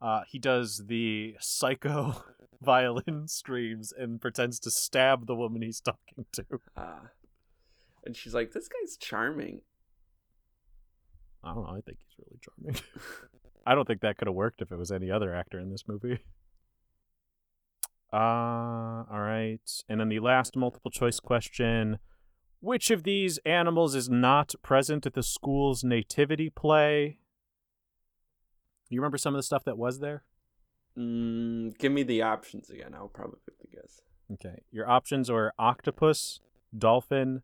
Uh, 0.00 0.22
he 0.28 0.38
does 0.38 0.86
the 0.86 1.36
psycho 1.40 2.22
violin 2.62 3.26
screams 3.28 3.92
and 3.92 4.20
pretends 4.20 4.58
to 4.60 4.70
stab 4.70 5.26
the 5.26 5.34
woman 5.34 5.62
he's 5.62 5.80
talking 5.80 6.24
to. 6.32 6.44
Uh, 6.76 7.00
and 8.04 8.16
she's 8.16 8.32
like, 8.34 8.52
"This 8.52 8.68
guy's 8.68 8.96
charming." 8.96 9.62
I 11.42 11.54
don't 11.54 11.64
know. 11.64 11.70
I 11.70 11.80
think 11.80 11.98
he's 11.98 12.18
really 12.18 12.38
charming. 12.40 12.82
I 13.66 13.74
don't 13.74 13.86
think 13.86 14.00
that 14.00 14.18
could 14.18 14.28
have 14.28 14.34
worked 14.34 14.62
if 14.62 14.72
it 14.72 14.78
was 14.78 14.90
any 14.90 15.10
other 15.10 15.34
actor 15.34 15.58
in 15.58 15.70
this 15.70 15.84
movie. 15.86 16.20
Uh, 18.12 19.04
all 19.10 19.20
right. 19.20 19.60
And 19.88 20.00
then 20.00 20.08
the 20.08 20.20
last 20.20 20.56
multiple 20.56 20.90
choice 20.90 21.20
question 21.20 21.98
Which 22.60 22.90
of 22.90 23.04
these 23.04 23.38
animals 23.44 23.94
is 23.94 24.08
not 24.08 24.54
present 24.62 25.06
at 25.06 25.14
the 25.14 25.22
school's 25.22 25.84
nativity 25.84 26.50
play? 26.50 27.18
You 28.88 29.00
remember 29.00 29.18
some 29.18 29.34
of 29.34 29.38
the 29.38 29.44
stuff 29.44 29.64
that 29.64 29.78
was 29.78 30.00
there? 30.00 30.24
Mm, 30.98 31.78
give 31.78 31.92
me 31.92 32.02
the 32.02 32.22
options 32.22 32.68
again. 32.70 32.94
I'll 32.94 33.08
probably 33.08 33.38
guess. 33.72 34.00
Okay. 34.32 34.62
Your 34.72 34.88
options 34.88 35.30
are 35.30 35.52
octopus, 35.58 36.40
dolphin, 36.76 37.42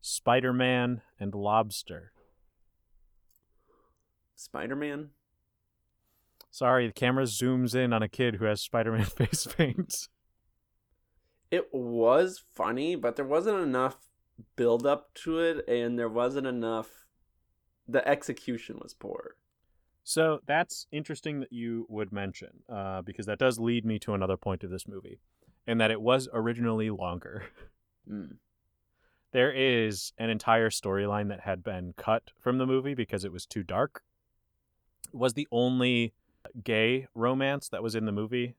Spider 0.00 0.52
Man, 0.52 1.02
and 1.20 1.34
lobster. 1.34 2.12
Spider 4.38 4.76
Man. 4.76 5.10
Sorry, 6.50 6.86
the 6.86 6.92
camera 6.92 7.24
zooms 7.24 7.74
in 7.74 7.92
on 7.92 8.02
a 8.02 8.08
kid 8.08 8.36
who 8.36 8.44
has 8.44 8.60
Spider 8.60 8.92
Man 8.92 9.04
face 9.04 9.46
paint. 9.46 10.08
It 11.50 11.68
was 11.72 12.44
funny, 12.54 12.94
but 12.94 13.16
there 13.16 13.24
wasn't 13.24 13.60
enough 13.60 13.96
build 14.54 14.86
up 14.86 15.12
to 15.14 15.40
it, 15.40 15.68
and 15.68 15.98
there 15.98 16.08
wasn't 16.08 16.46
enough. 16.46 17.06
The 17.88 18.06
execution 18.06 18.78
was 18.80 18.94
poor. 18.94 19.36
So 20.04 20.40
that's 20.46 20.86
interesting 20.92 21.40
that 21.40 21.52
you 21.52 21.86
would 21.88 22.12
mention, 22.12 22.62
uh, 22.72 23.02
because 23.02 23.26
that 23.26 23.38
does 23.38 23.58
lead 23.58 23.84
me 23.84 23.98
to 24.00 24.14
another 24.14 24.36
point 24.36 24.62
of 24.62 24.70
this 24.70 24.86
movie, 24.86 25.18
and 25.66 25.80
that 25.80 25.90
it 25.90 26.00
was 26.00 26.28
originally 26.32 26.90
longer. 26.90 27.44
Mm. 28.08 28.36
There 29.32 29.52
is 29.52 30.14
an 30.16 30.30
entire 30.30 30.70
storyline 30.70 31.28
that 31.28 31.40
had 31.40 31.62
been 31.62 31.92
cut 31.98 32.30
from 32.38 32.56
the 32.56 32.66
movie 32.66 32.94
because 32.94 33.22
it 33.22 33.32
was 33.32 33.44
too 33.44 33.62
dark. 33.62 34.02
Was 35.12 35.34
the 35.34 35.48
only 35.50 36.14
gay 36.62 37.06
romance 37.14 37.68
that 37.68 37.82
was 37.82 37.94
in 37.94 38.06
the 38.06 38.12
movie, 38.12 38.54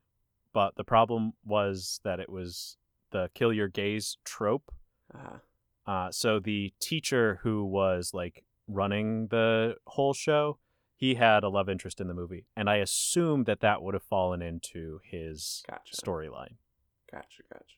but 0.54 0.76
the 0.76 0.84
problem 0.84 1.34
was 1.45 2.00
that 2.04 2.20
it 2.20 2.30
was 2.30 2.78
the 3.12 3.30
kill 3.34 3.52
your 3.54 3.68
gays 3.68 4.18
trope. 4.24 4.72
Uh, 5.14 5.39
Uh, 5.86 6.12
so 6.12 6.39
the 6.39 6.72
teacher 6.80 7.39
who 7.41 7.66
was 7.66 8.14
like 8.14 8.43
running 8.68 9.28
the 9.30 9.76
whole 9.88 10.14
show, 10.14 10.60
he 10.95 11.16
had 11.16 11.43
a 11.43 11.50
love 11.50 11.68
interest 11.68 12.00
in 12.00 12.08
the 12.08 12.14
movie, 12.14 12.45
and 12.56 12.70
I 12.70 12.76
assumed 12.76 13.47
that 13.47 13.62
that 13.62 13.82
would 13.82 13.95
have 13.95 14.04
fallen 14.04 14.41
into 14.41 15.00
his 15.04 15.64
gotcha. 15.68 15.95
storyline. 15.95 16.58
Gotcha. 17.12 17.41
Gotcha. 17.52 17.76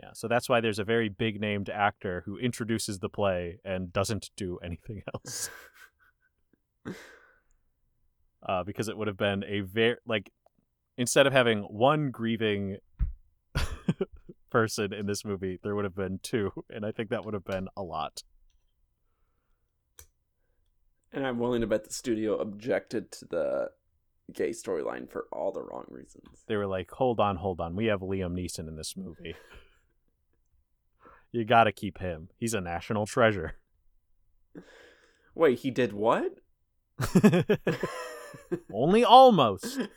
Yeah, 0.00 0.10
so 0.14 0.28
that's 0.28 0.48
why 0.48 0.60
there's 0.60 0.78
a 0.78 0.84
very 0.84 1.08
big 1.08 1.40
named 1.40 1.68
actor 1.68 2.22
who 2.26 2.38
introduces 2.38 3.00
the 3.00 3.08
play 3.08 3.58
and 3.64 3.92
doesn't 3.92 4.30
do 4.36 4.58
anything 4.62 5.02
else. 5.12 5.50
uh, 8.46 8.64
because 8.64 8.88
it 8.88 8.96
would 8.96 9.08
have 9.08 9.16
been 9.16 9.44
a 9.44 9.60
very 9.60 9.96
like 10.06 10.30
instead 10.96 11.26
of 11.26 11.32
having 11.32 11.62
one 11.62 12.10
grieving 12.10 12.78
person 14.50 14.92
in 14.92 15.06
this 15.06 15.24
movie, 15.24 15.58
there 15.62 15.74
would 15.74 15.84
have 15.84 15.94
been 15.94 16.20
two, 16.22 16.52
and 16.68 16.84
I 16.84 16.92
think 16.92 17.10
that 17.10 17.24
would 17.24 17.34
have 17.34 17.44
been 17.44 17.68
a 17.76 17.82
lot. 17.82 18.22
And 21.12 21.26
I'm 21.26 21.38
willing 21.38 21.60
to 21.62 21.66
bet 21.66 21.84
the 21.84 21.92
studio 21.92 22.36
objected 22.36 23.10
to 23.12 23.24
the 23.24 23.70
gay 24.32 24.50
storyline 24.50 25.10
for 25.10 25.26
all 25.32 25.50
the 25.50 25.62
wrong 25.62 25.86
reasons. 25.88 26.44
They 26.46 26.56
were 26.56 26.66
like, 26.66 26.90
"Hold 26.92 27.18
on, 27.18 27.36
hold 27.36 27.60
on, 27.60 27.74
we 27.74 27.86
have 27.86 28.00
Liam 28.00 28.34
Neeson 28.34 28.68
in 28.68 28.76
this 28.76 28.96
movie. 28.96 29.34
you 31.32 31.44
got 31.44 31.64
to 31.64 31.72
keep 31.72 31.98
him. 31.98 32.28
He's 32.36 32.54
a 32.54 32.60
national 32.60 33.06
treasure." 33.06 33.56
Wait, 35.34 35.60
he 35.60 35.70
did 35.70 35.92
what? 35.92 36.34
Only 38.72 39.04
almost. 39.04 39.80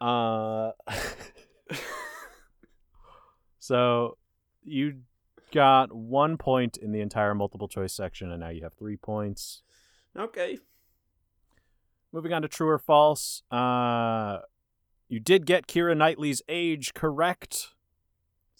Uh, 0.00 0.70
so 3.58 4.16
you 4.62 4.98
got 5.52 5.92
one 5.92 6.36
point 6.36 6.76
in 6.76 6.92
the 6.92 7.00
entire 7.00 7.34
multiple 7.34 7.68
choice 7.68 7.92
section, 7.92 8.30
and 8.30 8.40
now 8.40 8.48
you 8.48 8.62
have 8.62 8.74
three 8.74 8.96
points. 8.96 9.62
okay. 10.16 10.58
Moving 12.12 12.32
on 12.32 12.42
to 12.42 12.48
true 12.48 12.68
or 12.68 12.78
false. 12.78 13.42
Uh, 13.50 14.38
you 15.08 15.20
did 15.20 15.44
get 15.44 15.66
Keira 15.66 15.96
Knightley's 15.96 16.40
age 16.48 16.94
correct, 16.94 17.74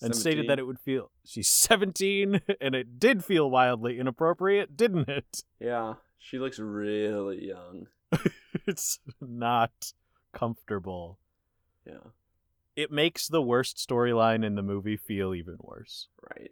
and 0.00 0.14
stated 0.14 0.48
that 0.48 0.58
it 0.58 0.66
would 0.66 0.78
feel 0.78 1.10
she's 1.24 1.48
17, 1.48 2.40
and 2.60 2.74
it 2.74 2.98
did 3.00 3.24
feel 3.24 3.50
wildly 3.50 3.98
inappropriate, 3.98 4.76
didn't 4.76 5.08
it? 5.08 5.44
Yeah, 5.60 5.94
she 6.18 6.38
looks 6.38 6.58
really 6.58 7.46
young. 7.48 7.88
it's 8.66 9.00
not 9.20 9.92
comfortable. 10.32 11.18
Yeah, 11.86 12.10
It 12.76 12.90
makes 12.92 13.28
the 13.28 13.42
worst 13.42 13.76
storyline 13.76 14.44
in 14.44 14.54
the 14.54 14.62
movie 14.62 14.96
feel 14.96 15.34
even 15.34 15.56
worse. 15.60 16.08
right. 16.36 16.50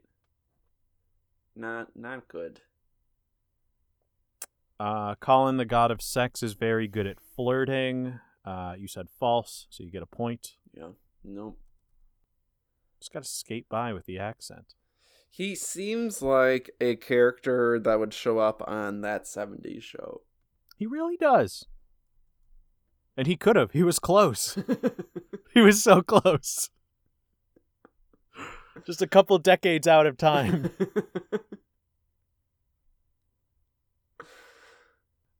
Not 1.54 1.96
not 1.96 2.28
good. 2.28 2.60
Uh, 4.78 5.14
Colin, 5.16 5.56
the 5.56 5.64
god 5.64 5.90
of 5.90 6.02
sex, 6.02 6.42
is 6.42 6.52
very 6.52 6.86
good 6.86 7.06
at 7.06 7.18
flirting. 7.34 8.20
Uh, 8.44 8.74
you 8.78 8.86
said 8.86 9.08
false, 9.18 9.66
so 9.70 9.82
you 9.82 9.90
get 9.90 10.02
a 10.02 10.06
point. 10.06 10.56
Yeah. 10.76 10.88
Nope. 11.24 11.58
Just 13.00 13.12
got 13.12 13.22
to 13.24 13.28
skate 13.28 13.68
by 13.68 13.92
with 13.92 14.06
the 14.06 14.18
accent. 14.18 14.74
He 15.30 15.54
seems 15.54 16.22
like 16.22 16.70
a 16.80 16.96
character 16.96 17.78
that 17.78 17.98
would 17.98 18.14
show 18.14 18.38
up 18.38 18.62
on 18.66 19.02
that 19.02 19.24
70s 19.24 19.82
show. 19.82 20.22
He 20.76 20.86
really 20.86 21.16
does. 21.16 21.66
And 23.16 23.26
he 23.26 23.36
could 23.36 23.56
have. 23.56 23.72
He 23.72 23.82
was 23.82 23.98
close. 23.98 24.58
he 25.54 25.60
was 25.60 25.82
so 25.82 26.00
close. 26.02 26.70
Just 28.86 29.02
a 29.02 29.06
couple 29.06 29.38
decades 29.38 29.86
out 29.86 30.06
of 30.06 30.16
time. 30.16 30.70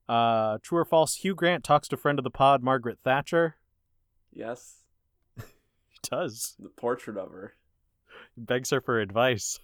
Uh, 0.09 0.57
true 0.61 0.77
or 0.79 0.85
false? 0.85 1.15
Hugh 1.15 1.35
Grant 1.35 1.63
talks 1.63 1.87
to 1.89 1.97
friend 1.97 2.17
of 2.17 2.23
the 2.23 2.31
pod, 2.31 2.63
Margaret 2.63 2.99
Thatcher. 3.03 3.55
yes, 4.31 4.83
does. 6.03 6.55
the 6.59 6.69
portrait 6.69 7.17
of 7.17 7.31
her. 7.31 7.53
He 8.35 8.41
begs 8.41 8.69
her 8.71 8.81
for 8.81 8.99
advice. 8.99 9.59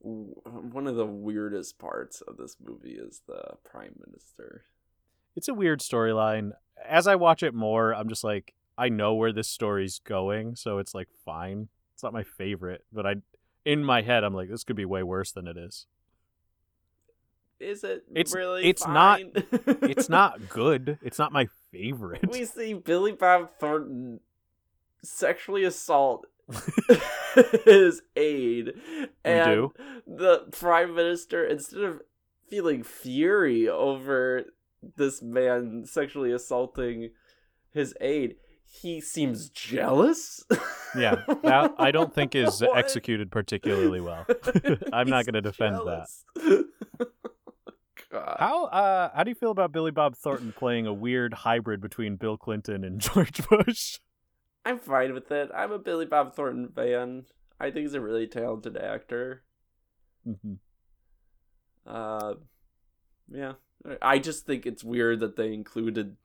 One 0.00 0.86
of 0.86 0.94
the 0.96 1.06
weirdest 1.06 1.78
parts 1.78 2.20
of 2.20 2.36
this 2.36 2.56
movie 2.64 2.92
is 3.00 3.20
the 3.26 3.42
prime 3.64 3.94
minister. 4.06 4.64
It's 5.34 5.48
a 5.48 5.54
weird 5.54 5.80
storyline. 5.80 6.52
As 6.88 7.06
I 7.06 7.16
watch 7.16 7.42
it 7.42 7.54
more, 7.54 7.92
I'm 7.94 8.08
just 8.08 8.22
like, 8.24 8.54
I 8.76 8.88
know 8.88 9.14
where 9.14 9.32
this 9.32 9.48
story's 9.48 9.98
going, 9.98 10.54
so 10.54 10.78
it's 10.78 10.94
like 10.94 11.08
fine. 11.24 11.68
It's 11.94 12.02
not 12.04 12.12
my 12.12 12.22
favorite, 12.22 12.84
but 12.92 13.06
I, 13.06 13.16
in 13.64 13.82
my 13.84 14.02
head, 14.02 14.22
I'm 14.22 14.34
like, 14.34 14.48
this 14.48 14.62
could 14.64 14.76
be 14.76 14.84
way 14.84 15.02
worse 15.02 15.32
than 15.32 15.48
it 15.48 15.56
is. 15.56 15.86
is 17.58 17.82
it 17.82 18.04
It's- 18.14 18.32
really? 18.34 18.66
it's 18.68 18.86
not- 18.86 19.20
It's 19.82 20.08
not 20.08 20.48
good. 20.48 20.98
It's 21.02 21.18
not 21.18 21.32
my 21.32 21.48
favorite. 21.72 22.30
we 22.30 22.44
see 22.44 22.74
Billy 22.74 23.10
Bob 23.12 23.50
Thornton 23.58 24.20
sexually 25.02 25.64
assault 25.64 26.26
his 27.64 28.02
aide, 28.16 28.72
and 29.24 29.44
do. 29.44 29.72
the 30.06 30.46
prime 30.52 30.94
minister, 30.94 31.44
instead 31.44 31.82
of 31.82 32.00
feeling 32.48 32.82
fury 32.82 33.68
over 33.68 34.44
this 34.96 35.20
man 35.20 35.84
sexually 35.84 36.32
assaulting 36.32 37.10
his 37.70 37.94
aide, 38.00 38.36
he 38.64 39.00
seems 39.00 39.50
jealous. 39.50 40.44
Yeah, 40.96 41.22
that 41.42 41.74
I 41.78 41.90
don't 41.90 42.14
think 42.14 42.34
is 42.34 42.60
What? 42.66 42.76
executed 42.78 43.30
particularly 43.30 44.00
well. 44.00 44.26
I'm 44.92 45.08
not 45.08 45.26
gonna 45.26 45.42
defend 45.42 45.76
that. 45.76 46.64
God. 48.10 48.36
How 48.38 48.64
uh 48.66 49.10
how 49.14 49.22
do 49.24 49.30
you 49.30 49.34
feel 49.34 49.50
about 49.50 49.72
Billy 49.72 49.90
Bob 49.90 50.16
Thornton 50.16 50.52
playing 50.56 50.86
a 50.86 50.94
weird 50.94 51.34
hybrid 51.34 51.80
between 51.80 52.16
Bill 52.16 52.38
Clinton 52.38 52.84
and 52.84 53.00
George 53.00 53.46
Bush? 53.48 53.98
I'm 54.68 54.78
fine 54.78 55.14
with 55.14 55.30
it. 55.32 55.50
I'm 55.54 55.72
a 55.72 55.78
Billy 55.78 56.04
Bob 56.06 56.34
Thornton 56.34 56.68
fan. 56.68 57.24
I 57.58 57.70
think 57.70 57.84
he's 57.86 57.94
a 57.94 58.00
really 58.00 58.26
talented 58.26 58.76
actor. 58.76 59.42
Mhm. 60.26 60.58
Uh, 61.86 62.34
yeah. 63.30 63.54
I 64.02 64.18
just 64.18 64.44
think 64.44 64.66
it's 64.66 64.84
weird 64.84 65.20
that 65.20 65.36
they 65.36 65.54
included 65.54 66.16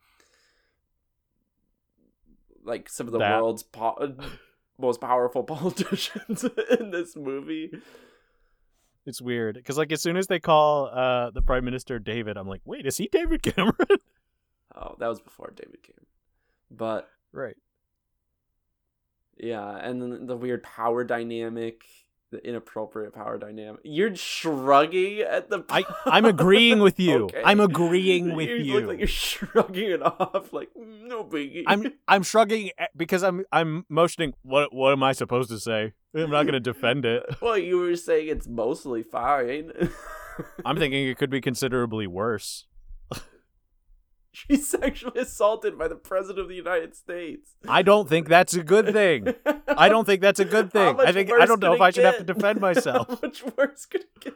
like 2.63 2.89
some 2.89 3.07
of 3.07 3.13
the 3.13 3.19
That- 3.19 3.41
world's 3.41 3.63
po- 3.63 4.15
most 4.77 4.99
powerful 5.01 5.43
politicians 5.55 6.43
in 6.79 6.91
this 6.91 7.15
movie. 7.15 7.71
It's 9.05 9.21
weird 9.21 9.55
because 9.55 9.77
like 9.77 9.91
as 9.91 10.01
soon 10.01 10.15
as 10.17 10.27
they 10.27 10.39
call 10.39 10.87
uh 10.87 11.29
the 11.31 11.41
Prime 11.41 11.65
Minister 11.65 11.99
David, 11.99 12.37
I'm 12.37 12.47
like, 12.47 12.61
wait, 12.65 12.85
is 12.85 12.97
he 12.97 13.07
David 13.07 13.41
Cameron? 13.43 13.99
Oh, 14.75 14.95
that 14.99 15.07
was 15.07 15.19
before 15.21 15.53
David 15.55 15.83
came. 15.83 16.05
But 16.71 17.09
right. 17.31 17.55
Yeah, 19.37 19.77
and 19.77 20.01
then 20.01 20.25
the 20.27 20.35
weird 20.35 20.63
power 20.63 21.03
dynamic, 21.03 21.83
the 22.31 22.45
inappropriate 22.45 23.13
power 23.13 23.37
dynamic. 23.37 23.81
You're 23.83 24.15
shrugging 24.15 25.19
at 25.19 25.49
the. 25.49 25.63
I 25.69 25.83
I'm 26.05 26.25
agreeing 26.25 26.79
with 26.79 26.99
you. 26.99 27.25
Okay. 27.25 27.41
I'm 27.43 27.59
agreeing 27.59 28.35
with 28.35 28.49
you. 28.49 28.55
you. 28.55 28.73
look 28.75 28.87
like 28.87 28.99
you're 28.99 29.07
shrugging 29.07 29.91
it 29.91 30.03
off, 30.03 30.51
like 30.51 30.69
"Mm, 30.77 31.07
no 31.07 31.23
biggie. 31.23 31.63
I'm 31.67 31.93
I'm 32.07 32.23
shrugging 32.23 32.71
because 32.95 33.23
I'm 33.23 33.45
I'm 33.51 33.85
motioning. 33.89 34.33
What 34.41 34.73
what 34.73 34.91
am 34.91 35.03
I 35.03 35.13
supposed 35.13 35.49
to 35.49 35.59
say? 35.59 35.93
I'm 36.15 36.29
not 36.29 36.43
going 36.43 36.53
to 36.53 36.59
defend 36.59 37.05
it. 37.05 37.23
well, 37.41 37.57
you 37.57 37.79
were 37.79 37.95
saying 37.95 38.27
it's 38.27 38.47
mostly 38.47 39.01
fine. 39.01 39.71
I'm 40.63 40.77
thinking 40.77 41.07
it 41.07 41.17
could 41.17 41.31
be 41.31 41.41
considerably 41.41 42.05
worse. 42.05 42.65
She's 44.35 44.67
sexually 44.67 45.21
assaulted 45.21 45.77
by 45.77 45.87
the 45.87 45.95
president 45.95 46.39
of 46.39 46.49
the 46.49 46.55
United 46.55 46.95
States. 46.95 47.53
I 47.67 47.83
don't 47.83 48.09
think 48.09 48.27
that's 48.27 48.55
a 48.55 48.63
good 48.63 48.91
thing. 48.91 49.35
I 49.67 49.89
don't 49.89 50.05
think 50.05 50.21
that's 50.21 50.39
a 50.39 50.45
good 50.45 50.71
thing. 50.73 50.99
I 50.99 51.11
think 51.11 51.31
I 51.31 51.45
don't 51.45 51.61
know 51.61 51.73
if 51.73 51.81
I 51.81 51.91
should 51.91 52.05
have 52.05 52.17
to 52.17 52.23
defend 52.23 52.59
myself. 52.67 53.07
How 53.07 53.19
much 53.21 53.43
worse 53.55 53.85
could 53.85 54.01
it 54.01 54.19
get? 54.19 54.33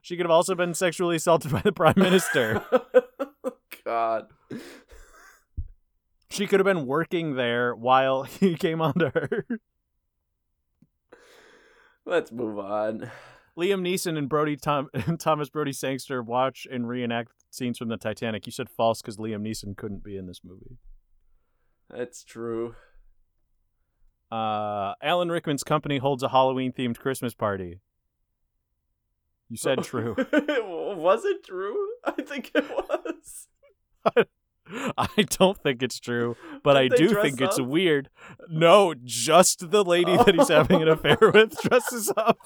She 0.00 0.16
could 0.16 0.24
have 0.24 0.30
also 0.30 0.54
been 0.54 0.72
sexually 0.72 1.16
assaulted 1.16 1.52
by 1.52 1.60
the 1.60 1.72
prime 1.72 1.94
minister. 1.96 2.64
Oh, 2.72 3.52
God. 3.84 4.28
She 6.30 6.46
could 6.46 6.60
have 6.60 6.64
been 6.64 6.86
working 6.86 7.34
there 7.34 7.74
while 7.74 8.22
he 8.22 8.54
came 8.56 8.80
on 8.80 8.94
to 8.94 9.10
her. 9.10 9.46
Let's 12.06 12.32
move 12.32 12.58
on. 12.58 13.10
Liam 13.58 13.82
Neeson 13.82 14.16
and 14.16 14.28
Brody 14.28 14.56
Tom- 14.56 14.90
Thomas 15.18 15.48
Brody 15.48 15.72
Sangster 15.72 16.22
watch 16.22 16.66
and 16.70 16.88
reenact 16.88 17.32
scenes 17.50 17.78
from 17.78 17.88
the 17.88 17.96
Titanic. 17.96 18.46
You 18.46 18.52
said 18.52 18.68
false 18.70 19.02
because 19.02 19.16
Liam 19.16 19.42
Neeson 19.42 19.76
couldn't 19.76 20.04
be 20.04 20.16
in 20.16 20.26
this 20.26 20.40
movie. 20.44 20.78
That's 21.88 22.22
true. 22.24 22.74
Uh, 24.30 24.94
Alan 25.02 25.28
Rickman's 25.28 25.64
company 25.64 25.98
holds 25.98 26.22
a 26.22 26.28
Halloween 26.28 26.72
themed 26.72 26.98
Christmas 26.98 27.34
party. 27.34 27.80
You 29.48 29.56
said 29.56 29.82
true. 29.82 30.14
was 30.16 31.24
it 31.24 31.44
true? 31.44 31.88
I 32.04 32.12
think 32.22 32.52
it 32.54 32.64
was. 32.70 33.48
I 34.96 35.08
don't 35.30 35.60
think 35.60 35.82
it's 35.82 35.98
true, 35.98 36.36
but 36.62 36.76
I 36.76 36.82
Did 36.82 36.92
they 36.92 36.96
do 37.08 37.20
think 37.20 37.40
it's 37.40 37.60
weird. 37.60 38.08
No, 38.48 38.94
just 39.04 39.72
the 39.72 39.82
lady 39.84 40.16
that 40.16 40.32
he's 40.36 40.46
having 40.46 40.80
an 40.80 40.86
affair 40.88 41.18
with 41.20 41.60
dresses 41.60 42.12
up. 42.16 42.38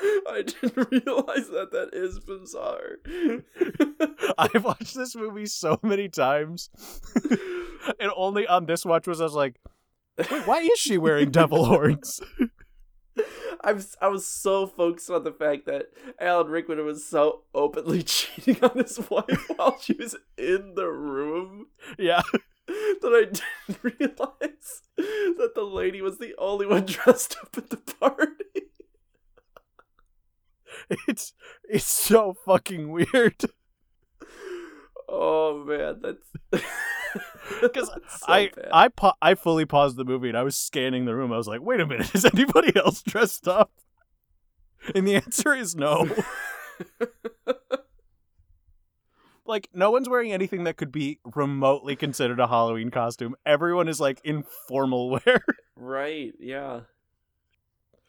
I 0.00 0.42
didn't 0.46 0.76
realize 0.90 1.48
that 1.50 1.68
that 1.72 1.90
is 1.92 2.18
bizarre. 2.20 2.98
I've 4.38 4.64
watched 4.64 4.94
this 4.94 5.14
movie 5.14 5.46
so 5.46 5.78
many 5.82 6.08
times, 6.08 6.70
and 8.00 8.10
only 8.16 8.46
on 8.46 8.66
this 8.66 8.84
watch 8.84 9.06
was 9.06 9.20
I 9.20 9.24
was 9.24 9.34
like, 9.34 9.60
"Wait, 10.18 10.46
why 10.46 10.60
is 10.60 10.78
she 10.78 10.98
wearing 10.98 11.30
devil 11.30 11.64
horns?" 11.66 12.20
I'm 13.62 13.76
s- 13.78 13.96
I 14.00 14.08
was 14.08 14.26
so 14.26 14.66
focused 14.66 15.08
on 15.10 15.22
the 15.24 15.32
fact 15.32 15.66
that 15.66 15.86
Alan 16.20 16.48
Rickman 16.48 16.84
was 16.84 17.04
so 17.04 17.42
openly 17.54 18.02
cheating 18.02 18.58
on 18.62 18.76
his 18.78 18.98
wife 19.08 19.48
while 19.56 19.78
she 19.80 19.94
was 19.94 20.16
in 20.36 20.74
the 20.74 20.86
room 20.88 21.68
yeah, 21.98 22.22
that 22.66 23.04
I 23.04 23.24
didn't 23.76 23.98
realize 24.00 24.82
that 24.96 25.52
the 25.54 25.62
lady 25.62 26.02
was 26.02 26.18
the 26.18 26.34
only 26.36 26.66
one 26.66 26.84
dressed 26.86 27.36
up 27.42 27.56
at 27.56 27.70
the 27.70 27.76
party. 27.76 28.32
it's 31.08 31.32
it's 31.68 31.84
so 31.84 32.34
fucking 32.44 32.90
weird. 32.90 33.36
Oh 35.08 35.64
man, 35.66 36.00
that's 36.02 36.62
'Cause 37.72 37.90
That's 37.94 38.20
so 38.20 38.26
I 38.26 38.50
bad. 38.54 38.68
I 38.72 38.88
pa- 38.88 39.16
I 39.22 39.34
fully 39.34 39.66
paused 39.66 39.96
the 39.96 40.04
movie 40.04 40.28
and 40.28 40.36
I 40.38 40.42
was 40.42 40.56
scanning 40.56 41.04
the 41.04 41.14
room. 41.14 41.32
I 41.32 41.36
was 41.36 41.46
like, 41.46 41.60
"Wait 41.62 41.80
a 41.80 41.86
minute, 41.86 42.14
is 42.14 42.24
anybody 42.24 42.74
else 42.76 43.02
dressed 43.02 43.46
up?" 43.46 43.70
And 44.94 45.06
the 45.06 45.16
answer 45.16 45.54
is 45.54 45.74
no. 45.76 46.08
like 49.46 49.68
no 49.74 49.90
one's 49.90 50.08
wearing 50.08 50.32
anything 50.32 50.64
that 50.64 50.76
could 50.76 50.90
be 50.92 51.20
remotely 51.34 51.96
considered 51.96 52.40
a 52.40 52.46
Halloween 52.48 52.90
costume. 52.90 53.34
Everyone 53.46 53.88
is 53.88 54.00
like 54.00 54.20
in 54.24 54.42
formal 54.68 55.10
wear. 55.10 55.44
right, 55.76 56.32
yeah. 56.38 56.80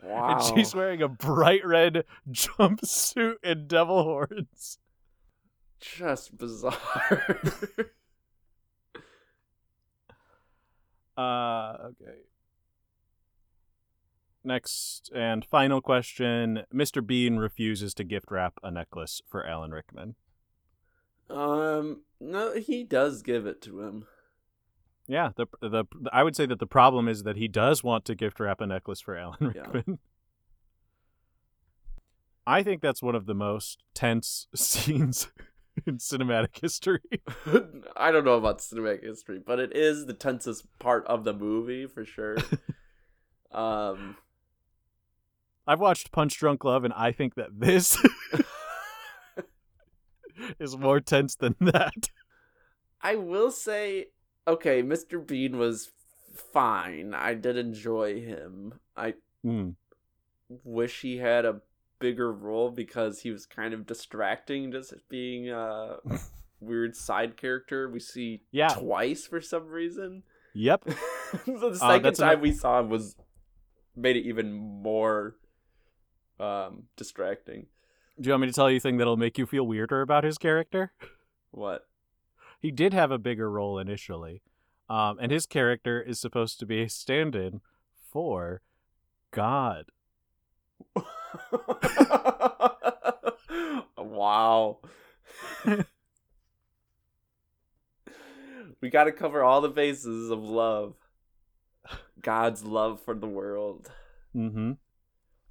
Wow. 0.06 0.36
And 0.36 0.44
she's 0.44 0.76
wearing 0.76 1.02
a 1.02 1.08
bright 1.08 1.66
red 1.66 2.04
jumpsuit 2.32 3.36
and 3.44 3.68
devil 3.68 4.04
horns. 4.04 4.78
just 5.80 6.38
bizarre. 6.38 7.42
Uh, 11.18 11.78
okay. 11.86 12.18
Next 14.44 15.10
and 15.16 15.46
final 15.46 15.80
question. 15.82 16.64
Mr. 16.74 17.06
Bean 17.06 17.38
refuses 17.38 17.94
to 17.94 18.04
gift 18.04 18.30
wrap 18.30 18.56
a 18.62 18.70
necklace 18.70 19.22
for 19.28 19.48
Alan 19.48 19.72
Rickman. 19.72 20.16
um, 21.30 22.02
no, 22.20 22.54
he 22.56 22.84
does 22.84 23.22
give 23.22 23.46
it 23.46 23.62
to 23.62 23.82
him. 23.82 24.06
Yeah, 25.08 25.30
the 25.36 25.46
the 25.62 25.86
I 26.12 26.24
would 26.24 26.36
say 26.36 26.46
that 26.48 26.60
the 26.60 26.66
problem 26.68 27.08
is 27.08 27.24
that 27.24 27.38
he 27.38 27.48
does 27.48 27.84
want 27.84 28.06
to 28.06 28.16
gift 28.16 28.40
wrap 28.40 28.60
a 28.62 28.66
necklace 28.68 29.02
for 29.02 29.16
Alan 29.16 29.52
Yeah. 29.56 29.68
Rickman. 29.72 30.00
I 32.48 32.64
think 32.64 32.82
that's 32.82 33.02
one 33.02 33.16
of 33.16 33.26
the 33.26 33.34
most 33.36 33.84
tense 33.94 34.48
scenes 34.56 35.30
in 35.86 35.98
cinematic 35.98 36.60
history. 36.62 37.02
I 37.98 38.12
don't 38.12 38.26
know 38.26 38.36
about 38.36 38.60
cinematic 38.60 39.04
history, 39.04 39.40
but 39.46 39.60
it 39.60 39.76
is 39.76 40.06
the 40.06 40.14
tensest 40.14 40.66
part 40.80 41.06
of 41.08 41.24
the 41.24 41.34
movie 41.34 41.86
for 41.88 42.06
sure. 42.06 42.38
um, 43.52 44.16
I've 45.68 45.80
watched 45.80 46.12
Punch 46.12 46.38
Drunk 46.38 46.64
Love, 46.64 46.84
and 46.84 46.94
I 46.94 47.12
think 47.12 47.34
that 47.36 47.50
this 47.60 47.98
is 50.60 50.78
more 50.78 51.00
tense 51.00 51.36
than 51.36 51.56
that. 51.60 52.10
I 53.02 53.16
will 53.16 53.52
say, 53.52 54.08
okay, 54.48 54.82
Mr. 54.84 55.26
Bean 55.26 55.58
was 55.58 55.92
fine. 56.54 57.14
I 57.14 57.34
did 57.34 57.58
enjoy 57.58 58.20
him. 58.22 58.76
I 58.96 59.16
Hmm. 59.44 59.72
wish 60.64 61.02
he 61.02 61.18
had 61.18 61.46
a 61.46 61.62
bigger 62.00 62.32
role 62.32 62.70
because 62.72 63.22
he 63.22 63.32
was 63.32 63.46
kind 63.46 63.74
of 63.74 63.86
distracting, 63.86 64.72
just 64.72 64.94
being 65.10 65.50
a 65.50 65.98
weird 66.60 66.96
side 66.96 67.38
character 67.38 67.90
we 67.90 68.00
see 68.00 68.42
Yeah. 68.52 68.70
twice 68.70 69.28
for 69.28 69.42
some 69.42 69.68
reason. 69.68 70.24
Yep. 70.54 70.84
so 71.46 71.70
the 71.70 71.76
second 71.76 72.04
that's 72.04 72.20
time 72.20 72.30
ano- 72.34 72.42
we 72.42 72.52
saw 72.52 72.80
him 72.80 72.90
was 72.90 73.16
made 73.96 74.16
it 74.18 74.26
even 74.26 74.54
more 74.54 75.36
um 76.40 76.84
distracting. 76.98 77.68
Do 78.20 78.28
you 78.28 78.32
want 78.34 78.42
me 78.42 78.48
to 78.48 78.54
tell 78.54 78.70
you 78.70 78.78
a 78.78 78.80
thing 78.80 78.98
that'll 78.98 79.18
make 79.18 79.38
you 79.38 79.46
feel 79.46 79.66
weirder 79.66 80.02
about 80.02 80.24
his 80.24 80.38
character? 80.38 80.92
What? 81.52 81.88
He 82.66 82.72
did 82.72 82.96
have 82.96 83.12
a 83.12 83.20
bigger 83.20 83.48
role 83.52 83.78
initially, 83.78 84.42
um, 84.90 85.20
and 85.22 85.32
his 85.32 85.46
character 85.46 86.02
is 86.02 86.20
supposed 86.20 86.58
to 86.58 86.66
be 86.66 86.82
a 86.82 86.90
stand-in 86.90 87.62
for 88.12 88.64
God. 89.30 89.86
wow. 93.96 94.80
we 98.82 98.90
got 98.90 99.04
to 99.04 99.12
cover 99.12 99.44
all 99.44 99.62
the 99.62 99.70
bases 99.70 100.32
of 100.32 100.44
love. 100.44 100.96
God's 102.20 102.64
love 102.64 103.00
for 103.00 103.14
the 103.14 103.28
world. 103.28 103.92
Mm-hmm. 104.36 104.72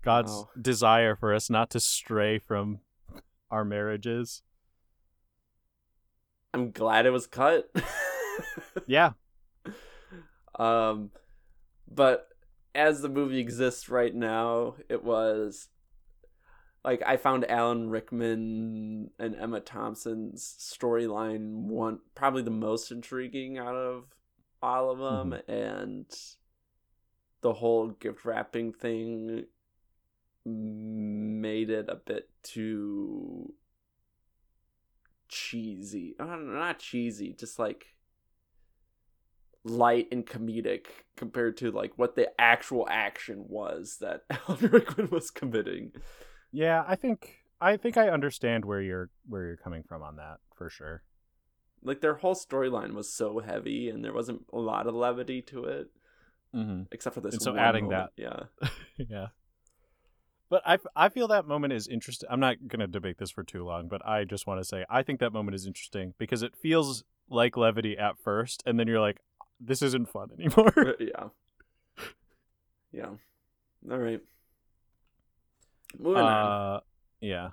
God's 0.03 0.33
Wow. 0.33 0.49
desire 0.61 1.15
for 1.15 1.33
us 1.33 1.49
not 1.49 1.71
to 1.71 1.79
stray 1.79 2.41
from 2.41 2.81
our 3.53 3.65
marriages. 3.65 4.43
I'm 6.55 6.71
glad 6.71 7.05
it 7.05 7.11
was 7.11 7.27
cut. 7.27 7.69
Yeah. 8.87 9.13
um 10.59 11.11
but 11.89 12.29
as 12.75 13.01
the 13.01 13.09
movie 13.09 13.39
exists 13.39 13.89
right 13.89 14.13
now, 14.13 14.75
it 14.89 15.05
was 15.05 15.69
like 16.85 17.03
I 17.07 17.17
found 17.17 17.49
Alan 17.49 17.89
Rickman 17.89 19.11
and 19.19 19.37
Emma 19.37 19.61
Thompson's 19.61 20.57
storyline 20.59 21.67
one 21.69 22.01
probably 22.17 22.43
the 22.43 22.51
most 22.51 22.91
intriguing 22.91 23.59
out 23.59 23.77
of 23.77 24.07
all 24.61 24.91
of 24.91 24.99
them 24.99 25.41
and 25.47 26.07
the 27.43 27.53
whole 27.53 27.91
gift 27.91 28.25
wrapping 28.25 28.73
thing 28.73 29.45
made 30.45 31.71
it 31.71 31.89
a 31.89 31.97
bit 31.97 32.29
too 32.43 33.55
cheesy. 35.35 36.15
Uh, 36.19 36.37
not 36.37 36.79
cheesy, 36.79 37.35
just 37.39 37.59
like 37.59 37.87
light 39.65 40.09
and 40.13 40.27
comedic 40.27 40.87
compared 41.17 41.57
to 41.57 41.71
like 41.71 41.93
what 41.97 42.17
the 42.17 42.29
actual 42.41 42.87
action 42.91 43.45
was 43.49 43.97
that 44.01 44.23
Alan 44.49 44.71
Rickman 44.71 45.09
was 45.11 45.31
committing. 45.31 45.93
Yeah, 46.53 46.85
I 46.87 46.97
think 46.97 47.45
I 47.61 47.77
think 47.77 47.97
I 47.97 48.09
understand 48.11 48.65
where 48.65 48.81
you're 48.81 49.11
where 49.27 49.45
you're 49.47 49.57
coming 49.57 49.83
from 49.89 50.03
on 50.03 50.17
that 50.17 50.39
for 50.55 50.69
sure. 50.71 51.03
Like 51.83 52.01
their 52.01 52.15
whole 52.15 52.35
storyline 52.35 52.93
was 52.95 53.13
so 53.13 53.41
heavy 53.41 53.89
and 53.91 54.05
there 54.05 54.13
wasn't 54.15 54.47
a 54.53 54.59
lot 54.59 54.87
of 54.87 54.95
levity 54.95 55.43
to 55.43 55.65
it 55.65 55.89
Mm-hmm. 56.55 56.83
except 56.93 57.15
for 57.17 57.21
this 57.21 57.35
And 57.35 57.43
so 57.43 57.57
adding 57.57 57.87
moment. 57.87 58.11
yeah 58.17 58.45
yeah. 58.97 59.27
But 60.55 60.63
I, 60.65 60.79
I 60.95 61.09
feel 61.09 61.27
that 61.27 61.49
moment 61.49 61.73
is 61.73 61.89
interesting. 61.89 62.29
I'm 62.31 62.39
not 62.39 62.69
going 62.69 62.79
to 62.79 62.87
debate 62.87 63.19
this 63.19 63.33
for 63.33 63.43
too 63.43 63.65
long, 63.65 63.89
but 63.89 64.07
I 64.07 64.23
just 64.23 64.47
want 64.47 64.61
to 64.61 64.65
say 64.65 64.85
I 64.89 65.03
think 65.03 65.19
that 65.19 65.33
moment 65.33 65.57
is 65.57 65.67
interesting 65.67 66.15
because 66.17 66.45
it 66.45 66.55
feels 66.55 67.03
like 67.29 67.57
levity 67.57 67.99
at 67.99 68.21
first, 68.23 68.63
and 68.65 68.79
then 68.79 68.87
you're 68.87 69.01
like, 69.01 69.19
this 69.59 69.83
isn't 69.83 70.09
fun 70.09 70.29
anymore. 70.39 70.73
yeah 71.01 71.31
yeah 72.93 73.09
all 73.91 73.99
right 73.99 74.21
moving 75.99 76.23
on 76.23 76.77
uh, 76.77 76.81
yeah. 77.21 77.49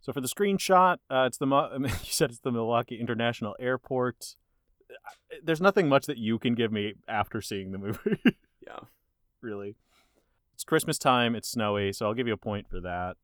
So 0.00 0.12
for 0.12 0.20
the 0.20 0.26
screenshot, 0.26 0.96
uh, 1.08 1.26
it's 1.28 1.38
the 1.38 1.46
you 1.80 1.88
said 2.10 2.30
it's 2.30 2.40
the 2.40 2.50
Milwaukee 2.50 2.98
International 2.98 3.54
Airport. 3.60 4.34
There's 5.44 5.60
nothing 5.60 5.88
much 5.88 6.06
that 6.06 6.18
you 6.18 6.40
can 6.40 6.56
give 6.56 6.72
me 6.72 6.94
after 7.06 7.40
seeing 7.40 7.70
the 7.70 7.78
movie. 7.78 8.18
yeah 8.66 8.80
really. 9.42 9.76
It's 10.58 10.64
Christmas 10.64 10.98
time, 10.98 11.36
it's 11.36 11.48
snowy, 11.48 11.92
so 11.92 12.04
I'll 12.04 12.14
give 12.14 12.26
you 12.26 12.32
a 12.32 12.36
point 12.36 12.68
for 12.68 12.80
that. 12.80 13.16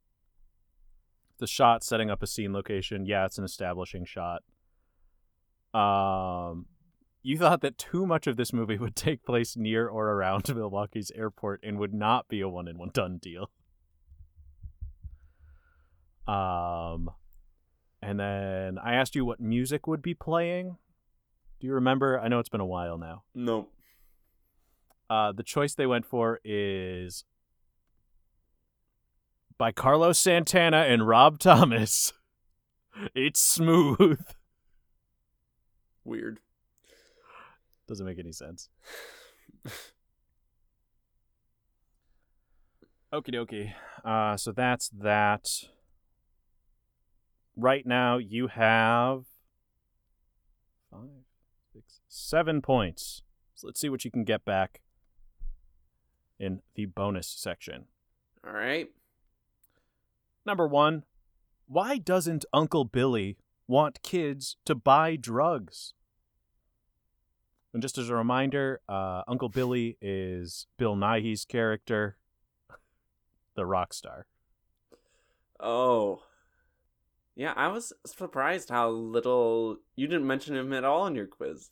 The 1.38 1.48
shot 1.48 1.82
setting 1.82 2.08
up 2.08 2.22
a 2.22 2.28
scene 2.28 2.52
location, 2.52 3.06
yeah, 3.06 3.24
it's 3.24 3.38
an 3.38 3.44
establishing 3.44 4.04
shot. 4.04 4.44
Um 5.76 6.66
you 7.24 7.36
thought 7.36 7.60
that 7.62 7.76
too 7.76 8.06
much 8.06 8.28
of 8.28 8.36
this 8.36 8.52
movie 8.52 8.78
would 8.78 8.94
take 8.94 9.24
place 9.24 9.56
near 9.56 9.88
or 9.88 10.10
around 10.10 10.54
Milwaukee's 10.54 11.10
airport 11.10 11.58
and 11.64 11.76
would 11.80 11.92
not 11.92 12.28
be 12.28 12.40
a 12.40 12.48
one 12.48 12.68
and 12.68 12.78
one 12.78 12.90
done 12.94 13.18
deal. 13.18 13.50
Um 16.28 17.10
and 18.00 18.20
then 18.20 18.78
I 18.78 18.94
asked 18.94 19.16
you 19.16 19.24
what 19.24 19.40
music 19.40 19.88
would 19.88 20.02
be 20.02 20.14
playing. 20.14 20.76
Do 21.58 21.66
you 21.66 21.74
remember? 21.74 22.20
I 22.20 22.28
know 22.28 22.38
it's 22.38 22.48
been 22.48 22.60
a 22.60 22.64
while 22.64 22.96
now. 22.96 23.24
nope 23.34 23.73
Uh, 25.08 25.32
the 25.32 25.42
choice 25.42 25.74
they 25.74 25.86
went 25.86 26.06
for 26.06 26.40
is 26.44 27.24
by 29.58 29.70
Carlos 29.70 30.18
Santana 30.18 30.78
and 30.78 31.06
Rob 31.06 31.38
Thomas. 31.38 32.12
It's 33.12 33.40
smooth. 33.40 34.24
weird 36.04 36.38
Doesn't 37.88 38.06
make 38.06 38.20
any 38.20 38.30
sense. 38.30 38.68
Okie 43.12 43.34
dokie. 43.34 43.72
Uh, 44.04 44.36
so 44.36 44.52
that's 44.52 44.90
that. 44.90 45.48
Right 47.56 47.84
now, 47.84 48.18
you 48.18 48.46
have 48.46 49.24
five, 50.88 51.08
six, 51.72 52.00
seven 52.06 52.62
points. 52.62 53.22
So 53.56 53.66
let's 53.66 53.80
see 53.80 53.88
what 53.88 54.04
you 54.04 54.12
can 54.12 54.22
get 54.22 54.44
back 54.44 54.82
in 56.38 56.60
the 56.74 56.86
bonus 56.86 57.28
section. 57.28 57.86
all 58.46 58.52
right 58.52 58.88
Number 60.46 60.66
one, 60.68 61.04
why 61.66 61.96
doesn't 61.96 62.44
Uncle 62.52 62.84
Billy 62.84 63.38
want 63.66 64.02
kids 64.02 64.56
to 64.66 64.74
buy 64.74 65.16
drugs? 65.16 65.94
And 67.72 67.80
just 67.82 67.96
as 67.96 68.10
a 68.10 68.14
reminder, 68.14 68.80
uh, 68.88 69.22
Uncle 69.26 69.48
Billy 69.48 69.96
is 70.02 70.66
Bill 70.76 70.96
Nighy's 70.96 71.44
character, 71.46 72.18
the 73.56 73.64
rock 73.66 73.94
star. 73.94 74.26
oh 75.60 76.22
yeah 77.36 77.52
i 77.56 77.66
was 77.68 77.92
surprised 78.06 78.68
how 78.68 78.88
little 78.90 79.78
you 79.96 80.06
didn't 80.06 80.26
mention 80.26 80.54
him 80.56 80.72
at 80.72 80.84
all 80.84 81.06
in 81.06 81.14
your 81.14 81.26
quiz 81.26 81.70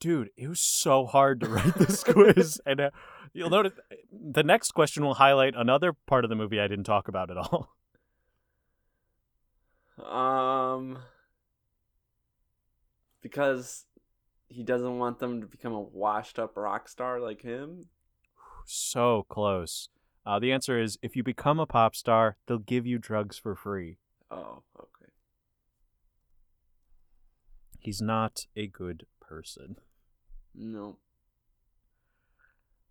Dude, 0.00 0.30
it 0.34 0.48
was 0.48 0.60
so 0.60 1.04
hard 1.04 1.40
to 1.40 1.48
write 1.50 1.74
this 1.74 2.02
quiz. 2.08 2.58
And 2.64 2.80
uh, 2.80 2.90
you'll 3.32 3.50
notice 3.50 3.72
the 4.12 4.42
next 4.42 4.72
question 4.72 5.04
will 5.04 5.14
highlight 5.14 5.54
another 5.56 5.92
part 5.92 6.24
of 6.24 6.30
the 6.30 6.36
movie 6.36 6.60
I 6.60 6.68
didn't 6.68 6.84
talk 6.84 7.08
about 7.08 7.30
at 7.30 7.36
all. 7.36 7.74
Um, 10.00 10.98
because 13.20 13.84
he 14.48 14.62
doesn't 14.62 14.98
want 14.98 15.18
them 15.18 15.40
to 15.40 15.46
become 15.46 15.72
a 15.72 15.80
washed-up 15.80 16.56
rock 16.56 16.88
star 16.88 17.20
like 17.20 17.42
him. 17.42 17.86
So 18.64 19.26
close. 19.28 19.88
Uh, 20.24 20.38
the 20.38 20.52
answer 20.52 20.80
is 20.80 20.98
if 21.02 21.16
you 21.16 21.22
become 21.22 21.58
a 21.58 21.66
pop 21.66 21.94
star, 21.94 22.36
they'll 22.46 22.58
give 22.58 22.86
you 22.86 22.98
drugs 22.98 23.38
for 23.38 23.54
free. 23.54 23.98
Oh, 24.30 24.62
okay. 24.78 25.10
He's 27.78 28.00
not 28.02 28.46
a 28.54 28.66
good 28.66 29.06
person. 29.20 29.76
No. 30.54 30.96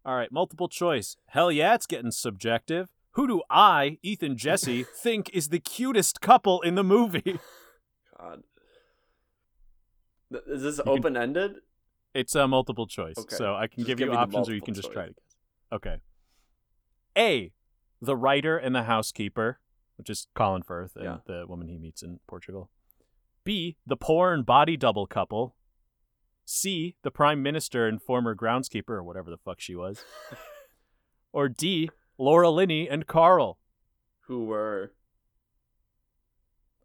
All 0.09 0.15
right, 0.15 0.31
multiple 0.31 0.67
choice. 0.67 1.17
Hell 1.27 1.51
yeah, 1.51 1.75
it's 1.75 1.85
getting 1.85 2.09
subjective. 2.09 2.89
Who 3.11 3.27
do 3.27 3.43
I, 3.47 3.99
Ethan 4.01 4.37
Jesse, 4.37 4.83
think 5.03 5.29
is 5.35 5.49
the 5.49 5.59
cutest 5.59 6.19
couple 6.19 6.61
in 6.61 6.73
the 6.73 6.83
movie? 6.83 7.39
God. 8.19 8.41
Is 10.47 10.63
this 10.63 10.79
open-ended? 10.83 11.57
It's 12.15 12.33
a 12.33 12.47
multiple 12.47 12.87
choice, 12.87 13.19
Okay. 13.19 13.35
so 13.35 13.53
I 13.53 13.67
can 13.67 13.81
Just 13.85 13.87
give 13.87 13.99
you 13.99 14.11
options 14.11 14.49
or 14.49 14.55
you 14.55 14.61
can 14.63 14.73
just 14.73 14.91
try 14.91 15.05
choice. 15.05 15.09
to 15.09 15.13
guess. 15.13 15.73
Okay. 15.73 15.95
A, 17.15 17.51
the 18.01 18.15
writer 18.15 18.57
and 18.57 18.73
the 18.73 18.83
housekeeper, 18.85 19.59
which 19.99 20.09
is 20.09 20.25
Colin 20.33 20.63
Firth 20.63 20.95
and 20.95 21.05
Yeah. 21.05 21.17
the 21.27 21.45
woman 21.47 21.67
he 21.67 21.77
meets 21.77 22.01
in 22.01 22.19
Portugal. 22.25 22.71
B, 23.43 23.77
the 23.85 23.95
porn 23.95 24.41
body 24.41 24.75
double 24.75 25.05
couple. 25.05 25.55
C, 26.49 26.95
the 27.03 27.11
prime 27.11 27.43
minister 27.43 27.87
and 27.87 28.01
former 28.01 28.35
groundskeeper, 28.35 28.89
or 28.89 29.03
whatever 29.03 29.29
the 29.29 29.37
fuck 29.37 29.59
she 29.59 29.75
was. 29.75 30.03
or 31.31 31.47
D, 31.47 31.91
Laura 32.17 32.49
Linney 32.49 32.89
and 32.89 33.05
Carl, 33.05 33.59
Who 34.21 34.45
were 34.45 34.91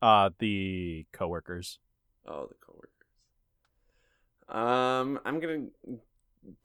uh, 0.03 0.31
the 0.39 1.07
coworkers. 1.13 1.79
oh 2.27 2.47
the 2.47 2.57
coworkers? 2.61 2.91
Um, 4.49 5.19
I'm 5.25 5.41
gonna 5.41 5.69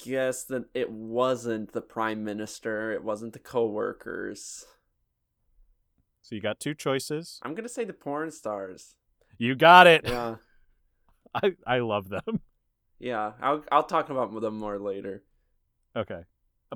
guess 0.03 0.43
that 0.45 0.65
it 0.73 0.91
wasn't 0.91 1.71
the 1.71 1.81
prime 1.81 2.25
minister. 2.25 2.91
It 2.91 3.01
wasn't 3.01 3.31
the 3.31 3.39
coworkers. 3.39 4.65
So 6.21 6.35
you 6.35 6.41
got 6.41 6.59
two 6.59 6.73
choices. 6.75 7.39
I'm 7.43 7.55
gonna 7.55 7.69
say 7.69 7.85
the 7.85 7.93
porn 7.93 8.29
stars. 8.31 8.95
You 9.37 9.55
got 9.55 9.87
it. 9.87 10.01
Yeah, 10.03 10.35
I, 11.33 11.53
I 11.65 11.79
love 11.79 12.09
them. 12.09 12.41
Yeah. 12.99 13.33
I'll 13.41 13.63
I'll 13.71 13.83
talk 13.83 14.09
about 14.09 14.39
them 14.41 14.57
more 14.57 14.77
later. 14.79 15.23
Okay. 15.95 16.21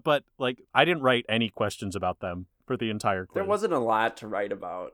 But 0.03 0.23
like 0.39 0.61
I 0.73 0.85
didn't 0.85 1.03
write 1.03 1.25
any 1.29 1.49
questions 1.49 1.95
about 1.95 2.19
them 2.19 2.47
for 2.65 2.77
the 2.77 2.89
entire 2.89 3.25
quiz. 3.25 3.35
There 3.41 3.49
wasn't 3.49 3.73
a 3.73 3.79
lot 3.79 4.17
to 4.17 4.27
write 4.27 4.51
about. 4.51 4.93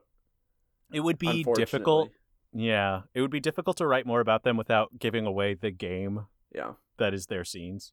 it 0.92 1.00
would 1.00 1.18
be 1.18 1.44
difficult. 1.54 2.10
Yeah, 2.52 3.02
it 3.14 3.20
would 3.20 3.30
be 3.30 3.38
difficult 3.40 3.76
to 3.76 3.86
write 3.86 4.06
more 4.06 4.20
about 4.20 4.42
them 4.42 4.56
without 4.56 4.98
giving 4.98 5.24
away 5.24 5.54
the 5.54 5.70
game 5.70 6.26
Yeah. 6.52 6.72
that 6.98 7.14
is 7.14 7.26
their 7.26 7.44
scenes. 7.44 7.92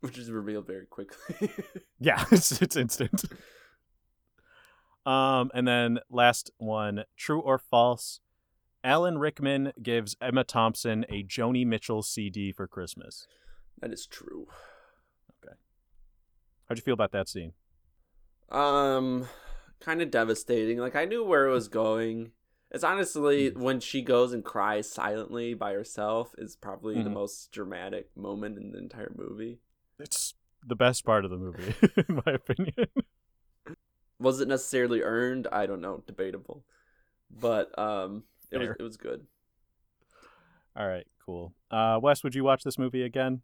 which 0.00 0.18
is 0.18 0.30
revealed 0.32 0.66
very 0.66 0.84
quickly. 0.86 1.48
Yeah, 2.00 2.24
it's 2.32 2.60
it's 2.60 2.76
instant. 2.76 3.24
Um, 5.06 5.50
and 5.54 5.66
then 5.68 6.00
last 6.10 6.50
one, 6.58 7.04
true 7.16 7.40
or 7.40 7.58
false? 7.58 8.20
Alan 8.84 9.16
Rickman 9.18 9.72
gives 9.82 10.14
Emma 10.20 10.44
Thompson 10.44 11.04
a 11.08 11.24
Joni 11.24 11.66
Mitchell 11.66 12.02
CD 12.02 12.52
for 12.52 12.66
Christmas. 12.68 13.26
that 13.80 13.92
is 13.92 14.06
true. 14.06 14.46
Okay. 15.44 15.56
How'd 16.68 16.78
you 16.78 16.82
feel 16.82 16.94
about 16.94 17.12
that 17.12 17.28
scene? 17.28 17.52
Um, 18.50 19.26
kind 19.80 20.02
of 20.02 20.10
devastating. 20.10 20.78
Like 20.78 20.94
I 20.94 21.06
knew 21.06 21.24
where 21.24 21.46
it 21.48 21.52
was 21.52 21.68
going. 21.68 22.32
It's 22.70 22.84
honestly 22.84 23.50
when 23.50 23.80
she 23.80 24.02
goes 24.02 24.32
and 24.32 24.44
cries 24.44 24.90
silently 24.90 25.54
by 25.54 25.72
herself 25.72 26.34
is 26.38 26.54
probably 26.56 27.02
the 27.02 27.08
Mhm. 27.08 27.14
most 27.14 27.52
dramatic 27.52 28.14
moment 28.16 28.58
in 28.58 28.72
the 28.72 28.78
entire 28.78 29.12
movie. 29.16 29.60
It's 29.98 30.34
the 30.66 30.74
best 30.76 31.04
part 31.04 31.24
of 31.24 31.30
the 31.30 31.36
movie, 31.36 31.74
in 32.08 32.20
my 32.26 32.32
opinion. 32.32 32.74
Was 34.18 34.40
it 34.40 34.48
necessarily 34.48 35.02
earned? 35.02 35.46
I 35.52 35.66
don't 35.66 35.80
know, 35.80 36.02
debatable. 36.06 36.64
But 37.30 37.76
um, 37.78 38.24
it 38.54 38.58
was 38.68 38.76
it 38.78 38.82
was 38.82 38.96
good. 38.96 39.26
All 40.76 40.86
right, 40.88 41.06
cool. 41.24 41.54
Uh, 41.70 41.98
Wes, 42.02 42.24
would 42.24 42.34
you 42.34 42.42
watch 42.44 42.64
this 42.64 42.78
movie 42.78 43.02
again? 43.02 43.42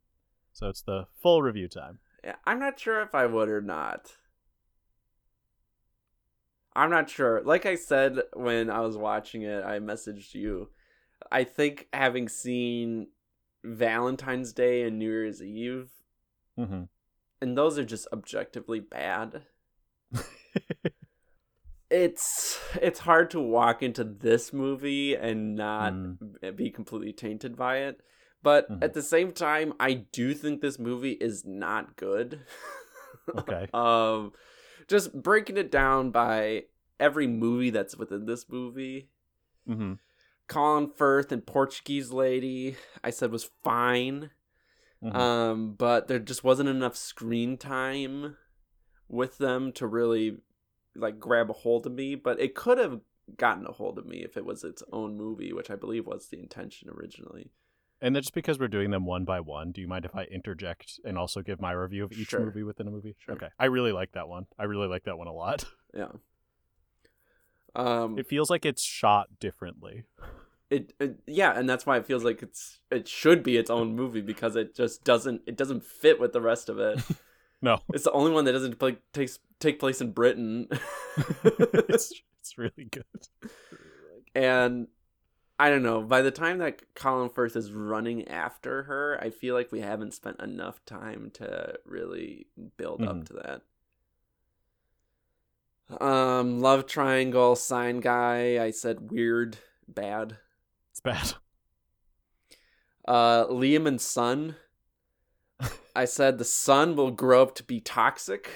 So 0.52 0.68
it's 0.68 0.82
the 0.82 1.06
full 1.22 1.42
review 1.42 1.68
time. 1.68 1.98
Yeah, 2.24 2.34
I'm 2.44 2.58
not 2.58 2.78
sure 2.78 3.00
if 3.02 3.14
I 3.14 3.26
would 3.26 3.48
or 3.48 3.60
not. 3.60 4.16
I'm 6.74 6.90
not 6.90 7.08
sure. 7.10 7.40
Like 7.44 7.66
I 7.66 7.74
said 7.74 8.18
when 8.34 8.70
I 8.70 8.80
was 8.80 8.96
watching 8.96 9.42
it, 9.42 9.64
I 9.64 9.78
messaged 9.78 10.34
you. 10.34 10.70
I 11.30 11.44
think 11.44 11.88
having 11.92 12.28
seen 12.28 13.08
Valentine's 13.64 14.52
Day 14.52 14.82
and 14.82 14.98
New 14.98 15.10
Year's 15.10 15.42
Eve, 15.42 15.88
Mm-hmm. 16.58 16.82
and 17.40 17.56
those 17.56 17.78
are 17.78 17.84
just 17.84 18.06
objectively 18.12 18.80
bad. 18.80 19.42
It's 21.90 22.58
it's 22.80 23.00
hard 23.00 23.30
to 23.32 23.40
walk 23.40 23.82
into 23.82 24.04
this 24.04 24.52
movie 24.52 25.14
and 25.16 25.56
not 25.56 25.92
Mm. 25.92 26.56
be 26.56 26.70
completely 26.70 27.12
tainted 27.12 27.56
by 27.56 27.78
it. 27.78 28.00
But 28.42 28.70
Mhm. 28.70 28.82
at 28.84 28.94
the 28.94 29.02
same 29.02 29.32
time, 29.32 29.74
I 29.80 29.94
do 29.94 30.32
think 30.34 30.60
this 30.60 30.78
movie 30.78 31.12
is 31.12 31.44
not 31.44 31.96
good. 31.96 32.40
Okay. 33.36 33.68
um 33.74 34.32
just 34.88 35.12
breaking 35.22 35.56
it 35.56 35.70
down 35.70 36.10
by 36.10 36.64
every 36.98 37.26
movie 37.28 37.70
that's 37.70 37.96
within 37.96 38.24
this 38.26 38.48
movie. 38.48 39.08
mm-hmm. 39.68 39.94
Colin 40.48 40.90
Firth 40.96 41.30
and 41.30 41.46
Portuguese 41.46 42.10
Lady, 42.10 42.76
I 43.04 43.10
said 43.10 43.30
was 43.30 43.50
fine. 43.62 44.30
Mhm. 45.02 45.14
Um, 45.14 45.74
but 45.74 46.08
there 46.08 46.18
just 46.18 46.42
wasn't 46.42 46.68
enough 46.70 46.96
screen 46.96 47.56
time 47.56 48.36
with 49.08 49.38
them 49.38 49.70
to 49.72 49.86
really 49.86 50.38
like 51.00 51.18
grab 51.18 51.50
a 51.50 51.54
hold 51.54 51.86
of 51.86 51.92
me. 51.92 52.14
But 52.14 52.40
it 52.40 52.54
could 52.54 52.78
have 52.78 53.00
gotten 53.36 53.66
a 53.66 53.72
hold 53.72 53.98
of 53.98 54.06
me 54.06 54.18
if 54.18 54.36
it 54.36 54.44
was 54.44 54.64
its 54.64 54.82
own 54.92 55.16
movie, 55.16 55.52
which 55.52 55.70
I 55.70 55.76
believe 55.76 56.06
was 56.06 56.28
the 56.28 56.38
intention 56.38 56.88
originally. 56.90 57.50
And 58.02 58.16
then 58.16 58.22
just 58.22 58.32
because 58.34 58.58
we're 58.58 58.68
doing 58.68 58.90
them 58.90 59.04
one 59.04 59.24
by 59.26 59.40
one, 59.40 59.72
do 59.72 59.80
you 59.82 59.86
mind 59.86 60.06
if 60.06 60.16
I 60.16 60.24
interject 60.24 60.98
and 61.04 61.18
also 61.18 61.42
give 61.42 61.60
my 61.60 61.72
review 61.72 62.04
of 62.04 62.12
each 62.12 62.28
Sure. 62.30 62.40
movie 62.46 62.62
within 62.62 62.88
a 62.88 62.90
movie? 62.90 63.14
Sure. 63.18 63.34
Okay. 63.34 63.48
I 63.58 63.66
really 63.66 63.92
like 63.92 64.12
that 64.12 64.26
one. 64.26 64.46
I 64.58 64.64
really 64.64 64.86
like 64.88 65.04
that 65.04 65.18
one 65.18 65.26
a 65.28 65.32
lot. 65.32 65.64
Yeah. 65.94 66.12
Um, 67.74 68.18
It 68.18 68.26
feels 68.26 68.50
like 68.50 68.64
it's 68.64 68.82
shot 68.82 69.28
differently. 69.38 70.04
it, 70.70 70.92
it 71.00 71.16
yeah 71.26 71.52
and 71.58 71.68
that's 71.68 71.84
why 71.84 71.96
it 71.96 72.06
feels 72.06 72.22
like 72.24 72.42
it's 72.42 72.78
it 72.90 73.08
should 73.08 73.42
be 73.42 73.56
its 73.56 73.70
own 73.70 73.94
movie 73.96 74.20
because 74.20 74.54
it 74.56 74.74
just 74.74 75.02
doesn't 75.04 75.42
it 75.46 75.56
doesn't 75.56 75.84
fit 75.84 76.20
with 76.20 76.32
the 76.32 76.40
rest 76.40 76.68
of 76.68 76.78
it 76.78 77.00
No, 77.62 77.78
it's 77.92 78.04
the 78.04 78.12
only 78.12 78.32
one 78.32 78.44
that 78.46 78.52
doesn't 78.52 78.78
play, 78.78 78.96
takes 79.12 79.38
take 79.58 79.78
place 79.78 80.00
in 80.00 80.12
britain 80.12 80.66
it's 81.44 82.12
it's 82.40 82.56
really 82.56 82.84
good. 82.90 83.04
and 84.34 84.88
i 85.58 85.68
don't 85.68 85.82
know 85.82 86.00
by 86.00 86.22
the 86.22 86.30
time 86.30 86.56
that 86.58 86.80
colin 86.94 87.28
firth 87.28 87.54
is 87.56 87.70
running 87.70 88.26
after 88.28 88.84
her 88.84 89.18
i 89.22 89.28
feel 89.28 89.54
like 89.54 89.70
we 89.70 89.80
haven't 89.80 90.14
spent 90.14 90.40
enough 90.40 90.82
time 90.86 91.30
to 91.34 91.74
really 91.84 92.46
build 92.78 93.02
up 93.02 93.16
Mhm. 93.16 93.26
to 93.26 93.32
that 93.34 93.60
um 96.02 96.60
love 96.60 96.86
triangle 96.86 97.54
sign 97.54 98.00
guy 98.00 98.64
i 98.64 98.70
said 98.70 99.10
weird 99.10 99.58
bad 99.86 100.38
It's 100.92 101.00
bad. 101.00 101.34
Uh, 103.08 103.46
Liam 103.46 103.86
and 103.88 104.00
Son. 104.00 104.54
I 105.94 106.04
said 106.04 106.38
the 106.38 106.44
son 106.44 106.96
will 106.96 107.10
grow 107.10 107.42
up 107.42 107.54
to 107.56 107.64
be 107.64 107.80
toxic, 107.80 108.50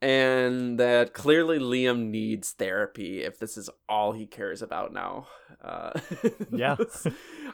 and 0.00 0.78
that 0.78 1.12
clearly 1.12 1.58
Liam 1.58 2.10
needs 2.10 2.52
therapy 2.52 3.22
if 3.22 3.38
this 3.38 3.56
is 3.56 3.68
all 3.88 4.12
he 4.12 4.26
cares 4.26 4.62
about 4.62 4.92
now. 4.92 5.26
Uh, 5.62 5.98
Yeah. 6.52 6.76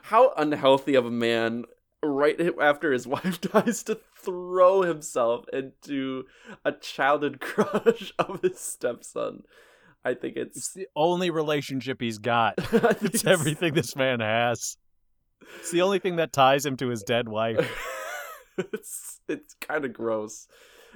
How 0.03 0.33
unhealthy 0.37 0.95
of 0.95 1.05
a 1.05 1.11
man, 1.11 1.63
right 2.03 2.39
after 2.61 2.91
his 2.91 3.07
wife 3.15 3.41
dies, 3.41 3.83
to 3.83 3.99
throw 4.17 4.83
himself 4.83 5.45
into 5.51 6.25
a 6.63 6.71
childhood 6.71 7.39
crush 7.41 8.13
of 8.19 8.41
his 8.41 8.59
stepson. 8.59 9.43
I 10.03 10.13
think 10.13 10.35
it's 10.37 10.57
it's. 10.57 10.73
the 10.73 10.87
only 10.95 11.31
relationship 11.31 11.99
he's 11.99 12.19
got. 12.19 12.53
It's 13.01 13.25
everything 13.25 13.73
this 13.73 13.95
man 13.95 14.19
has. 14.19 14.77
It's 15.59 15.71
the 15.71 15.81
only 15.81 15.99
thing 15.99 16.17
that 16.17 16.33
ties 16.33 16.65
him 16.65 16.77
to 16.77 16.89
his 16.89 17.03
dead 17.03 17.27
wife. 17.27 17.69
it's 18.57 19.21
it's 19.27 19.53
kind 19.55 19.85
of 19.85 19.93
gross. 19.93 20.47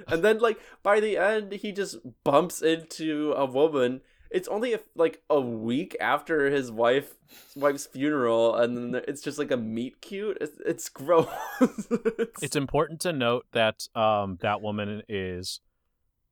And 0.08 0.22
then 0.22 0.38
like 0.38 0.58
by 0.82 1.00
the 1.00 1.16
end 1.16 1.52
he 1.52 1.72
just 1.72 1.98
bumps 2.24 2.62
into 2.62 3.32
a 3.36 3.44
woman. 3.44 4.00
It's 4.30 4.46
only 4.46 4.74
a, 4.74 4.80
like 4.94 5.22
a 5.28 5.40
week 5.40 5.96
after 6.00 6.50
his 6.50 6.70
wife 6.70 7.14
wife's 7.56 7.86
funeral 7.86 8.54
and 8.54 8.94
then 8.94 9.02
it's 9.08 9.22
just 9.22 9.38
like 9.38 9.50
a 9.50 9.56
meet 9.56 10.00
cute. 10.00 10.38
It's, 10.40 10.52
it's 10.64 10.88
gross. 10.88 11.26
it's, 11.60 11.88
It's 12.42 12.56
important 12.56 13.00
to 13.00 13.12
note 13.12 13.46
that 13.52 13.88
um, 13.96 14.38
that 14.40 14.62
woman 14.62 15.02
is 15.08 15.60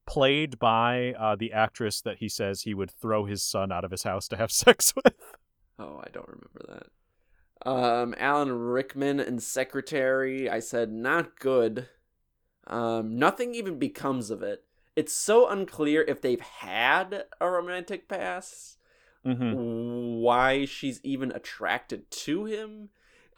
played 0.06 0.58
by 0.58 1.12
uh, 1.18 1.36
the 1.36 1.52
actress 1.52 2.00
that 2.00 2.18
he 2.18 2.28
says 2.28 2.62
he 2.62 2.72
would 2.72 2.90
throw 2.90 3.26
his 3.26 3.42
son 3.42 3.70
out 3.70 3.84
of 3.84 3.90
his 3.90 4.04
house 4.04 4.26
to 4.28 4.36
have 4.36 4.50
sex 4.64 4.94
with. 4.94 5.14
Oh, 5.78 6.00
I 6.02 6.08
don't 6.10 6.28
remember 6.28 6.60
that. 6.68 6.86
Um, 7.66 8.14
Alan 8.18 8.52
Rickman 8.52 9.20
and 9.20 9.42
Secretary. 9.42 10.48
I 10.48 10.60
said 10.60 10.92
not 10.92 11.38
good. 11.38 11.88
Um, 12.66 13.18
nothing 13.18 13.54
even 13.54 13.78
becomes 13.78 14.30
of 14.30 14.42
it. 14.42 14.64
It's 14.94 15.12
so 15.12 15.48
unclear 15.48 16.02
if 16.02 16.20
they've 16.20 16.40
had 16.40 17.24
a 17.40 17.48
romantic 17.50 18.08
past, 18.08 18.76
Mm-hmm. 19.26 20.20
why 20.22 20.64
she's 20.64 21.00
even 21.02 21.32
attracted 21.32 22.10
to 22.10 22.44
him, 22.46 22.88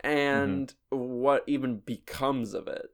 and 0.01 0.73
what 0.91 1.43
even 1.47 1.79
becomes 1.79 2.55
of 2.55 2.69
it. 2.69 2.91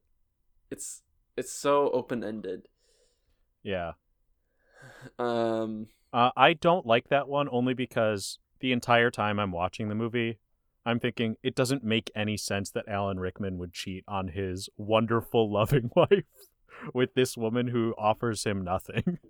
It's 0.71 1.03
it's 1.37 1.53
so 1.53 1.91
open 1.91 2.23
ended. 2.25 2.69
Yeah. 3.63 3.93
Um, 5.19 5.89
Uh, 6.13 6.31
I 6.37 6.53
don't 6.53 6.87
like 6.87 7.09
that 7.09 7.29
one 7.29 7.49
only 7.51 7.75
because 7.75 8.39
the 8.61 8.73
entire 8.73 9.11
time 9.11 9.39
I'm 9.39 9.53
watching 9.53 9.89
the 9.89 9.95
movie, 9.95 10.39
I'm 10.87 11.01
thinking 11.01 11.37
it 11.43 11.55
doesn't 11.55 11.85
make 11.85 12.11
any 12.15 12.37
sense 12.37 12.71
that 12.71 12.89
Alan 12.89 13.19
Rickman 13.21 13.59
would 13.59 13.73
cheat 13.75 14.05
on 14.09 14.29
his 14.29 14.71
wonderful, 14.79 15.53
loving 15.53 15.91
wife 15.95 16.25
with 16.95 17.15
this 17.15 17.37
woman 17.37 17.69
who 17.69 17.95
offers 17.99 18.45
him 18.45 18.63
nothing. 18.65 19.19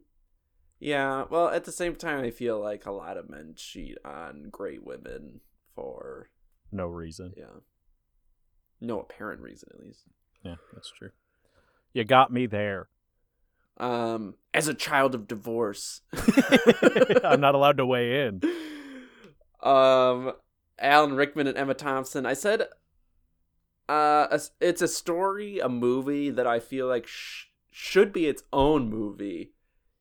Yeah, 0.78 1.24
well, 1.30 1.48
at 1.48 1.64
the 1.64 1.72
same 1.72 1.96
time, 1.96 2.22
I 2.22 2.30
feel 2.30 2.60
like 2.60 2.84
a 2.84 2.90
lot 2.92 3.16
of 3.16 3.30
men 3.30 3.54
cheat 3.56 3.96
on 4.04 4.48
great 4.50 4.84
women 4.84 5.40
for, 5.74 6.28
no 6.70 6.86
reason. 6.86 7.32
yeah, 7.34 7.60
no 8.78 9.00
apparent 9.00 9.40
reason, 9.40 9.70
at 9.72 9.80
least. 9.80 10.02
Yeah, 10.44 10.56
that's 10.74 10.90
true. 10.90 11.12
You 11.94 12.04
got 12.04 12.30
me 12.30 12.44
there. 12.44 12.88
Um, 13.78 14.34
as 14.52 14.68
a 14.68 14.74
child 14.74 15.14
of 15.14 15.26
divorce, 15.26 16.02
I'm 17.24 17.40
not 17.40 17.54
allowed 17.54 17.78
to 17.78 17.86
weigh 17.86 18.26
in. 18.26 18.42
Um, 19.62 20.34
Alan 20.78 21.14
Rickman 21.14 21.46
and 21.46 21.56
Emma 21.56 21.74
Thompson. 21.74 22.26
I 22.26 22.34
said, 22.34 22.68
uh, 23.88 24.38
it's 24.60 24.82
a 24.82 24.88
story, 24.88 25.58
a 25.58 25.68
movie 25.68 26.30
that 26.30 26.46
I 26.46 26.58
feel 26.60 26.86
like 26.86 27.06
sh- 27.06 27.46
should 27.70 28.12
be 28.12 28.26
its 28.26 28.42
own 28.52 28.88
movie. 28.90 29.52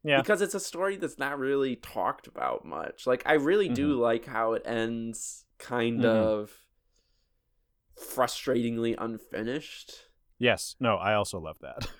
Yeah. 0.04 0.22
because 0.22 0.42
it's 0.44 0.54
a 0.54 0.60
story 0.60 0.98
that's 0.98 1.18
not 1.18 1.40
really 1.40 1.76
talked 1.78 2.28
about 2.28 2.64
much. 2.64 3.08
Like 3.08 3.24
I 3.26 3.34
really 3.34 3.70
do 3.70 4.00
like 4.00 4.26
how 4.28 4.54
it 4.54 4.62
ends 4.64 5.46
kind 5.58 6.02
Mhm. 6.02 6.06
of 6.06 6.52
frustratingly 7.98 8.96
unfinished. 8.98 9.94
Yes. 10.38 10.76
No, 10.80 10.96
I 10.98 11.14
also 11.16 11.40
love 11.40 11.58
that. 11.62 11.90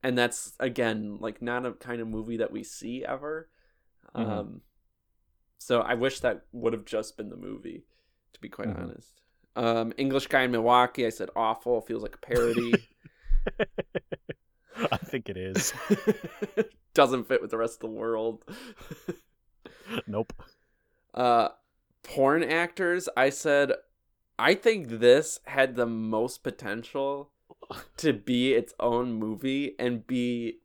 And 0.00 0.16
that's 0.16 0.52
again 0.60 1.18
like 1.20 1.42
not 1.42 1.66
a 1.66 1.72
kind 1.72 2.00
of 2.00 2.06
movie 2.06 2.36
that 2.36 2.52
we 2.52 2.62
see 2.62 3.04
ever. 3.04 3.50
Mhm. 4.14 4.20
Um 4.28 4.60
so 5.58 5.80
I 5.80 5.94
wish 5.94 6.20
that 6.20 6.44
would 6.52 6.72
have 6.72 6.84
just 6.84 7.16
been 7.16 7.28
the 7.28 7.36
movie, 7.36 7.84
to 8.32 8.40
be 8.40 8.48
quite 8.48 8.68
Mhm. 8.68 8.78
honest. 8.82 9.20
Um, 9.56 9.92
English 9.96 10.28
guy 10.28 10.42
in 10.42 10.52
Milwaukee. 10.52 11.04
I 11.04 11.10
said 11.10 11.30
awful. 11.34 11.80
Feels 11.80 12.02
like 12.02 12.14
a 12.14 12.18
parody. 12.18 12.72
I 14.92 14.96
think 14.98 15.28
it 15.28 15.36
is. 15.36 15.72
Doesn't 16.94 17.24
fit 17.28 17.40
with 17.42 17.50
the 17.50 17.56
rest 17.58 17.74
of 17.74 17.80
the 17.80 17.96
world. 17.96 18.44
Nope. 20.06 20.32
Uh, 21.14 21.48
porn 22.02 22.44
actors. 22.44 23.08
I 23.16 23.30
said, 23.30 23.72
I 24.38 24.54
think 24.54 24.88
this 24.88 25.40
had 25.46 25.74
the 25.74 25.86
most 25.86 26.44
potential 26.44 27.32
to 27.96 28.12
be 28.12 28.54
its 28.54 28.72
own 28.78 29.14
movie 29.14 29.74
and 29.78 30.06
be 30.06 30.58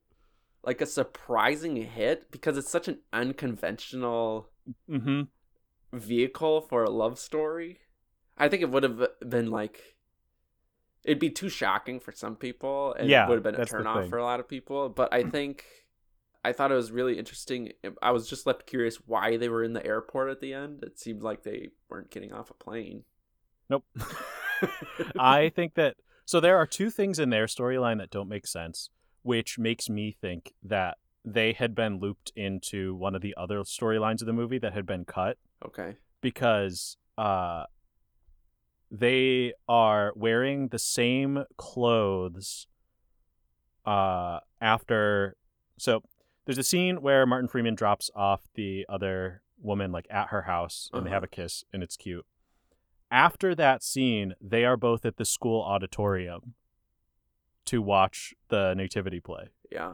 like 0.63 0.81
a 0.81 0.85
surprising 0.85 1.75
hit 1.77 2.31
because 2.31 2.57
it's 2.57 2.69
such 2.69 2.87
an 2.87 2.99
unconventional 3.11 4.49
Mm-hmm. 4.89 5.21
vehicle 5.91 6.61
for 6.61 6.83
a 6.83 6.89
love 6.89 7.19
story. 7.19 7.79
I 8.37 8.47
think 8.49 8.61
it 8.63 8.69
would 8.69 8.83
have 8.83 9.01
been 9.27 9.51
like 9.51 9.79
it'd 11.03 11.19
be 11.19 11.29
too 11.29 11.49
shocking 11.49 11.99
for 11.99 12.11
some 12.11 12.35
people 12.35 12.93
and 12.97 13.09
Yeah, 13.09 13.25
it 13.25 13.29
would 13.29 13.35
have 13.35 13.43
been 13.43 13.55
a 13.55 13.57
that's 13.59 13.71
the 13.71 13.77
turn 13.77 13.87
off 13.87 14.07
for 14.07 14.17
a 14.17 14.23
lot 14.23 14.39
of 14.39 14.47
people, 14.47 14.89
but 14.89 15.13
I 15.13 15.23
think 15.29 15.65
I 16.43 16.51
thought 16.51 16.71
it 16.71 16.75
was 16.75 16.91
really 16.91 17.17
interesting. 17.17 17.71
I 18.01 18.11
was 18.11 18.27
just 18.27 18.45
left 18.45 18.65
curious 18.65 18.97
why 19.05 19.37
they 19.37 19.49
were 19.49 19.63
in 19.63 19.73
the 19.73 19.85
airport 19.85 20.29
at 20.29 20.41
the 20.41 20.53
end. 20.53 20.83
It 20.83 20.99
seemed 20.99 21.23
like 21.23 21.43
they 21.43 21.69
weren't 21.89 22.11
getting 22.11 22.33
off 22.33 22.49
a 22.49 22.53
plane. 22.53 23.03
Nope. 23.69 23.85
I 25.17 25.49
think 25.49 25.75
that 25.75 25.95
so 26.25 26.39
there 26.39 26.57
are 26.57 26.67
two 26.67 26.89
things 26.89 27.19
in 27.19 27.29
their 27.29 27.45
storyline 27.45 27.97
that 27.99 28.09
don't 28.09 28.29
make 28.29 28.47
sense, 28.47 28.89
which 29.21 29.57
makes 29.57 29.89
me 29.89 30.15
think 30.19 30.53
that 30.63 30.97
they 31.25 31.53
had 31.53 31.73
been 31.73 31.99
looped 31.99 32.31
into 32.35 32.93
one 32.95 33.15
of 33.15 33.21
the 33.21 33.33
other 33.37 33.59
storylines 33.59 34.21
of 34.21 34.27
the 34.27 34.33
movie 34.33 34.59
that 34.59 34.73
had 34.73 34.85
been 34.85 35.05
cut 35.05 35.37
okay. 35.65 35.95
because 36.21 36.97
uh 37.17 37.63
they 38.91 39.53
are 39.67 40.13
wearing 40.15 40.67
the 40.67 40.79
same 40.79 41.43
clothes 41.57 42.67
uh 43.85 44.39
after 44.61 45.35
so 45.77 46.01
there's 46.45 46.57
a 46.57 46.63
scene 46.63 47.01
where 47.01 47.25
Martin 47.25 47.47
Freeman 47.47 47.75
drops 47.75 48.09
off 48.15 48.41
the 48.55 48.85
other 48.89 49.41
woman 49.61 49.91
like 49.93 50.05
at 50.09 50.27
her 50.27 50.41
house 50.43 50.89
and 50.93 51.05
they 51.05 51.09
Uh-huh. 51.09 51.13
have 51.15 51.23
a 51.23 51.27
kiss 51.27 51.63
and 51.71 51.81
it's 51.81 51.95
cute. 51.95 52.25
After 53.09 53.55
that 53.55 53.81
scene, 53.81 54.33
they 54.41 54.65
are 54.65 54.75
both 54.75 55.05
at 55.05 55.15
the 55.17 55.23
school 55.23 55.61
auditorium 55.61 56.55
to 57.65 57.81
watch 57.81 58.33
the 58.49 58.73
nativity 58.73 59.21
play. 59.21 59.49
Yeah. 59.71 59.93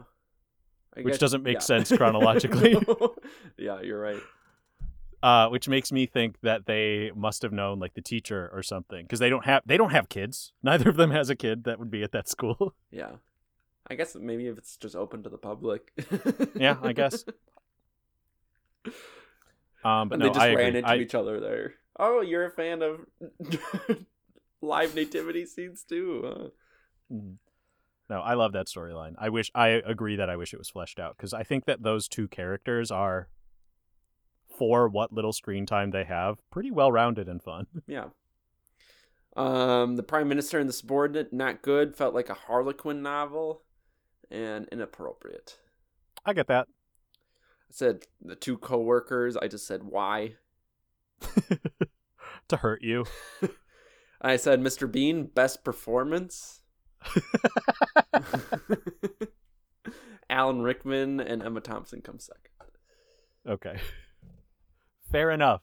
I 0.96 1.00
Which 1.02 1.12
guess- 1.14 1.18
doesn't 1.20 1.42
make 1.42 1.54
yeah. 1.54 1.60
sense 1.60 1.92
chronologically. 1.96 2.76
yeah, 3.58 3.80
you're 3.80 4.00
right. 4.00 4.20
uh, 5.22 5.48
which 5.48 5.68
makes 5.68 5.92
me 5.92 6.06
think 6.06 6.40
that 6.42 6.66
they 6.66 7.10
must 7.14 7.42
have 7.42 7.52
known 7.52 7.78
like 7.78 7.94
the 7.94 8.00
teacher 8.02 8.50
or 8.52 8.62
something 8.62 9.04
because 9.04 9.18
they 9.20 9.28
don't 9.30 9.44
have 9.44 9.62
they 9.66 9.76
don't 9.76 9.90
have 9.92 10.08
kids. 10.08 10.52
Neither 10.62 10.88
of 10.90 10.96
them 10.96 11.10
has 11.10 11.30
a 11.30 11.36
kid 11.36 11.64
that 11.64 11.78
would 11.78 11.90
be 11.90 12.02
at 12.02 12.12
that 12.12 12.28
school. 12.28 12.74
Yeah. 12.90 13.12
I 13.88 13.94
guess 13.96 14.14
maybe 14.14 14.46
if 14.46 14.56
it's 14.58 14.76
just 14.76 14.94
open 14.94 15.22
to 15.24 15.28
the 15.28 15.38
public. 15.38 15.92
Yeah, 16.54 16.76
I 16.82 16.92
guess. 16.92 17.24
Um, 19.82 20.08
but 20.08 20.12
and 20.14 20.20
no, 20.20 20.26
they 20.26 20.28
just 20.28 20.40
I 20.40 20.54
ran 20.54 20.66
agree. 20.68 20.78
into 20.78 20.88
I, 20.90 20.96
each 20.96 21.14
other 21.14 21.40
there. 21.40 21.74
Oh, 21.98 22.20
you're 22.20 22.46
a 22.46 22.50
fan 22.50 22.82
of 22.82 23.00
live 24.60 24.94
nativity 24.94 25.44
scenes 25.46 25.84
too. 25.88 26.50
Huh? 27.10 27.16
No, 28.10 28.18
I 28.20 28.34
love 28.34 28.52
that 28.54 28.66
storyline. 28.66 29.14
I 29.18 29.28
wish 29.28 29.52
I 29.54 29.68
agree 29.68 30.16
that 30.16 30.28
I 30.28 30.34
wish 30.34 30.52
it 30.52 30.58
was 30.58 30.68
fleshed 30.68 30.98
out 30.98 31.16
because 31.16 31.32
I 31.32 31.44
think 31.44 31.66
that 31.66 31.84
those 31.84 32.08
two 32.08 32.26
characters 32.26 32.90
are, 32.90 33.28
for 34.48 34.88
what 34.88 35.12
little 35.12 35.32
screen 35.32 35.64
time 35.64 35.92
they 35.92 36.02
have, 36.02 36.38
pretty 36.50 36.72
well 36.72 36.90
rounded 36.90 37.28
and 37.28 37.40
fun. 37.40 37.66
Yeah. 37.86 38.06
Um, 39.36 39.94
the 39.94 40.02
prime 40.02 40.28
minister 40.28 40.58
and 40.58 40.68
the 40.68 40.72
subordinate, 40.72 41.32
not 41.32 41.62
good. 41.62 41.94
Felt 41.94 42.12
like 42.12 42.28
a 42.28 42.34
Harlequin 42.34 43.00
novel, 43.00 43.62
and 44.28 44.66
inappropriate. 44.72 45.58
I 46.26 46.32
get 46.32 46.48
that. 46.48 46.66
I 46.66 47.70
said 47.70 48.06
the 48.20 48.34
two 48.34 48.58
co-workers. 48.58 49.36
I 49.36 49.46
just 49.46 49.68
said 49.68 49.84
why. 49.84 50.34
to 52.48 52.56
hurt 52.56 52.82
you. 52.82 53.04
I 54.20 54.34
said 54.34 54.60
Mr. 54.60 54.90
Bean 54.90 55.26
best 55.26 55.62
performance. 55.62 56.59
Alan 60.28 60.62
Rickman 60.62 61.20
and 61.20 61.42
Emma 61.42 61.60
Thompson 61.60 62.00
come 62.00 62.18
second. 62.18 62.50
Okay. 63.48 63.76
Fair 65.10 65.30
enough. 65.30 65.62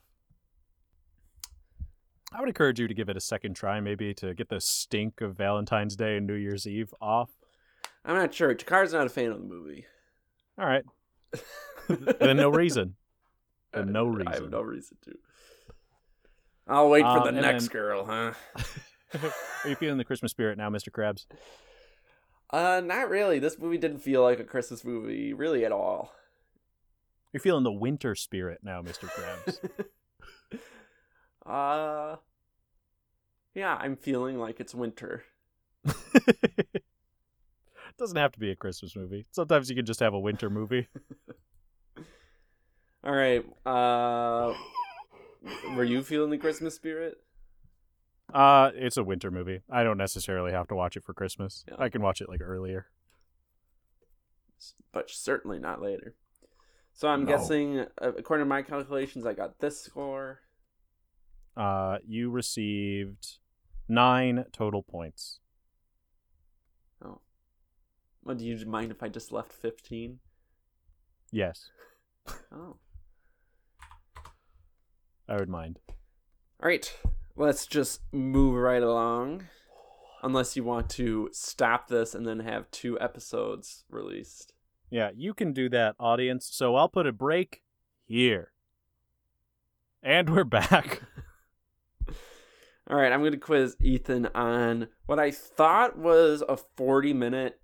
I 2.32 2.40
would 2.40 2.48
encourage 2.48 2.78
you 2.78 2.88
to 2.88 2.94
give 2.94 3.08
it 3.08 3.16
a 3.16 3.20
second 3.20 3.54
try, 3.54 3.80
maybe 3.80 4.12
to 4.14 4.34
get 4.34 4.50
the 4.50 4.60
stink 4.60 5.20
of 5.22 5.36
Valentine's 5.36 5.96
Day 5.96 6.18
and 6.18 6.26
New 6.26 6.34
Year's 6.34 6.66
Eve 6.66 6.92
off. 7.00 7.30
I'm 8.04 8.16
not 8.16 8.34
sure. 8.34 8.54
Jakar's 8.54 8.92
not 8.92 9.06
a 9.06 9.08
fan 9.08 9.30
of 9.32 9.38
the 9.38 9.46
movie. 9.46 9.86
All 10.58 10.66
right. 10.66 10.84
then 12.20 12.36
no 12.36 12.50
reason. 12.50 12.96
Then 13.72 13.92
no 13.92 14.06
I 14.06 14.08
have 14.08 14.16
reason. 14.40 14.50
no 14.50 14.60
reason 14.60 14.96
to. 15.04 15.12
I'll 16.66 16.90
wait 16.90 17.02
for 17.02 17.26
Um, 17.26 17.34
the 17.34 17.40
next 17.40 17.64
then- 17.64 17.72
girl, 17.72 18.04
huh? 18.04 18.32
Are 19.64 19.68
you 19.68 19.76
feeling 19.76 19.98
the 19.98 20.04
Christmas 20.04 20.32
spirit 20.32 20.58
now, 20.58 20.68
Mr. 20.70 20.90
Krabs? 20.90 21.26
Uh, 22.50 22.80
not 22.84 23.08
really. 23.08 23.38
This 23.38 23.58
movie 23.58 23.78
didn't 23.78 24.00
feel 24.00 24.22
like 24.22 24.40
a 24.40 24.44
Christmas 24.44 24.84
movie, 24.84 25.32
really 25.32 25.64
at 25.64 25.72
all. 25.72 26.12
You're 27.32 27.40
feeling 27.40 27.64
the 27.64 27.72
winter 27.72 28.14
spirit 28.14 28.60
now, 28.62 28.82
Mr. 28.82 29.08
Krabs. 29.08 29.58
uh, 31.46 32.16
yeah, 33.54 33.76
I'm 33.76 33.96
feeling 33.96 34.38
like 34.38 34.60
it's 34.60 34.74
winter. 34.74 35.24
Doesn't 37.98 38.16
have 38.16 38.32
to 38.32 38.38
be 38.38 38.50
a 38.50 38.56
Christmas 38.56 38.94
movie. 38.94 39.26
Sometimes 39.32 39.68
you 39.68 39.76
can 39.76 39.84
just 39.84 40.00
have 40.00 40.14
a 40.14 40.18
winter 40.18 40.48
movie. 40.48 40.88
All 43.04 43.14
right. 43.14 43.44
Uh, 43.66 44.54
were 45.74 45.84
you 45.84 46.02
feeling 46.02 46.30
the 46.30 46.38
Christmas 46.38 46.74
spirit? 46.74 47.18
Uh, 48.32 48.70
it's 48.74 48.96
a 48.96 49.04
winter 49.04 49.30
movie. 49.30 49.62
I 49.70 49.82
don't 49.84 49.96
necessarily 49.98 50.52
have 50.52 50.68
to 50.68 50.74
watch 50.74 50.96
it 50.96 51.04
for 51.04 51.14
Christmas. 51.14 51.64
Yeah. 51.68 51.76
I 51.78 51.88
can 51.88 52.02
watch 52.02 52.20
it 52.20 52.28
like 52.28 52.40
earlier. 52.42 52.86
But 54.92 55.10
certainly 55.10 55.58
not 55.58 55.80
later. 55.80 56.14
So 56.92 57.08
I'm 57.08 57.24
No. 57.24 57.28
guessing, 57.30 57.78
uh, 57.80 57.86
according 58.16 58.44
to 58.44 58.48
my 58.48 58.62
calculations, 58.62 59.24
I 59.24 59.32
got 59.32 59.60
this 59.60 59.80
score. 59.80 60.40
Uh, 61.56 61.98
you 62.06 62.30
received 62.30 63.38
nine 63.88 64.44
total 64.52 64.82
points. 64.82 65.40
Oh. 67.02 67.20
Well, 68.24 68.36
do 68.36 68.44
you 68.44 68.66
mind 68.66 68.90
if 68.90 69.02
I 69.02 69.08
just 69.08 69.32
left 69.32 69.52
15? 69.52 70.18
Yes, 71.30 71.70
Oh. 72.52 72.78
I 75.28 75.36
would 75.36 75.48
mind. 75.48 75.78
All 76.60 76.68
right. 76.68 76.94
Let's 77.38 77.66
just 77.66 78.00
move 78.12 78.56
right 78.56 78.82
along. 78.82 79.44
Unless 80.24 80.56
you 80.56 80.64
want 80.64 80.90
to 80.90 81.28
stop 81.32 81.86
this 81.86 82.12
and 82.14 82.26
then 82.26 82.40
have 82.40 82.68
two 82.72 82.98
episodes 83.00 83.84
released. 83.88 84.52
Yeah, 84.90 85.10
you 85.14 85.32
can 85.32 85.52
do 85.52 85.68
that, 85.68 85.94
audience. 86.00 86.48
So 86.50 86.74
I'll 86.74 86.88
put 86.88 87.06
a 87.06 87.12
break 87.12 87.62
here. 88.04 88.50
And 90.02 90.28
we're 90.30 90.42
back. 90.44 91.02
All 92.90 92.96
right, 92.96 93.12
I'm 93.12 93.20
going 93.20 93.32
to 93.32 93.38
quiz 93.38 93.76
Ethan 93.80 94.26
on 94.34 94.88
what 95.06 95.20
I 95.20 95.30
thought 95.30 95.96
was 95.96 96.42
a 96.48 96.56
40 96.76 97.12
minute 97.12 97.60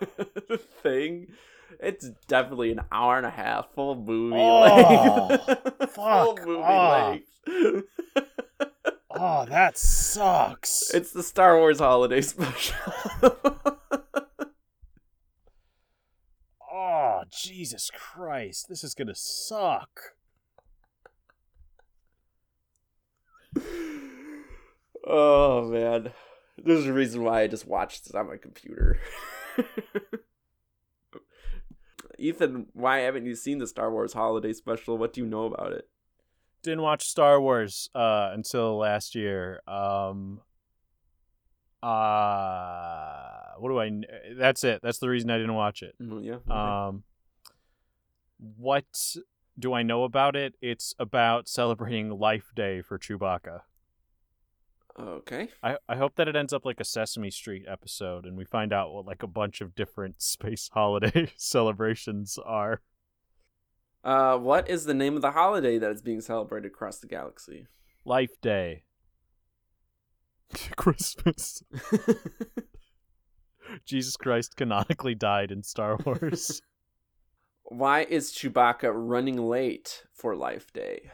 thing. 0.82 1.28
It's 1.80 2.10
definitely 2.28 2.70
an 2.72 2.80
hour 2.92 3.16
and 3.16 3.24
a 3.24 3.30
half, 3.30 3.72
full 3.74 3.94
movie 3.94 4.36
Oh, 4.36 5.28
length. 5.30 5.92
full 5.94 6.36
movie 6.44 6.60
off. 6.60 7.08
length. 7.46 7.86
Oh, 9.14 9.44
that 9.46 9.76
sucks. 9.76 10.90
it's 10.94 11.12
the 11.12 11.22
Star 11.22 11.58
Wars 11.58 11.78
holiday 11.80 12.20
special. 12.22 12.74
oh, 16.72 17.22
Jesus 17.30 17.90
Christ. 17.94 18.66
This 18.68 18.82
is 18.82 18.94
going 18.94 19.08
to 19.08 19.14
suck. 19.14 20.00
oh 25.06 25.68
man, 25.70 26.12
there's 26.62 26.86
a 26.86 26.92
reason 26.92 27.22
why 27.22 27.42
I 27.42 27.46
just 27.48 27.66
watched 27.66 28.04
this 28.04 28.14
on 28.14 28.28
my 28.28 28.36
computer. 28.36 28.98
Ethan, 32.18 32.66
why 32.72 32.98
haven't 33.00 33.26
you 33.26 33.34
seen 33.34 33.58
the 33.58 33.66
Star 33.66 33.90
Wars 33.90 34.12
holiday 34.12 34.52
special? 34.52 34.96
What 34.96 35.12
do 35.12 35.20
you 35.20 35.26
know 35.26 35.44
about 35.46 35.72
it? 35.72 35.88
Didn't 36.62 36.82
watch 36.82 37.06
Star 37.08 37.40
Wars 37.40 37.90
uh, 37.94 38.30
until 38.32 38.76
last 38.78 39.14
year. 39.14 39.60
Um, 39.66 40.40
uh, 41.82 43.54
what 43.58 43.68
do 43.70 43.78
I. 43.78 43.88
kn- 43.88 44.04
That's 44.36 44.64
it. 44.64 44.80
That's 44.82 44.98
the 44.98 45.08
reason 45.08 45.30
I 45.30 45.38
didn't 45.38 45.54
watch 45.54 45.82
it. 45.82 45.94
Mm, 46.00 46.24
Yeah. 46.24 46.86
Um, 46.86 47.02
what 48.56 49.16
do 49.58 49.72
I 49.72 49.82
know 49.82 50.04
about 50.04 50.36
it? 50.36 50.54
It's 50.60 50.94
about 50.98 51.48
celebrating 51.48 52.08
Life 52.10 52.52
Day 52.54 52.80
for 52.82 52.98
Chewbacca. 52.98 53.62
Okay. 54.98 55.48
I, 55.62 55.78
I 55.88 55.96
hope 55.96 56.16
that 56.16 56.28
it 56.28 56.36
ends 56.36 56.52
up 56.52 56.64
like 56.66 56.78
a 56.80 56.84
Sesame 56.84 57.30
Street 57.30 57.64
episode 57.66 58.26
and 58.26 58.36
we 58.36 58.44
find 58.44 58.72
out 58.72 58.92
what 58.92 59.06
like 59.06 59.22
a 59.22 59.26
bunch 59.26 59.60
of 59.60 59.74
different 59.74 60.20
space 60.22 60.70
holiday 60.72 61.32
celebrations 61.36 62.38
are. 62.44 62.80
Uh, 64.04 64.36
what 64.36 64.68
is 64.68 64.84
the 64.84 64.94
name 64.94 65.14
of 65.14 65.22
the 65.22 65.30
holiday 65.30 65.78
that 65.78 65.90
is 65.92 66.02
being 66.02 66.20
celebrated 66.20 66.66
across 66.66 66.98
the 66.98 67.06
galaxy? 67.06 67.66
Life 68.04 68.40
Day. 68.40 68.84
Christmas. 70.76 71.62
Jesus 73.86 74.16
Christ 74.16 74.56
canonically 74.56 75.14
died 75.14 75.50
in 75.50 75.62
Star 75.62 75.96
Wars. 76.04 76.60
Why 77.62 78.02
is 78.02 78.32
Chewbacca 78.32 78.90
running 78.92 79.36
late 79.36 80.04
for 80.12 80.34
Life 80.34 80.72
Day? 80.72 81.10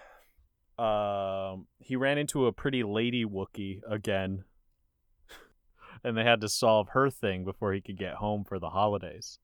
um, 0.79 1.67
he 1.81 1.97
ran 1.97 2.19
into 2.19 2.47
a 2.47 2.53
pretty 2.53 2.85
lady 2.85 3.25
Wookiee 3.25 3.81
again. 3.89 4.45
And 6.05 6.17
they 6.17 6.23
had 6.23 6.41
to 6.43 6.49
solve 6.49 6.91
her 6.91 7.11
thing 7.11 7.45
before 7.45 7.73
he 7.73 7.81
could 7.81 7.99
get 7.99 8.15
home 8.15 8.45
for 8.45 8.61
the 8.61 8.71
holidays. 8.71 9.41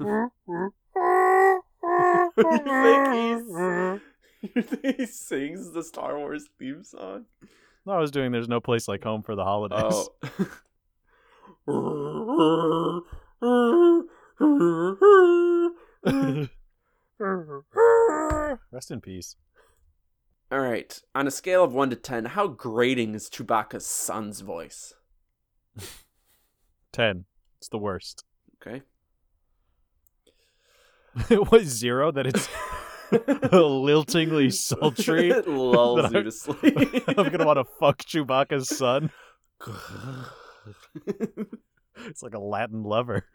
You 0.00 0.30
think 2.36 3.14
he's 3.14 4.00
you 4.54 4.62
think 4.62 4.96
he 4.96 5.06
sings 5.06 5.72
the 5.72 5.82
Star 5.82 6.18
Wars 6.18 6.46
theme 6.58 6.82
song? 6.82 7.26
No, 7.86 7.92
I 7.92 7.98
was 7.98 8.10
doing 8.10 8.32
There's 8.32 8.48
No 8.48 8.60
Place 8.60 8.88
Like 8.88 9.04
Home 9.04 9.22
for 9.22 9.34
the 9.34 9.44
holidays. 9.44 10.08
Oh. 11.66 13.02
Rest 18.72 18.90
in 18.90 19.00
peace. 19.00 19.36
All 20.50 20.60
right. 20.60 21.00
On 21.14 21.26
a 21.26 21.30
scale 21.30 21.64
of 21.64 21.72
1 21.72 21.90
to 21.90 21.96
10, 21.96 22.26
how 22.26 22.46
grating 22.46 23.14
is 23.14 23.30
Chewbacca's 23.30 23.86
son's 23.86 24.40
voice? 24.40 24.92
10. 26.92 27.24
It's 27.58 27.68
the 27.68 27.78
worst. 27.78 28.24
Okay. 28.60 28.82
it 31.30 31.50
was 31.52 31.64
zero 31.64 32.10
that 32.12 32.26
it's 32.26 32.48
liltingly 33.52 34.50
sultry. 34.52 35.30
it 35.30 35.46
lulls 35.46 36.10
you 36.12 36.22
to 36.22 36.30
sleep. 36.32 37.04
I'm 37.08 37.28
gonna 37.30 37.46
want 37.46 37.58
to 37.58 37.64
fuck 37.78 37.98
Chewbacca's 38.02 38.68
son. 38.74 39.10
It's 42.06 42.22
like 42.22 42.34
a 42.34 42.38
Latin 42.38 42.82
lover. 42.82 43.26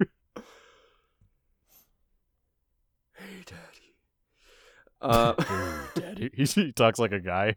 hey, 3.13 3.43
daddy. 3.45 3.95
Uh, 4.99 5.33
Daddy. 5.95 6.31
He, 6.33 6.43
he 6.45 6.71
talks 6.71 6.97
like 6.97 7.11
a 7.11 7.19
guy. 7.19 7.55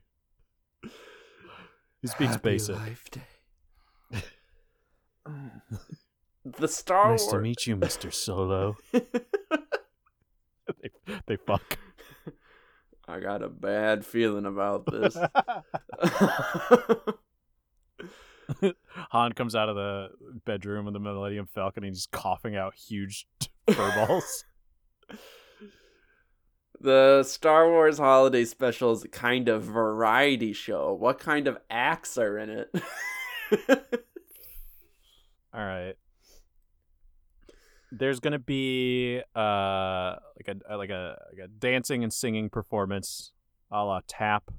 He 2.03 2.07
speaks 2.09 2.33
Happy 2.33 2.51
basic. 2.51 2.77
Life 2.77 3.05
Day. 3.11 4.21
the 6.45 6.69
Star 6.69 7.11
Nice 7.13 7.23
Wars. 7.23 7.33
to 7.33 7.39
meet 7.41 7.67
you, 7.67 7.77
Mr. 7.77 8.13
Solo. 8.13 8.77
They, 10.83 10.91
they 11.27 11.37
fuck. 11.37 11.79
I 13.09 13.21
got 13.21 13.43
a 13.43 13.49
bad 13.49 14.07
feeling 14.07 14.47
about 14.47 14.87
this. 14.87 15.17
Han 19.11 19.33
comes 19.33 19.55
out 19.55 19.69
of 19.69 19.77
the 19.77 20.09
bedroom 20.45 20.87
in 20.87 20.93
the 20.93 21.01
Millennium 21.01 21.47
Falcon 21.47 21.85
and 21.85 21.95
he's 21.95 22.09
coughing 22.11 22.57
out 22.57 22.75
huge 22.75 23.27
fur 23.71 24.07
balls. 24.07 24.45
the 26.81 27.23
Star 27.23 27.69
Wars 27.69 27.99
Holiday 27.99 28.45
Special 28.45 28.93
is 28.93 29.05
a 29.05 29.09
kind 29.09 29.49
of 29.49 29.63
variety 29.63 30.53
show. 30.53 30.93
What 30.93 31.19
kind 31.19 31.49
of 31.49 31.59
acts 31.71 32.19
are 32.19 32.39
in 32.39 32.51
it? 32.51 32.75
All 35.53 35.65
right. 35.65 35.95
There's 37.93 38.21
gonna 38.21 38.39
be 38.39 39.21
uh 39.35 40.17
like 40.37 40.49
a 40.49 40.77
like 40.77 40.91
a 40.91 41.19
like 41.31 41.45
a 41.45 41.49
dancing 41.49 42.03
and 42.05 42.13
singing 42.13 42.49
performance, 42.51 43.33
a 43.71 43.85
la 43.85 44.01
tap. 44.07 44.51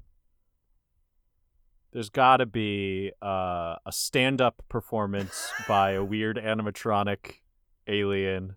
There's 1.92 2.08
got 2.08 2.38
to 2.38 2.46
be 2.46 3.12
uh, 3.22 3.76
a 3.84 3.90
stand-up 3.92 4.64
performance 4.70 5.52
by 5.68 5.90
a 5.90 6.02
weird 6.02 6.38
animatronic 6.38 7.40
alien, 7.86 8.56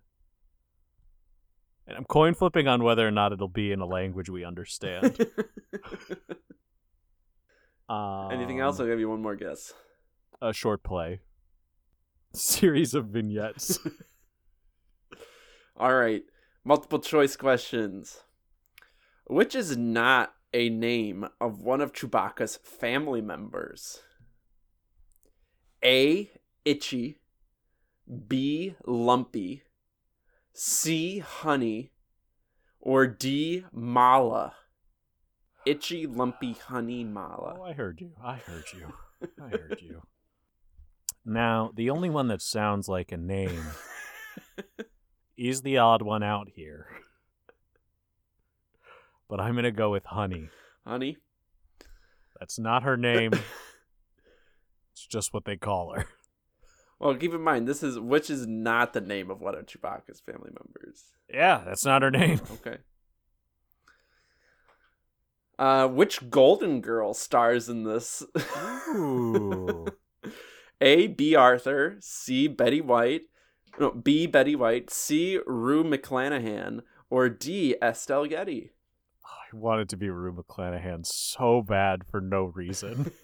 and 1.86 1.96
I'm 1.98 2.04
coin 2.04 2.32
flipping 2.32 2.66
on 2.66 2.82
whether 2.82 3.06
or 3.06 3.10
not 3.10 3.32
it'll 3.32 3.48
be 3.48 3.72
in 3.72 3.80
a 3.80 3.86
language 3.86 4.30
we 4.30 4.42
understand. 4.42 5.18
Um, 7.90 8.28
Anything 8.32 8.60
else? 8.60 8.80
I'll 8.80 8.86
give 8.86 9.00
you 9.00 9.10
one 9.10 9.20
more 9.20 9.36
guess. 9.36 9.74
A 10.40 10.54
short 10.54 10.82
play, 10.82 11.20
series 12.32 12.94
of 12.94 13.08
vignettes. 13.08 13.78
All 15.76 15.94
right. 15.94 16.22
Multiple 16.64 16.98
choice 16.98 17.36
questions. 17.36 18.22
Which 19.26 19.54
is 19.54 19.76
not 19.76 20.34
a 20.52 20.68
name 20.68 21.28
of 21.40 21.62
one 21.62 21.80
of 21.80 21.92
Chewbacca's 21.92 22.56
family 22.56 23.20
members? 23.20 24.00
A. 25.84 26.30
Itchy. 26.64 27.20
B. 28.28 28.74
Lumpy. 28.86 29.62
C. 30.52 31.18
Honey. 31.18 31.92
Or 32.80 33.06
D. 33.06 33.64
Mala. 33.72 34.54
Itchy, 35.66 36.06
lumpy, 36.06 36.52
honey, 36.52 37.02
mala. 37.02 37.56
Oh. 37.58 37.64
I 37.64 37.72
heard 37.72 38.00
you. 38.00 38.12
I 38.22 38.36
heard 38.36 38.64
you. 38.72 38.92
I 39.42 39.48
heard 39.48 39.80
you. 39.82 40.02
Now, 41.28 41.72
the 41.74 41.90
only 41.90 42.08
one 42.08 42.28
that 42.28 42.40
sounds 42.40 42.88
like 42.88 43.10
a 43.10 43.16
name 43.16 43.64
is 45.36 45.62
the 45.62 45.78
odd 45.78 46.02
one 46.02 46.22
out 46.22 46.48
here. 46.54 46.86
But 49.28 49.40
I'm 49.40 49.54
going 49.54 49.64
to 49.64 49.72
go 49.72 49.90
with 49.90 50.04
Honey. 50.04 50.50
honey? 50.86 51.16
That's 52.38 52.60
not 52.60 52.84
her 52.84 52.96
name. 52.96 53.32
It's 54.92 55.04
just 55.04 55.34
what 55.34 55.44
they 55.44 55.56
call 55.56 55.94
her. 55.94 56.06
Well, 56.98 57.14
keep 57.14 57.34
in 57.34 57.42
mind, 57.42 57.68
this 57.68 57.82
is 57.82 57.98
which 57.98 58.30
is 58.30 58.46
not 58.46 58.94
the 58.94 59.02
name 59.02 59.30
of 59.30 59.42
one 59.42 59.54
of 59.54 59.66
Chewbacca's 59.66 60.20
family 60.20 60.50
members. 60.58 61.04
Yeah, 61.28 61.62
that's 61.66 61.84
not 61.84 62.00
her 62.02 62.10
name. 62.10 62.40
Okay. 62.52 62.78
Uh, 65.58 65.88
which 65.88 66.30
Golden 66.30 66.80
Girl 66.80 67.12
stars 67.12 67.68
in 67.68 67.84
this? 67.84 68.22
Ooh. 68.94 69.86
A. 70.80 71.06
B. 71.08 71.34
Arthur. 71.34 71.96
C. 72.00 72.46
Betty 72.48 72.80
White. 72.80 73.22
No, 73.78 73.90
B. 73.90 74.26
Betty 74.26 74.56
White. 74.56 74.90
C. 74.90 75.38
Rue 75.46 75.84
McClanahan. 75.84 76.80
Or 77.10 77.28
D. 77.28 77.76
Estelle 77.82 78.26
Getty. 78.26 78.72
Oh, 79.24 79.28
I 79.28 79.56
wanted 79.56 79.88
to 79.90 79.96
be 79.96 80.08
Rue 80.10 80.32
McClanahan 80.32 81.06
so 81.06 81.62
bad 81.62 82.02
for 82.10 82.20
no 82.20 82.44
reason. 82.44 83.12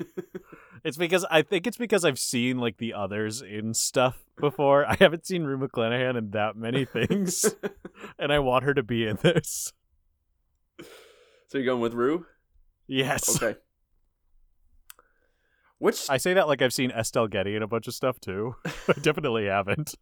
It's 0.84 0.96
because 0.96 1.24
I 1.30 1.42
think 1.42 1.66
it's 1.66 1.76
because 1.76 2.04
I've 2.04 2.18
seen 2.18 2.58
like 2.58 2.78
the 2.78 2.94
others 2.94 3.40
in 3.40 3.72
stuff 3.72 4.24
before. 4.40 4.84
I 4.84 4.96
haven't 4.98 5.26
seen 5.26 5.44
Rue 5.44 5.58
McClanahan 5.58 6.18
in 6.18 6.30
that 6.30 6.56
many 6.56 6.84
things, 6.84 7.54
and 8.18 8.32
I 8.32 8.40
want 8.40 8.64
her 8.64 8.74
to 8.74 8.82
be 8.82 9.06
in 9.06 9.16
this. 9.22 9.72
so 11.46 11.58
you're 11.58 11.64
going 11.64 11.80
with 11.80 11.94
Rue? 11.94 12.26
Yes. 12.88 13.40
Okay. 13.40 13.58
Which 15.78 16.10
I 16.10 16.16
say 16.16 16.34
that 16.34 16.48
like 16.48 16.62
I've 16.62 16.74
seen 16.74 16.90
Estelle 16.90 17.28
Getty 17.28 17.54
in 17.54 17.62
a 17.62 17.68
bunch 17.68 17.86
of 17.86 17.94
stuff 17.94 18.18
too. 18.20 18.56
I 18.64 18.94
definitely 19.00 19.46
haven't. 19.46 19.94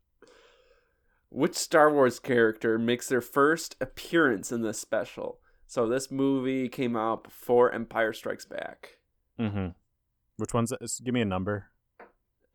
Which 1.31 1.55
Star 1.55 1.93
Wars 1.93 2.19
character 2.19 2.79
makes 2.79 3.09
their 3.09 3.21
first 3.21 3.77
appearance 3.81 4.53
in 4.53 4.63
this 4.63 4.79
special? 4.79 5.39
So 5.67 5.89
this 5.89 6.11
movie 6.11 6.69
came 6.69 6.97
out 6.97 7.25
before 7.25 7.73
Empire 7.73 8.13
Strikes 8.13 8.45
Back. 8.45 8.99
Mm-hmm. 9.39 9.69
Which 10.37 10.53
one's? 10.53 10.73
Give 11.03 11.15
me 11.15 11.21
a 11.21 11.25
number. 11.27 11.67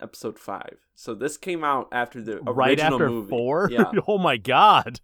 episode 0.02 0.38
five. 0.38 0.78
So 0.96 1.14
this 1.16 1.38
came 1.38 1.64
out 1.64 1.88
after 1.92 2.22
the 2.22 2.34
original 2.34 2.54
right 2.54 2.80
after 2.80 3.10
movie. 3.10 3.30
four. 3.30 3.70
Yeah, 3.72 3.92
oh 4.08 4.18
my 4.18 4.38
god. 4.38 5.00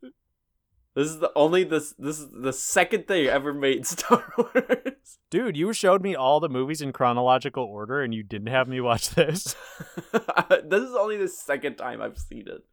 this 0.95 1.07
is 1.07 1.19
the 1.19 1.31
only 1.35 1.63
this 1.63 1.93
this 1.97 2.19
is 2.19 2.27
the 2.33 2.51
second 2.53 3.07
thing 3.07 3.27
ever 3.27 3.53
made 3.53 3.85
Star 3.87 4.33
Wars. 4.37 5.19
Dude, 5.29 5.55
you 5.55 5.71
showed 5.71 6.01
me 6.01 6.13
all 6.15 6.39
the 6.41 6.49
movies 6.49 6.81
in 6.81 6.91
chronological 6.91 7.63
order, 7.63 8.01
and 8.01 8.13
you 8.13 8.23
didn't 8.23 8.49
have 8.49 8.67
me 8.67 8.81
watch 8.81 9.11
this. 9.11 9.55
this 10.11 10.83
is 10.83 10.95
only 10.95 11.15
the 11.17 11.29
second 11.29 11.77
time 11.77 12.01
I've 12.01 12.17
seen 12.17 12.47
it. 12.47 12.63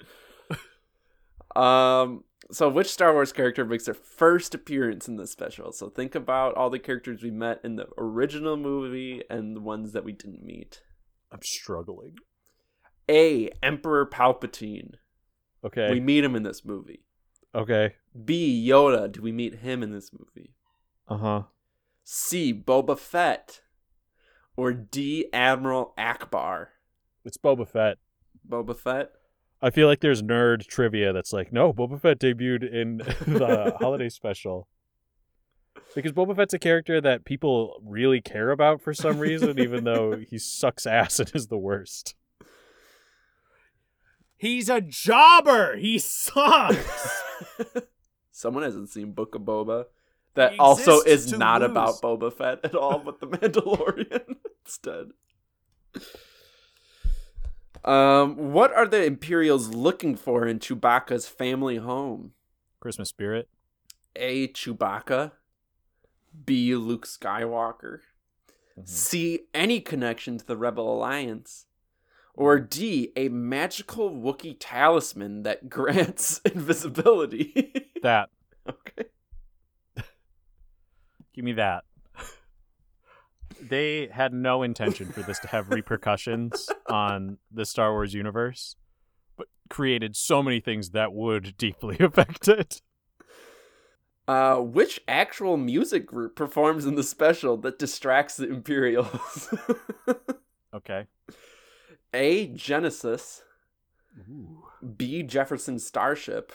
Um. 1.57 2.25
So 2.51 2.69
which 2.71 2.91
Star 2.91 3.13
Wars 3.13 3.31
character 3.33 3.65
makes 3.67 3.85
their 3.85 3.95
first 3.95 4.55
appearance 4.55 5.07
in 5.07 5.17
this 5.17 5.31
special? 5.31 5.71
So 5.73 5.91
think 5.91 6.15
about 6.15 6.55
all 6.55 6.71
the 6.71 6.79
characters 6.79 7.23
we 7.23 7.31
met 7.31 7.61
in 7.63 7.77
the 7.77 7.87
original 7.99 8.57
movie 8.57 9.23
and 9.29 9.55
the 9.55 9.61
ones 9.61 9.93
that 9.93 10.03
we 10.05 10.13
didn't 10.13 10.43
meet. 10.43 10.81
I'm 11.31 11.43
struggling. 11.43 12.17
A. 13.11 13.51
Emperor 13.63 14.07
Palpatine. 14.07 14.95
Okay. 15.63 15.89
We 15.91 16.01
meet 16.01 16.25
him 16.25 16.35
in 16.35 16.43
this 16.43 16.65
movie. 16.65 17.05
okay. 17.55 17.97
B. 18.25 18.67
Yoda. 18.67 19.13
Do 19.13 19.21
we 19.21 19.33
meet 19.33 19.57
him 19.57 19.83
in 19.83 19.93
this 19.93 20.11
movie? 20.13 20.55
Uh 21.07 21.19
huh. 21.19 21.43
C. 22.05 22.55
Boba 22.55 22.99
Fett. 22.99 23.61
or 24.57 24.73
D. 24.73 25.27
Admiral 25.35 25.93
Ackbar? 25.99 26.69
It's 27.27 27.37
Boba 27.37 27.69
Fett. 27.69 27.99
Boba 28.49 28.75
Fett. 28.75 29.11
I 29.61 29.71
feel 29.71 29.89
like 29.89 30.01
there's 30.01 30.23
nerd 30.23 30.67
trivia 30.67 31.13
that's 31.13 31.33
like, 31.33 31.53
no, 31.53 31.73
Boba 31.73 32.01
Fett 32.01 32.19
debuted 32.21 32.71
in 32.73 32.99
the 33.27 33.75
holiday 33.81 34.09
special. 34.09 34.69
Because 35.95 36.13
Boba 36.13 36.37
Fett's 36.37 36.55
a 36.55 36.59
character 36.59 37.01
that 37.01 37.25
people 37.25 37.81
really 37.85 38.21
care 38.21 38.51
about 38.51 38.81
for 38.81 38.93
some 38.95 39.19
reason, 39.19 39.59
even 39.59 39.85
though 39.85 40.17
he 40.31 40.39
sucks 40.39 40.87
ass 40.87 41.19
and 41.19 41.31
is 41.35 41.49
the 41.49 41.59
worst. 41.59 42.15
He's 44.37 44.69
a 44.69 44.81
jobber. 44.81 45.77
He 45.77 45.99
sucks. 45.99 47.23
Someone 48.31 48.63
hasn't 48.63 48.91
seen 48.91 49.13
Book 49.13 49.35
of 49.35 49.43
Boba. 49.43 49.87
That 50.35 50.53
He 50.53 50.59
also 50.59 51.01
is 51.01 51.33
not 51.33 51.63
lose. 51.63 51.71
about 51.71 52.01
Boba 52.01 52.33
Fett 52.33 52.61
at 52.63 52.77
all, 52.77 53.01
but 53.01 53.19
the 53.19 53.27
Mandalorian 53.27 54.37
instead. 54.65 55.07
Um, 57.85 58.53
what 58.53 58.73
are 58.73 58.87
the 58.87 59.05
Imperials 59.05 59.69
looking 59.69 60.17
for 60.17 60.47
in 60.47 60.59
Chewbacca's 60.59 61.27
family 61.29 61.77
home? 61.77 62.33
Christmas 62.81 63.09
spirit. 63.09 63.49
A. 64.17 64.49
Chewbacca. 64.49 65.33
B. 66.45 66.75
Luke 66.75 67.07
Skywalker. 67.07 68.01
C. 68.85 69.41
Any 69.55 69.81
connection 69.81 70.39
to 70.39 70.47
the 70.47 70.57
Rebel 70.57 70.93
Alliance. 70.93 71.67
Or 72.35 72.61
D. 72.61 73.13
A 73.17 73.29
magical 73.29 74.11
Wookiee 74.11 74.57
talisman 74.59 75.43
that 75.43 75.69
grants 75.71 76.41
invisibility. 76.45 77.91
That. 78.03 78.31
okay. 78.69 79.09
Give 81.35 81.45
me 81.45 81.55
that. 81.55 81.85
They 83.61 84.09
had 84.09 84.33
no 84.33 84.63
intention 84.63 85.13
for 85.13 85.23
this 85.23 85.39
to 85.41 85.49
have 85.49 85.71
repercussions 85.71 86.69
on 86.89 87.39
the 87.51 87.65
Star 87.65 87.93
Wars 87.93 88.15
universe, 88.15 88.77
but 89.37 89.49
created 89.69 90.17
so 90.17 90.43
many 90.43 90.61
things 90.61 90.91
that 90.91 91.13
would 91.13 91.57
deeply 91.57 91.97
affect 92.01 92.49
it. 92.49 92.83
Uh, 94.27 94.57
which 94.57 95.01
actual 95.09 95.57
music 95.57 96.07
group 96.07 96.37
performs 96.37 96.85
in 96.85 96.95
the 96.97 97.03
special 97.03 97.57
that 97.57 97.79
distracts 97.79 98.37
the 98.37 98.49
Imperials? 98.49 99.55
Okay. 100.75 101.07
A. 102.13 102.47
Genesis. 102.49 103.43
Ooh. 104.29 104.65
B. 104.97 105.23
Jefferson 105.23 105.79
Starship. 105.79 106.53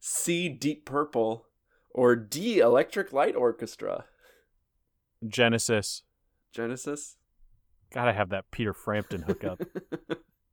C. 0.00 0.48
Deep 0.48 0.84
Purple. 0.84 1.46
Or 1.90 2.16
D. 2.16 2.58
Electric 2.58 3.12
Light 3.12 3.36
Orchestra. 3.36 4.06
Genesis. 5.26 6.02
Genesis? 6.52 7.16
Gotta 7.92 8.12
have 8.12 8.30
that 8.30 8.50
Peter 8.50 8.72
Frampton 8.72 9.22
hookup. 9.22 9.62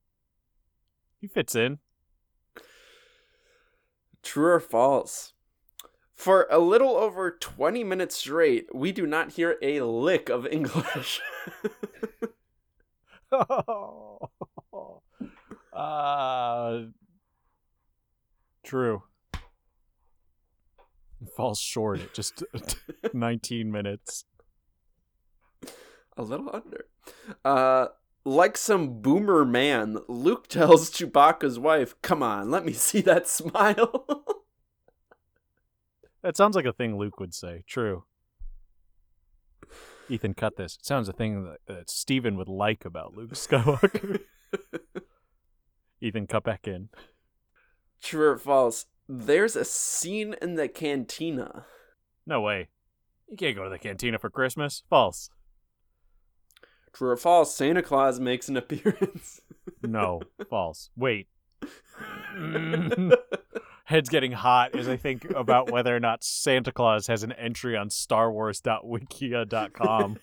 he 1.21 1.27
fits 1.27 1.55
in. 1.55 1.79
True 4.21 4.53
or 4.53 4.59
false? 4.59 5.33
For 6.13 6.47
a 6.51 6.59
little 6.59 6.97
over 6.97 7.31
20 7.31 7.83
minutes 7.85 8.17
straight, 8.17 8.67
we 8.75 8.91
do 8.91 9.07
not 9.07 9.31
hear 9.31 9.57
a 9.61 9.79
lick 9.81 10.27
of 10.27 10.45
English. 10.45 11.21
uh, 15.73 16.79
true. 18.63 19.03
It 21.21 21.29
falls 21.35 21.59
short 21.59 22.01
at 22.01 22.13
just 22.13 22.43
19 23.13 23.71
minutes. 23.71 24.25
A 26.19 26.23
little 26.23 26.49
under. 26.51 26.85
Uh, 27.45 27.87
like 28.25 28.57
some 28.57 29.01
boomer 29.01 29.45
man, 29.45 29.99
Luke 30.09 30.49
tells 30.49 30.91
Chewbacca's 30.91 31.57
wife, 31.57 31.95
Come 32.01 32.21
on, 32.21 32.51
let 32.51 32.65
me 32.65 32.73
see 32.87 32.99
that 33.01 33.27
smile. 33.27 34.05
That 36.21 36.35
sounds 36.35 36.57
like 36.57 36.65
a 36.65 36.73
thing 36.73 36.97
Luke 36.97 37.17
would 37.21 37.33
say. 37.33 37.63
True. 37.65 38.03
Ethan, 40.09 40.33
cut 40.33 40.57
this. 40.57 40.75
It 40.75 40.85
sounds 40.85 41.07
a 41.07 41.13
thing 41.13 41.45
that, 41.45 41.59
that 41.67 41.89
Steven 41.89 42.35
would 42.35 42.49
like 42.49 42.83
about 42.83 43.15
Luke 43.15 43.31
Skywalker. 43.35 44.19
Ethan, 46.01 46.27
cut 46.27 46.43
back 46.43 46.67
in. 46.67 46.89
True 48.03 48.31
or 48.31 48.37
false? 48.37 48.87
There's 49.07 49.55
a 49.55 49.63
scene 49.63 50.35
in 50.41 50.55
the 50.55 50.67
cantina. 50.67 51.65
No 52.27 52.41
way. 52.41 52.67
You 53.29 53.37
can't 53.37 53.55
go 53.55 53.63
to 53.63 53.69
the 53.69 53.79
cantina 53.79 54.19
for 54.19 54.29
Christmas. 54.29 54.83
False. 54.89 55.29
True 56.93 57.09
or 57.09 57.17
false? 57.17 57.55
Santa 57.55 57.81
Claus 57.81 58.19
makes 58.19 58.47
an 58.49 58.57
appearance. 58.57 59.41
No. 59.83 60.21
False. 60.49 60.89
Wait. 60.95 61.27
Mm. 62.37 63.11
Head's 63.83 64.07
getting 64.07 64.31
hot 64.31 64.73
as 64.75 64.87
I 64.87 64.95
think 64.95 65.29
about 65.31 65.69
whether 65.71 65.93
or 65.93 65.99
not 65.99 66.23
Santa 66.23 66.71
Claus 66.71 67.07
has 67.07 67.23
an 67.23 67.33
entry 67.33 67.75
on 67.75 67.89
StarWars.wikia.com. 67.89 70.17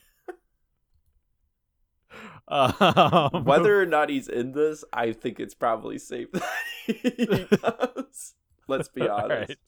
Um, 2.48 3.44
Whether 3.44 3.82
or 3.82 3.86
not 3.86 4.08
he's 4.08 4.28
in 4.28 4.52
this, 4.52 4.84
I 4.92 5.10
think 5.12 5.40
it's 5.40 5.54
probably 5.54 5.98
safe 5.98 6.30
that 6.32 6.48
he 6.86 7.46
does. 7.50 8.34
Let's 8.68 8.88
be 8.88 9.06
honest. 9.08 9.50
right. 9.50 9.58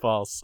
False. 0.00 0.42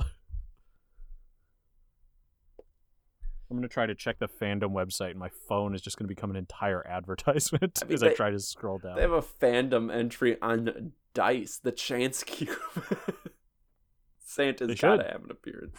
I'm 3.51 3.57
gonna 3.57 3.69
try 3.69 3.87
to 3.87 3.95
check 3.95 4.19
the 4.19 4.29
fandom 4.29 4.73
website, 4.73 5.11
and 5.11 5.19
my 5.19 5.29
phone 5.49 5.75
is 5.75 5.81
just 5.83 5.97
gonna 5.97 6.09
become 6.09 6.31
an 6.31 6.37
entire 6.37 6.85
advertisement 6.89 7.79
I 7.83 7.87
mean, 7.87 7.95
as 7.95 8.03
I 8.03 8.13
try 8.13 8.31
to 8.31 8.41
scroll 8.41 8.79
down. 8.79 8.97
They 8.97 9.03
have 9.03 9.13
a 9.13 9.23
fandom 9.23 9.95
entry 9.95 10.37
on 10.43 10.93
Dice, 11.15 11.59
the 11.59 11.73
Chance 11.73 12.25
Cube. 12.25 12.51
Santa's 14.25 14.69
They 14.69 14.75
gotta 14.75 15.03
should. 15.03 15.13
have 15.13 15.25
an 15.25 15.31
appearance. 15.31 15.77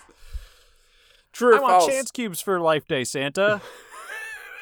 True 1.33 1.53
or 1.53 1.57
I 1.57 1.59
want 1.61 1.71
false? 1.73 1.87
chance 1.87 2.09
cubes 2.11 2.41
for 2.41 2.59
Life 2.59 2.87
Day, 2.87 3.03
Santa. 3.03 3.61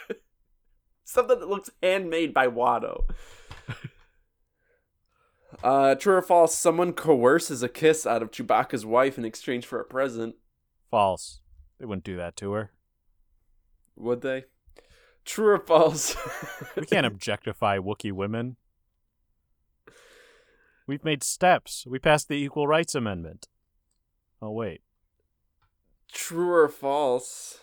Something 1.05 1.39
that 1.39 1.47
looks 1.47 1.69
handmade 1.81 2.33
by 2.33 2.47
Watto. 2.47 3.03
Uh, 5.63 5.95
true 5.95 6.15
or 6.15 6.21
false? 6.21 6.57
Someone 6.57 6.91
coerces 6.91 7.63
a 7.63 7.69
kiss 7.69 8.05
out 8.05 8.21
of 8.21 8.29
Chewbacca's 8.31 8.85
wife 8.85 9.17
in 9.17 9.23
exchange 9.23 9.65
for 9.65 9.79
a 9.79 9.85
present. 9.85 10.35
False. 10.91 11.39
They 11.79 11.85
wouldn't 11.85 12.03
do 12.03 12.17
that 12.17 12.35
to 12.37 12.51
her. 12.51 12.71
Would 13.95 14.21
they? 14.21 14.45
True 15.23 15.53
or 15.53 15.59
false? 15.59 16.15
We 16.75 16.85
can't 16.85 17.05
objectify 17.05 17.79
Wookiee 17.79 18.11
women. 18.11 18.57
We've 20.87 21.03
made 21.03 21.23
steps. 21.23 21.85
We 21.87 21.97
passed 21.97 22.27
the 22.27 22.35
Equal 22.35 22.67
Rights 22.67 22.93
Amendment. 22.93 23.47
Oh 24.41 24.51
wait. 24.51 24.81
True 26.11 26.51
or 26.51 26.69
false? 26.69 27.59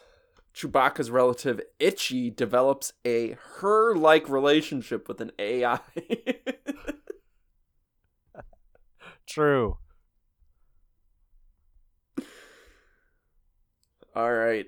Chewbacca's 0.55 1.11
relative 1.11 1.61
Itchy 1.79 2.31
develops 2.31 2.93
a 3.05 3.37
her-like 3.61 4.29
relationship 4.29 5.09
with 5.09 5.21
an 5.21 5.33
AI. 5.39 5.81
True. 9.27 9.79
All 14.15 14.33
right. 14.33 14.67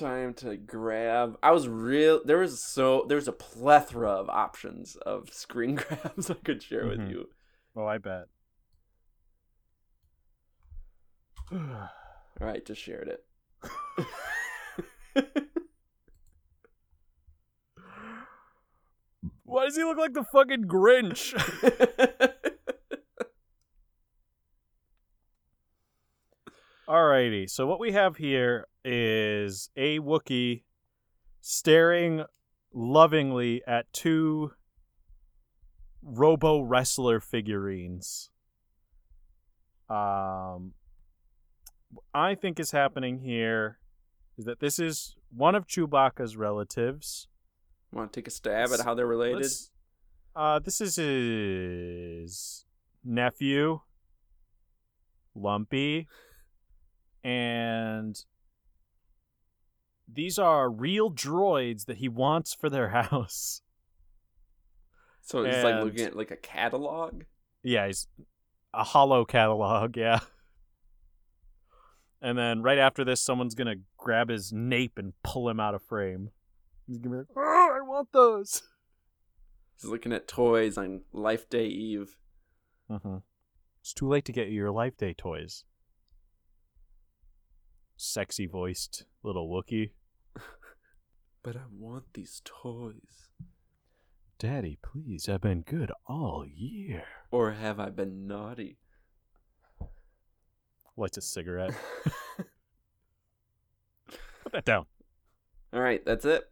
Time 0.00 0.32
to 0.32 0.56
grab. 0.56 1.36
I 1.42 1.50
was 1.50 1.68
real. 1.68 2.22
There 2.24 2.38
was 2.38 2.64
so 2.64 3.04
there's 3.06 3.28
a 3.28 3.32
plethora 3.32 4.08
of 4.10 4.30
options 4.30 4.96
of 4.96 5.28
screen 5.34 5.74
grabs 5.74 6.30
I 6.30 6.34
could 6.34 6.62
share 6.62 6.86
with 6.86 7.00
Mhm. 7.00 7.10
you. 7.10 7.28
Oh, 7.76 7.84
I 7.84 7.98
bet. 7.98 8.24
All 11.52 11.58
right, 12.40 12.64
just 12.64 12.80
shared 12.80 13.08
it. 13.08 13.24
Why 19.44 19.64
does 19.64 19.76
he 19.76 19.84
look 19.84 19.98
like 19.98 20.14
the 20.14 20.24
fucking 20.24 20.64
Grinch? 20.64 21.34
Alrighty, 26.88 27.48
so 27.48 27.66
what 27.66 27.78
we 27.80 27.92
have 27.92 28.16
here 28.16 28.66
is 28.84 29.70
a 29.76 29.98
Wookiee 29.98 30.62
staring 31.40 32.24
lovingly 32.72 33.62
at 33.66 33.92
two 33.92 34.52
Robo 36.02 36.60
Wrestler 36.62 37.20
figurines. 37.20 38.30
Um, 39.88 40.72
I 42.14 42.34
think 42.34 42.60
is 42.60 42.70
happening 42.70 43.18
here 43.20 43.78
is 44.38 44.44
that 44.44 44.60
this 44.60 44.78
is 44.78 45.16
one 45.34 45.54
of 45.54 45.66
Chewbacca's 45.66 46.36
relatives. 46.36 47.26
Want 47.92 48.12
to 48.12 48.20
take 48.20 48.28
a 48.28 48.30
stab 48.30 48.70
at 48.72 48.80
how 48.80 48.94
they're 48.94 49.06
related? 49.06 49.42
Let's- 49.42 49.70
Uh, 50.36 50.60
this 50.60 50.80
is 50.80 50.94
his 50.94 52.64
nephew, 53.02 53.80
Lumpy, 55.34 56.06
and 57.24 58.24
these 60.12 60.38
are 60.38 60.70
real 60.70 61.10
droids 61.10 61.86
that 61.86 61.98
he 61.98 62.08
wants 62.08 62.54
for 62.54 62.68
their 62.68 62.88
house. 63.00 63.62
So 65.22 65.44
it's 65.44 65.62
like 65.62 65.84
looking 65.84 66.06
at 66.06 66.16
like 66.16 66.30
a 66.30 66.36
catalog. 66.36 67.22
Yeah, 67.62 67.86
he's 67.86 68.08
a 68.74 68.82
hollow 68.84 69.24
catalog, 69.24 69.96
yeah. 69.96 70.20
And 72.22 72.36
then 72.36 72.62
right 72.62 72.78
after 72.78 73.04
this, 73.04 73.20
someone's 73.20 73.54
gonna 73.54 73.76
grab 73.96 74.28
his 74.28 74.52
nape 74.52 74.98
and 74.98 75.12
pull 75.22 75.48
him 75.48 75.60
out 75.60 75.74
of 75.74 75.82
frame. 75.82 76.30
He's 76.86 76.98
gonna 76.98 77.10
be 77.10 77.18
like, 77.18 77.28
"Oh, 77.36 77.76
I 77.76 77.80
want 77.80 78.12
those." 78.12 78.62
He's 79.76 79.88
looking 79.88 80.12
at 80.12 80.28
toys 80.28 80.76
on 80.76 81.02
Life 81.12 81.48
Day 81.48 81.66
Eve. 81.66 82.16
Mm-hmm. 82.90 83.18
It's 83.80 83.94
too 83.94 84.08
late 84.08 84.24
to 84.26 84.32
get 84.32 84.50
your 84.50 84.70
Life 84.70 84.96
Day 84.96 85.14
toys. 85.14 85.64
Sexy 87.96 88.46
voiced 88.46 89.04
little 89.22 89.48
Wookiee. 89.48 89.92
But 91.42 91.56
I 91.56 91.62
want 91.72 92.04
these 92.12 92.42
toys. 92.44 93.30
Daddy, 94.38 94.78
please, 94.82 95.28
I've 95.28 95.40
been 95.40 95.62
good 95.62 95.90
all 96.06 96.44
year. 96.46 97.04
Or 97.30 97.52
have 97.52 97.80
I 97.80 97.88
been 97.88 98.26
naughty? 98.26 98.78
Lights 100.96 101.16
a 101.16 101.22
cigarette. 101.22 101.74
Put 104.42 104.52
that 104.52 104.64
down. 104.64 104.86
All 105.72 105.80
right, 105.80 106.04
that's 106.04 106.24
it. 106.24 106.44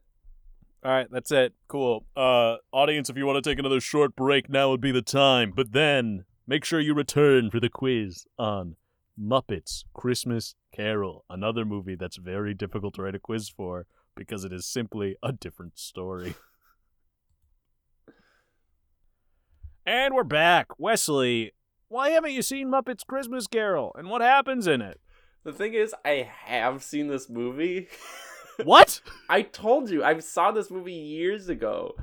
All 0.85 0.93
right, 0.93 1.09
that's 1.10 1.32
it. 1.32 1.52
Cool. 1.66 2.06
Uh, 2.16 2.56
audience, 2.73 3.10
if 3.10 3.16
you 3.16 3.27
want 3.27 3.43
to 3.43 3.51
take 3.51 3.59
another 3.59 3.81
short 3.81 4.16
break, 4.16 4.48
now 4.48 4.70
would 4.70 4.81
be 4.81 4.93
the 4.93 5.02
time. 5.02 5.52
But 5.55 5.73
then, 5.73 6.24
make 6.47 6.65
sure 6.65 6.81
you 6.81 6.94
return 6.94 7.51
for 7.51 7.60
the 7.60 7.69
quiz 7.69 8.27
on 8.39 8.77
Muppets 9.20 9.85
Christmas 9.93 10.55
Carol, 10.73 11.24
another 11.28 11.65
movie 11.65 11.97
that's 11.97 12.16
very 12.16 12.55
difficult 12.55 12.94
to 12.94 13.02
write 13.02 13.16
a 13.16 13.19
quiz 13.19 13.48
for 13.48 13.86
because 14.19 14.45
it 14.45 14.53
is 14.53 14.66
simply 14.66 15.16
a 15.23 15.32
different 15.32 15.78
story. 15.78 16.35
and 19.86 20.12
we're 20.12 20.24
back. 20.24 20.66
Wesley, 20.78 21.53
why 21.86 22.11
haven't 22.11 22.32
you 22.32 22.43
seen 22.43 22.69
Muppets 22.69 23.07
Christmas 23.07 23.47
Carol? 23.47 23.93
And 23.97 24.11
what 24.11 24.20
happens 24.20 24.66
in 24.66 24.82
it? 24.82 25.01
The 25.45 25.53
thing 25.53 25.73
is, 25.73 25.95
I 26.05 26.28
have 26.45 26.82
seen 26.82 27.09
this 27.09 27.31
movie. 27.31 27.89
What? 28.65 29.03
I 29.28 29.43
told 29.43 29.89
you, 29.89 30.03
I 30.03 30.19
saw 30.19 30.51
this 30.51 30.69
movie 30.69 30.93
years 30.93 31.49
ago. 31.49 31.95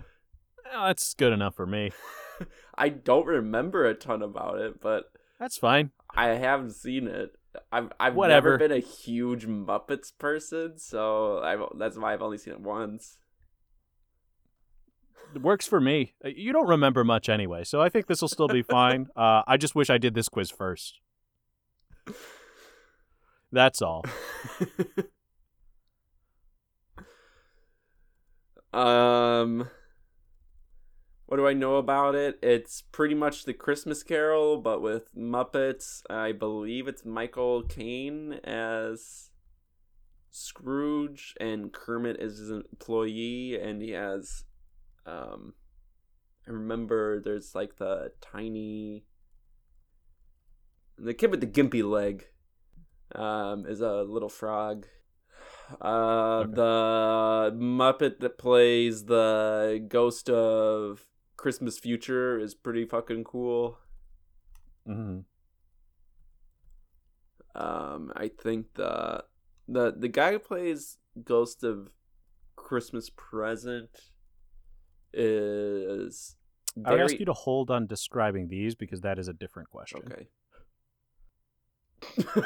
Oh, 0.73 0.85
that's 0.87 1.13
good 1.13 1.33
enough 1.33 1.53
for 1.53 1.65
me. 1.65 1.91
I 2.77 2.87
don't 2.87 3.27
remember 3.27 3.85
a 3.85 3.93
ton 3.93 4.21
about 4.21 4.59
it, 4.59 4.79
but 4.79 5.11
That's 5.37 5.57
fine. 5.57 5.91
I 6.15 6.27
haven't 6.27 6.71
seen 6.71 7.09
it. 7.09 7.35
I've 7.71 7.91
I've 7.99 8.15
Whatever. 8.15 8.57
never 8.57 8.69
been 8.69 8.71
a 8.77 8.79
huge 8.81 9.45
Muppets 9.47 10.11
person, 10.17 10.77
so 10.77 11.39
I've, 11.41 11.59
that's 11.77 11.97
why 11.97 12.13
I've 12.13 12.21
only 12.21 12.37
seen 12.37 12.53
it 12.53 12.59
once. 12.59 13.17
It 15.33 15.41
works 15.41 15.67
for 15.67 15.81
me. 15.81 16.13
Uh, 16.23 16.29
You 16.29 16.53
don't 16.53 16.67
remember 16.67 17.03
much 17.03 17.27
anyway, 17.29 17.63
so 17.63 17.81
I 17.81 17.89
think 17.89 18.07
this 18.07 18.21
will 18.21 18.27
still 18.29 18.47
be 18.47 18.61
fine. 18.77 19.07
Uh, 19.15 19.41
I 19.47 19.57
just 19.57 19.75
wish 19.75 19.89
I 19.89 19.97
did 19.97 20.13
this 20.13 20.29
quiz 20.29 20.49
first. 20.51 20.99
That's 23.51 23.81
all. 23.81 24.05
Um, 28.73 29.69
what 31.27 31.37
do 31.37 31.47
I 31.47 31.53
know 31.53 31.77
about 31.77 32.15
it? 32.15 32.37
It's 32.43 32.81
pretty 32.81 33.15
much 33.15 33.45
the 33.45 33.53
Christmas 33.53 34.03
Carol, 34.03 34.57
but 34.57 34.81
with 34.81 35.13
Muppets. 35.15 36.01
I 36.09 36.31
believe 36.31 36.87
it's 36.87 37.03
Michael 37.05 37.63
Caine 37.63 38.33
as 38.43 39.31
Scrooge, 40.29 41.33
and 41.39 41.73
Kermit 41.73 42.17
is 42.19 42.37
his 42.37 42.51
employee, 42.51 43.57
and 43.59 43.81
he 43.81 43.91
has, 43.91 44.43
um, 45.05 45.53
I 46.47 46.51
remember 46.51 47.19
there's 47.21 47.55
like 47.55 47.77
the 47.77 48.11
tiny, 48.21 49.05
the 50.97 51.13
kid 51.13 51.31
with 51.31 51.41
the 51.41 51.47
gimpy 51.47 51.83
leg, 51.83 52.27
um, 53.15 53.65
is 53.65 53.81
a 53.81 54.03
little 54.03 54.29
frog. 54.29 54.85
Uh, 55.81 56.41
Okay. 56.41 56.51
the 56.53 57.51
Muppet 57.55 58.19
that 58.19 58.37
plays 58.37 59.05
the 59.05 59.83
ghost 59.87 60.29
of 60.29 61.01
Christmas 61.37 61.77
Future 61.79 62.39
is 62.39 62.53
pretty 62.55 62.85
fucking 62.85 63.23
cool. 63.23 63.77
hmm 64.85 65.19
Um, 67.55 68.11
I 68.15 68.27
think 68.29 68.73
the 68.75 69.23
the 69.67 69.93
the 69.97 70.07
guy 70.09 70.33
who 70.33 70.39
plays 70.39 70.97
Ghost 71.23 71.63
of 71.63 71.89
Christmas 72.55 73.09
Present 73.15 73.89
is 75.13 76.35
I 76.85 76.91
would 76.91 77.01
ask 77.01 77.17
you 77.19 77.25
to 77.25 77.33
hold 77.33 77.71
on 77.71 77.87
describing 77.87 78.49
these 78.49 78.75
because 78.75 79.01
that 79.01 79.17
is 79.17 79.27
a 79.29 79.33
different 79.33 79.69
question. 79.69 80.01
okay. 80.05 80.27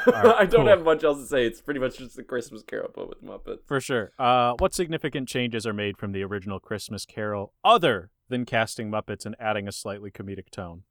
right, 0.06 0.24
I 0.38 0.44
don't 0.46 0.60
cool. 0.62 0.68
have 0.68 0.84
much 0.84 1.02
else 1.02 1.18
to 1.18 1.26
say. 1.26 1.44
It's 1.44 1.60
pretty 1.60 1.80
much 1.80 1.98
just 1.98 2.14
the 2.16 2.22
Christmas 2.22 2.62
Carol, 2.62 2.90
but 2.94 3.08
with 3.08 3.22
Muppets. 3.24 3.66
For 3.66 3.80
sure. 3.80 4.12
Uh, 4.18 4.54
what 4.58 4.72
significant 4.72 5.28
changes 5.28 5.66
are 5.66 5.72
made 5.72 5.98
from 5.98 6.12
the 6.12 6.22
original 6.22 6.60
Christmas 6.60 7.04
Carol 7.04 7.52
other 7.64 8.10
than 8.30 8.46
casting 8.46 8.90
Muppets 8.90 9.26
and 9.26 9.36
adding 9.38 9.68
a 9.68 9.72
slightly 9.72 10.10
comedic 10.10 10.50
tone? 10.50 10.84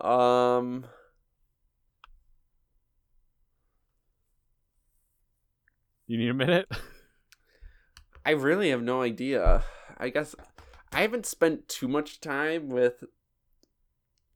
Um, 0.00 0.84
You 6.06 6.18
need 6.18 6.28
a 6.28 6.34
minute? 6.34 6.68
I 8.26 8.32
really 8.32 8.70
have 8.70 8.82
no 8.82 9.02
idea. 9.02 9.64
I 9.98 10.10
guess 10.10 10.34
I 10.92 11.00
haven't 11.00 11.26
spent 11.26 11.68
too 11.68 11.88
much 11.88 12.20
time 12.20 12.68
with 12.68 13.04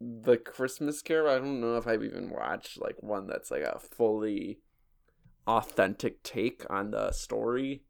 the 0.01 0.37
Christmas 0.37 1.03
Carol. 1.03 1.35
I 1.35 1.39
don't 1.39 1.61
know 1.61 1.77
if 1.77 1.87
I've 1.87 2.03
even 2.03 2.31
watched 2.31 2.81
like 2.81 3.03
one 3.03 3.27
that's 3.27 3.51
like 3.51 3.63
a 3.63 3.79
fully 3.79 4.61
authentic 5.47 6.23
take 6.23 6.65
on 6.71 6.93
the 6.93 7.13
story. 7.13 7.83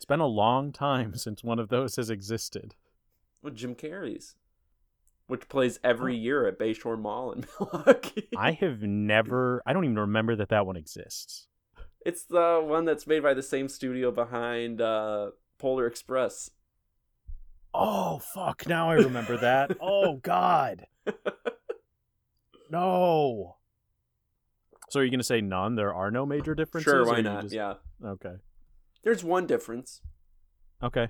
It's 0.00 0.06
been 0.06 0.20
a 0.20 0.26
long 0.26 0.72
time 0.72 1.14
since 1.14 1.44
one 1.44 1.58
of 1.58 1.68
those 1.68 1.96
has 1.96 2.08
existed. 2.08 2.74
With 3.42 3.54
Jim 3.54 3.74
Carrey's, 3.74 4.34
which 5.26 5.46
plays 5.50 5.78
every 5.84 6.16
year 6.16 6.46
at 6.46 6.58
Bayshore 6.58 6.98
Mall 6.98 7.32
in 7.32 7.44
Milwaukee. 7.60 8.28
I 8.34 8.52
have 8.52 8.80
never, 8.80 9.62
I 9.66 9.74
don't 9.74 9.84
even 9.84 9.98
remember 9.98 10.34
that 10.36 10.48
that 10.48 10.64
one 10.64 10.76
exists. 10.76 11.48
It's 12.06 12.22
the 12.24 12.62
one 12.64 12.86
that's 12.86 13.06
made 13.06 13.22
by 13.22 13.34
the 13.34 13.42
same 13.42 13.68
studio 13.68 14.10
behind 14.10 14.80
uh, 14.80 15.32
Polar 15.58 15.86
Express. 15.86 16.50
Oh, 17.74 18.20
fuck. 18.20 18.66
Now 18.66 18.88
I 18.90 18.94
remember 18.94 19.36
that. 19.42 19.76
oh, 19.82 20.14
God. 20.16 20.86
No. 22.70 23.56
So 24.88 25.00
are 25.00 25.04
you 25.04 25.10
going 25.10 25.20
to 25.20 25.24
say 25.24 25.40
none? 25.42 25.74
There 25.76 25.92
are 25.94 26.10
no 26.10 26.24
major 26.24 26.54
differences? 26.54 26.90
Sure, 26.90 27.04
why 27.06 27.20
not? 27.20 27.42
just- 27.42 27.54
Yeah, 27.54 27.74
Okay. 28.02 28.32
There's 29.02 29.24
one 29.24 29.46
difference. 29.46 30.02
Okay. 30.82 31.08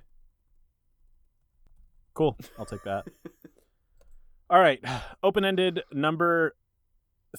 Cool. 2.15 2.37
I'll 2.59 2.67
take 2.67 2.85
that. 2.85 3.07
All 4.51 4.61
right. 4.61 4.83
Open 5.23 5.45
ended 5.45 5.83
number 5.93 6.57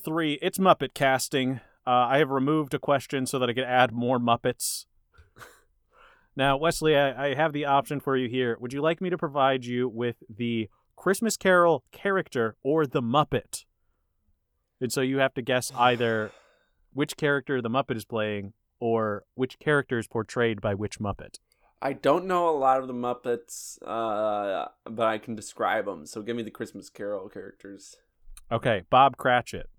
three. 0.02 0.40
It's 0.41 0.57
Muppet 0.57 0.94
casting. 0.94 1.60
Uh, 1.86 2.07
I 2.07 2.18
have 2.19 2.30
removed 2.30 2.73
a 2.73 2.80
question 2.80 3.26
so 3.26 3.40
that 3.40 3.49
I 3.49 3.53
could 3.53 3.64
add 3.64 3.91
more 3.91 4.19
Muppets. 4.19 4.86
now, 6.36 6.56
Wesley, 6.57 6.95
I, 6.95 7.32
I 7.32 7.34
have 7.34 7.53
the 7.53 7.65
option 7.65 7.99
for 7.99 8.15
you 8.15 8.30
here. 8.30 8.57
Would 8.60 8.72
you 8.73 8.82
like 8.82 9.02
me 9.02 9.10
to 9.10 9.18
provide 9.18 9.65
you 9.65 9.90
with 9.90 10.23
the 10.30 10.69
Christmas 10.95 11.36
Carol 11.36 11.84
character 11.91 12.56
or 12.64 12.86
the 12.86 13.02
Muppet? 13.02 13.65
And 14.80 14.91
so 14.91 15.02
you 15.02 15.18
have 15.18 15.34
to 15.34 15.41
guess 15.41 15.72
either 15.76 16.32
which 16.94 17.18
character 17.18 17.61
the 17.61 17.69
Muppet 17.69 17.98
is 17.98 18.06
playing 18.06 18.53
or 18.82 19.24
which 19.36 19.60
character 19.60 19.98
is 19.98 20.08
portrayed 20.08 20.60
by 20.60 20.74
which 20.74 20.99
Muppet. 20.99 21.38
I 21.82 21.94
don't 21.94 22.26
know 22.26 22.49
a 22.49 22.58
lot 22.58 22.82
of 22.82 22.88
the 22.88 22.94
Muppets, 22.94 23.78
uh, 23.84 24.68
but 24.84 25.08
I 25.08 25.18
can 25.18 25.36
describe 25.36 25.86
them. 25.86 26.06
So 26.06 26.22
give 26.22 26.36
me 26.36 26.44
the 26.44 26.52
Christmas 26.52 26.90
Carol 26.90 27.30
characters. 27.30 27.95
Okay, 28.52 28.84
Bob 28.90 29.18
Cratchit. 29.18 29.70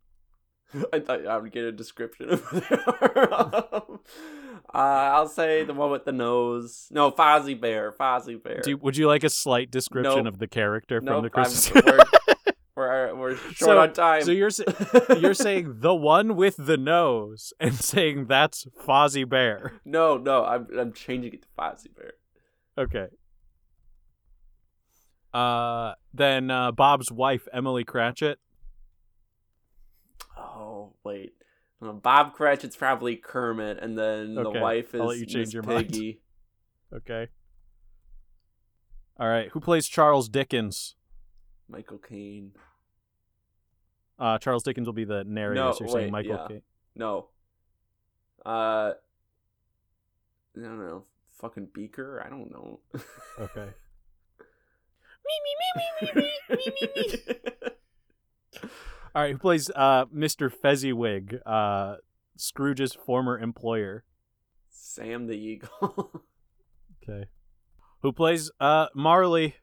I 0.92 1.00
thought 1.00 1.26
I 1.26 1.36
would 1.36 1.52
get 1.52 1.64
a 1.64 1.72
description 1.72 2.30
of 2.30 2.42
um, 2.52 4.00
uh, 4.74 4.78
I'll 4.78 5.28
say 5.28 5.64
the 5.64 5.74
one 5.74 5.90
with 5.90 6.04
the 6.04 6.12
nose. 6.12 6.88
No, 6.90 7.10
Fozzie 7.10 7.60
Bear. 7.60 7.92
Fozzie 7.92 8.42
Bear. 8.42 8.60
Do 8.62 8.70
you, 8.70 8.76
would 8.78 8.96
you 8.96 9.06
like 9.06 9.22
a 9.24 9.30
slight 9.30 9.70
description 9.70 10.24
Nope. 10.24 10.26
of 10.34 10.38
the 10.38 10.46
character 10.46 11.00
from 11.02 11.22
the 11.22 11.30
Christmas? 11.30 11.84
We're, 13.14 13.36
short 13.36 13.56
So- 13.56 13.78
on 13.80 13.92
time. 13.92 14.22
so 14.22 14.30
you're 14.30 14.50
you're 15.18 15.34
saying 15.34 15.80
the 15.80 15.94
one 15.94 16.36
with 16.36 16.56
the 16.58 16.76
nose 16.76 17.52
and 17.60 17.74
saying 17.92 18.26
that's 18.26 18.66
Fozzie 18.84 19.28
Bear. 19.28 19.80
no, 19.84 20.16
no, 20.16 20.44
I'm 20.44 20.66
I'm 20.78 20.92
changing 20.92 21.32
it 21.34 21.42
to 21.42 21.48
Fozzie 21.58 21.94
Bear. 21.96 22.12
Okay. 22.78 23.06
Uh, 25.34 25.94
then 26.12 26.50
uh, 26.50 26.72
Bob's 26.72 27.10
wife 27.10 27.48
Emily 27.52 27.84
Cratchit. 27.84 28.38
Oh 30.36 30.92
wait, 31.04 31.32
Uh, 31.82 31.92
Bob 31.92 32.34
Cratchit's 32.34 32.76
probably 32.76 33.16
Kermit, 33.16 33.78
and 33.80 33.96
then 33.96 34.36
Okay, 34.38 34.52
the 34.58 34.60
wife 34.62 34.94
I'll 34.94 35.06
let 35.06 35.14
is 35.14 35.20
you 35.20 35.26
change 35.26 35.54
your 35.54 35.62
mind. 35.62 35.88
Piggy. 35.92 36.20
Okay. 36.94 37.28
All 39.18 39.28
right. 39.28 39.48
Who 39.52 39.60
plays 39.60 39.86
Charles 39.88 40.28
Dickens? 40.28 40.94
Michael 41.68 41.98
Caine. 41.98 42.52
Uh, 44.22 44.38
Charles 44.38 44.62
Dickens 44.62 44.86
will 44.86 44.92
be 44.92 45.04
the 45.04 45.24
narrator. 45.24 45.60
No, 45.60 45.72
so 45.72 45.84
you're 45.84 45.92
saying 45.92 46.12
Michael 46.12 46.36
yeah. 46.36 46.46
Caine. 46.48 46.62
No. 46.94 47.28
Uh. 48.46 48.92
I 50.56 50.60
don't 50.60 50.78
know. 50.78 51.04
Fucking 51.40 51.68
Beaker. 51.74 52.22
I 52.24 52.30
don't 52.30 52.50
know. 52.50 52.80
Okay. 53.40 53.68
All 59.14 59.22
right. 59.22 59.32
Who 59.32 59.38
plays 59.38 59.70
uh, 59.74 60.04
Mr. 60.06 60.52
Fezziwig, 60.52 61.38
uh, 61.44 61.96
Scrooge's 62.36 62.94
former 62.94 63.38
employer? 63.38 64.04
Sam 64.70 65.26
the 65.26 65.34
Eagle. 65.34 66.22
Okay. 67.04 67.26
Who 68.02 68.12
plays 68.12 68.48
uh, 68.60 68.86
Marley, 68.94 69.46
a 69.46 69.61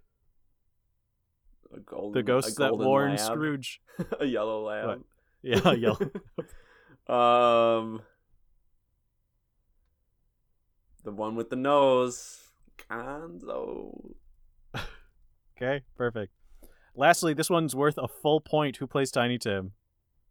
golden, 1.85 2.11
the 2.13 2.23
ghost 2.23 2.57
that 2.57 2.77
warned 2.77 3.17
lab. 3.17 3.31
Scrooge? 3.31 3.81
a 4.19 4.25
yellow 4.25 4.65
lab. 4.65 5.03
Yeah, 5.41 5.73
yellow. 5.73 5.99
Um, 7.09 8.03
the 11.03 11.11
one 11.11 11.35
with 11.35 11.49
the 11.49 11.55
nose, 11.55 12.39
Gonzo. 12.87 14.13
Okay, 15.57 15.81
perfect. 15.97 16.33
Lastly, 16.95 17.33
this 17.33 17.49
one's 17.49 17.75
worth 17.75 17.97
a 17.97 18.07
full 18.07 18.41
point. 18.41 18.77
Who 18.77 18.85
plays 18.85 19.09
Tiny 19.09 19.39
Tim? 19.39 19.71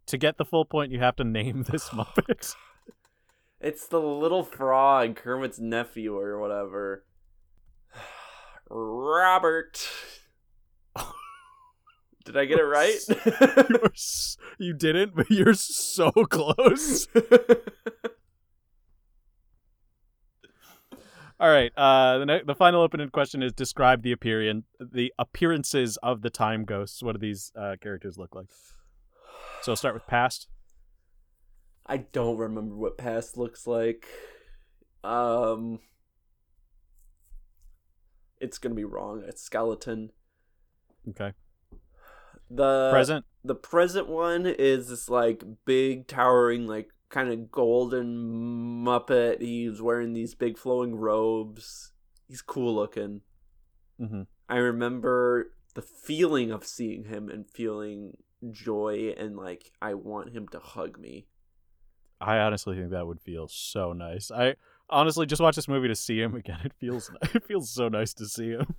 To 0.07 0.17
get 0.17 0.39
the 0.39 0.45
full 0.45 0.65
point, 0.65 0.93
you 0.93 1.01
have 1.01 1.17
to 1.17 1.25
name 1.25 1.65
this 1.65 1.89
Muppet. 1.89 2.55
It's 3.61 3.89
the 3.89 4.01
little 4.01 4.45
frog, 4.45 5.17
Kermit's 5.17 5.59
nephew 5.59 6.17
or 6.17 6.39
whatever. 6.39 7.05
Robert. 8.71 9.85
Did 12.29 12.37
I 12.37 12.45
get 12.45 12.59
it 12.59 12.65
right? 12.65 13.01
You're 13.71 13.91
you 14.59 14.75
didn't, 14.75 15.15
but 15.17 15.31
you're 15.31 15.55
so 15.55 16.11
close. 16.13 17.09
All 21.41 21.49
right. 21.49 21.73
Uh, 21.75 22.19
the 22.19 22.27
ne- 22.27 22.43
the 22.45 22.55
final 22.55 22.83
open-ended 22.83 23.13
question 23.13 23.43
is: 23.43 23.55
Describe 23.55 24.03
the 24.03 24.13
appearance 24.13 24.67
the 24.79 25.11
appearances 25.19 25.97
of 26.03 26.21
the 26.21 26.29
time 26.29 26.67
ghosts. 26.67 27.03
What 27.03 27.13
do 27.13 27.19
these 27.19 27.51
uh, 27.57 27.77
characters 27.81 28.19
look 28.19 28.35
like? 28.35 28.49
So, 29.63 29.73
I'll 29.73 29.77
start 29.77 29.95
with 29.95 30.07
past. 30.07 30.49
I 31.87 31.97
don't 31.97 32.37
remember 32.37 32.75
what 32.75 32.99
past 32.99 33.39
looks 33.39 33.67
like. 33.67 34.07
Um 35.03 35.81
It's 38.39 38.59
going 38.59 38.73
to 38.73 38.77
be 38.77 38.85
wrong. 38.85 39.25
It's 39.27 39.41
skeleton. 39.43 40.11
Okay. 41.09 41.33
The 42.51 42.89
Present. 42.91 43.25
the 43.45 43.55
present 43.55 44.09
one 44.09 44.47
is 44.47 44.89
this 44.89 45.09
like 45.09 45.43
big 45.65 46.07
towering 46.07 46.67
like 46.67 46.91
kind 47.11 47.31
of 47.31 47.51
golden 47.51 48.85
muppet. 48.85 49.41
He's 49.41 49.83
wearing 49.83 50.13
these 50.15 50.35
big 50.35 50.59
flowing 50.59 50.95
robes. 50.95 51.93
He's 52.27 52.43
cool 52.43 52.75
looking. 52.75 53.23
hmm 53.99 54.23
I 54.49 54.57
remember 54.57 55.53
the 55.75 55.83
feeling 55.83 56.51
of 56.51 56.67
seeing 56.67 57.05
him 57.05 57.29
and 57.29 57.45
feeling 57.51 58.17
joy 58.51 59.15
and 59.19 59.37
like 59.37 59.73
I 59.83 59.95
want 59.95 60.35
him 60.35 60.49
to 60.49 60.59
hug 60.59 60.99
me. 60.99 61.27
I 62.21 62.39
honestly 62.39 62.77
think 62.77 62.91
that 62.91 63.07
would 63.07 63.21
feel 63.21 63.47
so 63.49 63.93
nice. 63.93 64.31
I 64.31 64.57
honestly 64.91 65.27
just 65.27 65.43
watch 65.43 65.55
this 65.57 65.69
movie 65.69 65.89
to 65.89 65.95
see 65.95 66.21
him 66.21 66.35
again. 66.35 66.61
It 66.65 66.73
feels 66.81 67.11
it 67.35 67.45
feels 67.45 67.71
so 67.71 67.89
nice 67.89 68.15
to 68.15 68.27
see 68.27 68.51
him. 68.51 68.75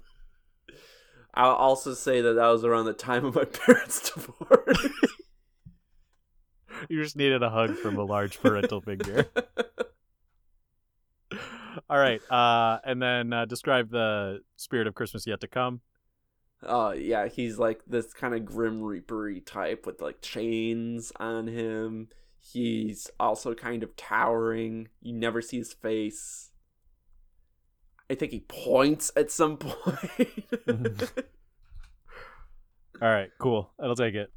I'll 1.34 1.52
also 1.56 1.94
say 1.94 2.22
that 2.22 2.34
that 2.34 2.48
was 2.48 2.64
around 2.66 2.86
the 2.86 2.94
time 2.94 3.26
of 3.26 3.36
my 3.36 3.46
parents' 3.46 4.12
divorce. 4.12 4.88
You 6.90 7.02
just 7.02 7.16
needed 7.16 7.42
a 7.44 7.50
hug 7.50 7.78
from 7.78 7.98
a 7.98 8.04
large 8.04 8.42
parental 8.42 8.82
figure. 8.82 9.32
All 11.90 11.98
right. 11.98 12.22
Uh, 12.30 12.80
and 12.84 13.02
then 13.02 13.34
uh, 13.34 13.46
describe 13.46 13.90
the 13.92 14.42
spirit 14.56 14.88
of 14.88 14.96
Christmas 14.96 15.26
yet 15.28 15.42
to 15.42 15.48
come. 15.48 15.82
uh 16.66 16.94
yeah, 16.98 17.28
he's 17.28 17.58
like 17.58 17.82
this 17.88 18.14
kind 18.14 18.34
of 18.34 18.46
grim 18.46 18.82
reapery 18.82 19.40
type 19.46 19.86
with 19.86 20.02
like 20.02 20.22
chains 20.22 21.12
on 21.18 21.48
him. 21.48 22.10
He's 22.40 23.10
also 23.20 23.54
kind 23.54 23.84
of 23.84 23.96
towering. 23.96 24.90
You 25.02 25.14
never 25.14 25.42
see 25.42 25.58
his 25.58 25.74
face. 25.74 26.49
I 28.10 28.16
think 28.16 28.32
he 28.32 28.40
points 28.42 29.12
at 29.16 29.32
some 29.32 29.58
point. 29.60 30.04
All 33.02 33.08
right. 33.08 33.30
Cool. 33.40 33.72
I'll 33.82 33.96
take 33.96 34.16
it. 34.16 34.32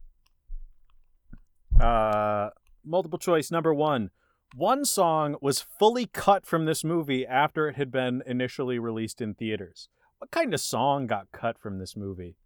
Uh, 1.80 2.50
multiple 2.84 3.18
choice 3.18 3.50
number 3.50 3.72
one. 3.74 4.10
One 4.54 4.84
song 4.84 5.36
was 5.40 5.64
fully 5.78 6.06
cut 6.06 6.44
from 6.44 6.66
this 6.66 6.84
movie 6.84 7.26
after 7.26 7.68
it 7.68 7.76
had 7.76 7.90
been 7.90 8.22
initially 8.26 8.78
released 8.78 9.20
in 9.22 9.34
theaters. 9.34 9.88
What 10.18 10.30
kind 10.30 10.52
of 10.52 10.60
song 10.60 11.06
got 11.06 11.32
cut 11.32 11.58
from 11.58 11.78
this 11.78 11.96
movie? 11.96 12.36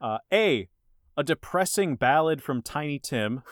Uh, 0.00 0.18
A. 0.32 0.68
A 1.16 1.24
depressing 1.24 1.96
ballad 1.96 2.42
from 2.42 2.62
Tiny 2.62 2.98
Tim. 2.98 3.42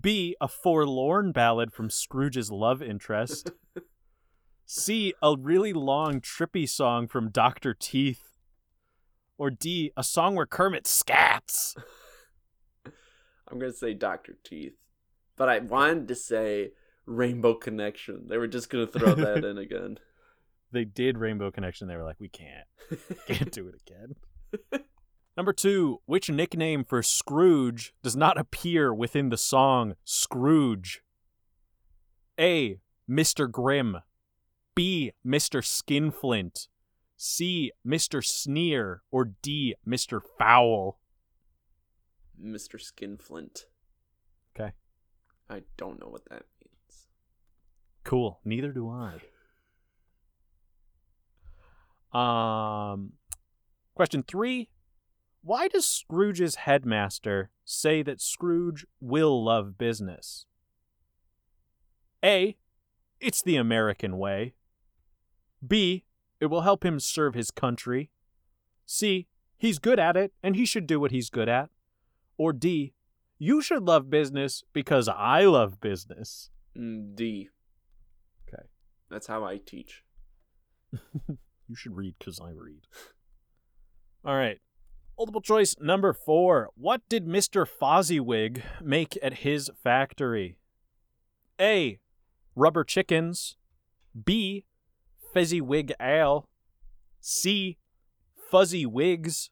B. 0.00 0.34
A 0.40 0.48
forlorn 0.48 1.32
ballad 1.32 1.72
from 1.72 1.90
Scrooge's 1.90 2.50
love 2.50 2.82
interest. 2.82 3.50
C. 4.74 5.12
A 5.22 5.36
really 5.36 5.74
long, 5.74 6.22
trippy 6.22 6.66
song 6.66 7.06
from 7.06 7.28
Dr. 7.28 7.74
Teeth. 7.74 8.38
Or 9.36 9.50
D. 9.50 9.92
A 9.98 10.02
song 10.02 10.34
where 10.34 10.46
Kermit 10.46 10.84
scats. 10.84 11.76
I'm 13.50 13.58
gonna 13.58 13.74
say 13.74 13.92
Doctor 13.92 14.34
Teeth, 14.42 14.72
but 15.36 15.50
I 15.50 15.58
wanted 15.58 16.08
to 16.08 16.14
say 16.14 16.70
Rainbow 17.04 17.52
Connection. 17.52 18.28
They 18.28 18.38
were 18.38 18.46
just 18.46 18.70
gonna 18.70 18.86
throw 18.86 19.14
that 19.14 19.44
in 19.44 19.58
again. 19.58 19.98
They 20.72 20.86
did 20.86 21.18
Rainbow 21.18 21.50
Connection. 21.50 21.86
They 21.86 21.96
were 21.96 22.04
like, 22.04 22.18
we 22.18 22.30
can't. 22.30 22.66
Can't 23.26 23.52
do 23.52 23.68
it 23.68 23.74
again. 23.86 24.84
Number 25.36 25.52
two, 25.52 26.00
which 26.06 26.30
nickname 26.30 26.82
for 26.82 27.02
Scrooge 27.02 27.92
does 28.02 28.16
not 28.16 28.38
appear 28.38 28.94
within 28.94 29.28
the 29.28 29.36
song 29.36 29.96
Scrooge? 30.04 31.02
A. 32.40 32.80
Mr. 33.08 33.50
Grimm. 33.50 33.98
B. 34.74 35.12
Mr. 35.26 35.64
Skinflint. 35.64 36.68
C. 37.16 37.72
Mr. 37.86 38.24
Sneer. 38.24 39.02
Or 39.10 39.24
D. 39.24 39.74
Mr. 39.86 40.20
Foul. 40.38 40.98
Mr. 42.42 42.80
Skinflint. 42.80 43.66
Okay. 44.54 44.72
I 45.48 45.62
don't 45.76 46.00
know 46.00 46.08
what 46.08 46.24
that 46.30 46.44
means. 46.60 47.06
Cool. 48.04 48.40
Neither 48.44 48.72
do 48.72 48.88
I. 48.90 49.20
Um, 52.12 53.12
question 53.94 54.22
three. 54.22 54.68
Why 55.42 55.68
does 55.68 55.86
Scrooge's 55.86 56.56
headmaster 56.56 57.50
say 57.64 58.02
that 58.02 58.20
Scrooge 58.20 58.86
will 59.00 59.44
love 59.44 59.76
business? 59.78 60.46
A. 62.24 62.56
It's 63.20 63.42
the 63.42 63.56
American 63.56 64.18
way. 64.18 64.54
B. 65.66 66.04
It 66.40 66.46
will 66.46 66.62
help 66.62 66.84
him 66.84 66.98
serve 66.98 67.34
his 67.34 67.50
country. 67.50 68.10
C. 68.86 69.28
He's 69.56 69.78
good 69.78 69.98
at 69.98 70.16
it 70.16 70.32
and 70.42 70.56
he 70.56 70.64
should 70.64 70.86
do 70.86 70.98
what 70.98 71.12
he's 71.12 71.30
good 71.30 71.48
at. 71.48 71.70
Or 72.36 72.52
D. 72.52 72.94
You 73.38 73.62
should 73.62 73.82
love 73.84 74.10
business 74.10 74.64
because 74.72 75.08
I 75.08 75.44
love 75.44 75.80
business. 75.80 76.50
Mm, 76.76 77.14
D. 77.14 77.48
Okay. 78.48 78.64
That's 79.10 79.26
how 79.26 79.44
I 79.44 79.58
teach. 79.58 80.04
You 81.72 81.76
should 81.76 81.96
read 81.96 82.16
because 82.18 82.38
I 82.38 82.50
read. 82.50 82.86
All 84.26 84.36
right. 84.36 84.60
Multiple 85.16 85.40
choice 85.40 85.74
number 85.80 86.12
four. 86.12 86.68
What 86.74 87.00
did 87.08 87.26
Mr. 87.26 87.66
Fozziwig 87.66 88.62
make 88.82 89.18
at 89.22 89.38
his 89.38 89.70
factory? 89.82 90.58
A. 91.58 91.98
Rubber 92.54 92.84
chickens. 92.84 93.56
B. 94.22 94.66
Fezziwig 95.32 95.92
ale. 96.00 96.48
C. 97.20 97.78
Fuzzy 98.50 98.86
wigs. 98.86 99.50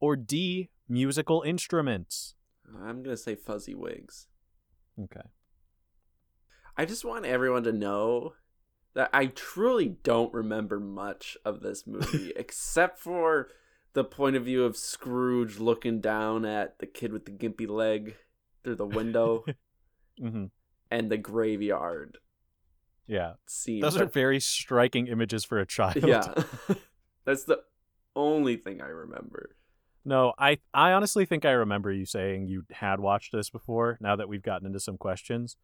Or 0.00 0.16
D. 0.16 0.70
Musical 0.88 1.42
instruments. 1.42 2.34
I'm 2.82 3.02
gonna 3.02 3.16
say 3.16 3.34
fuzzy 3.34 3.74
wigs. 3.74 4.26
Okay. 5.00 5.28
I 6.76 6.84
just 6.84 7.04
want 7.04 7.24
everyone 7.24 7.64
to 7.64 7.72
know 7.72 8.34
that 8.94 9.10
I 9.12 9.26
truly 9.26 9.96
don't 10.02 10.32
remember 10.34 10.80
much 10.80 11.36
of 11.44 11.60
this 11.60 11.86
movie 11.86 12.32
except 12.36 12.98
for 12.98 13.48
the 13.94 14.04
point 14.04 14.36
of 14.36 14.44
view 14.44 14.64
of 14.64 14.76
Scrooge 14.76 15.58
looking 15.58 16.00
down 16.00 16.44
at 16.44 16.78
the 16.78 16.86
kid 16.86 17.12
with 17.12 17.26
the 17.26 17.30
gimpy 17.30 17.68
leg 17.68 18.16
through 18.64 18.76
the 18.76 18.86
window. 18.86 19.44
hmm 20.18 20.46
and 20.92 21.10
the 21.10 21.16
graveyard 21.16 22.18
Yeah. 23.06 23.34
scene. 23.46 23.80
Those 23.80 23.96
are 23.96 24.06
very 24.06 24.40
striking 24.40 25.06
images 25.06 25.44
for 25.44 25.58
a 25.58 25.66
child. 25.66 26.04
yeah. 26.04 26.32
That's 27.24 27.44
the 27.44 27.60
only 28.16 28.56
thing 28.56 28.80
I 28.80 28.88
remember. 28.88 29.56
No, 30.04 30.32
I 30.38 30.58
I 30.74 30.92
honestly 30.92 31.24
think 31.24 31.44
I 31.44 31.52
remember 31.52 31.92
you 31.92 32.04
saying 32.06 32.48
you 32.48 32.64
had 32.72 32.98
watched 32.98 33.32
this 33.32 33.50
before. 33.50 33.98
Now 34.00 34.16
that 34.16 34.28
we've 34.28 34.42
gotten 34.42 34.66
into 34.66 34.80
some 34.80 34.98
questions, 34.98 35.56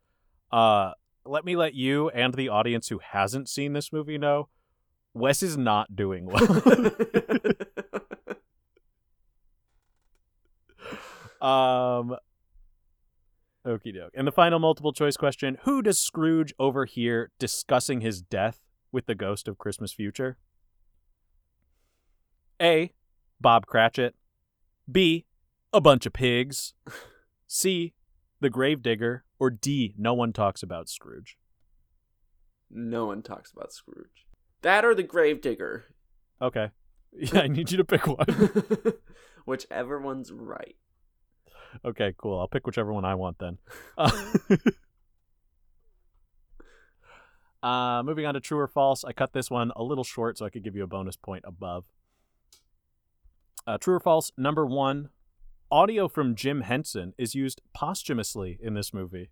uh, 0.52 0.93
let 1.24 1.44
me 1.44 1.56
let 1.56 1.74
you 1.74 2.09
and 2.10 2.32
the 2.35 2.48
audience 2.48 2.89
who 2.89 3.01
hasn't 3.02 3.48
seen 3.48 3.73
this 3.73 3.93
movie 3.93 4.16
know 4.19 4.48
Wes 5.12 5.43
is 5.43 5.56
not 5.56 5.97
doing 5.97 6.27
well. 6.27 6.93
um, 11.43 12.16
okie 13.69 13.95
doke. 13.95 14.12
And 14.15 14.27
the 14.27 14.32
final 14.32 14.59
multiple 14.59 14.93
choice 14.93 15.16
question: 15.16 15.59
Who 15.62 15.82
does 15.82 15.99
Scrooge 15.99 16.53
overhear 16.59 17.31
discussing 17.39 18.01
his 18.01 18.23
death 18.23 18.61
with 18.90 19.07
the 19.07 19.15
ghost 19.15 19.47
of 19.49 19.59
Christmas 19.59 19.93
future? 19.93 20.39
A. 22.61 22.93
Bob 23.40 23.66
Cratchit. 23.66 24.15
B. 24.90 25.27
A 25.73 25.81
bunch 25.81 26.07
of 26.07 26.12
pigs. 26.12 26.74
C. 27.47 27.95
The 28.40 28.51
gravedigger. 28.51 29.24
Or 29.39 29.51
D. 29.51 29.95
No 29.97 30.15
one 30.15 30.32
talks 30.32 30.62
about 30.62 30.89
Scrooge. 30.89 31.36
no 32.70 33.07
one 33.07 33.23
talks 33.23 33.53
about 33.53 33.73
Scrooge. 33.73 34.27
That 34.62 34.85
or 34.85 34.95
the 34.95 35.03
gravedigger. 35.05 35.85
Okay. 36.43 36.70
Yeah, 37.16 37.40
I 37.40 37.49
need 37.49 37.70
you 37.70 37.78
to 37.78 37.85
pick 37.86 38.07
one. 38.07 38.27
Whichever 39.47 39.99
one's 39.99 40.31
right. 40.31 40.77
Okay, 41.85 42.15
cool. 42.16 42.39
I'll 42.39 42.49
pick 42.49 42.66
whichever 42.66 42.93
one 42.93 43.05
I 43.05 43.15
want 43.15 43.39
then. 43.39 43.59
Uh, 47.61 47.66
uh, 47.66 48.03
moving 48.05 48.27
on 48.27 48.35
to 48.35 48.40
true 48.40 48.59
or 48.59 48.69
false. 48.69 49.05
I 49.05 49.12
cut 49.12 49.32
this 49.32 49.51
one 49.51 49.73
a 49.74 49.82
little 49.82 50.05
short 50.05 50.39
so 50.39 50.47
I 50.47 50.51
could 50.51 50.62
give 50.62 50.77
you 50.77 50.85
a 50.85 50.86
bonus 50.86 51.16
point 51.16 51.45
above. 51.47 51.85
Uh, 53.66 53.78
true 53.78 53.95
or 53.95 54.01
false? 54.01 54.31
Number 54.36 54.65
one. 54.65 55.11
Audio 55.70 56.09
from 56.09 56.35
Jim 56.35 56.62
Henson 56.62 57.12
is 57.19 57.35
used 57.35 57.61
posthumously 57.74 58.59
in 58.62 58.74
this 58.74 58.95
movie. 58.95 59.28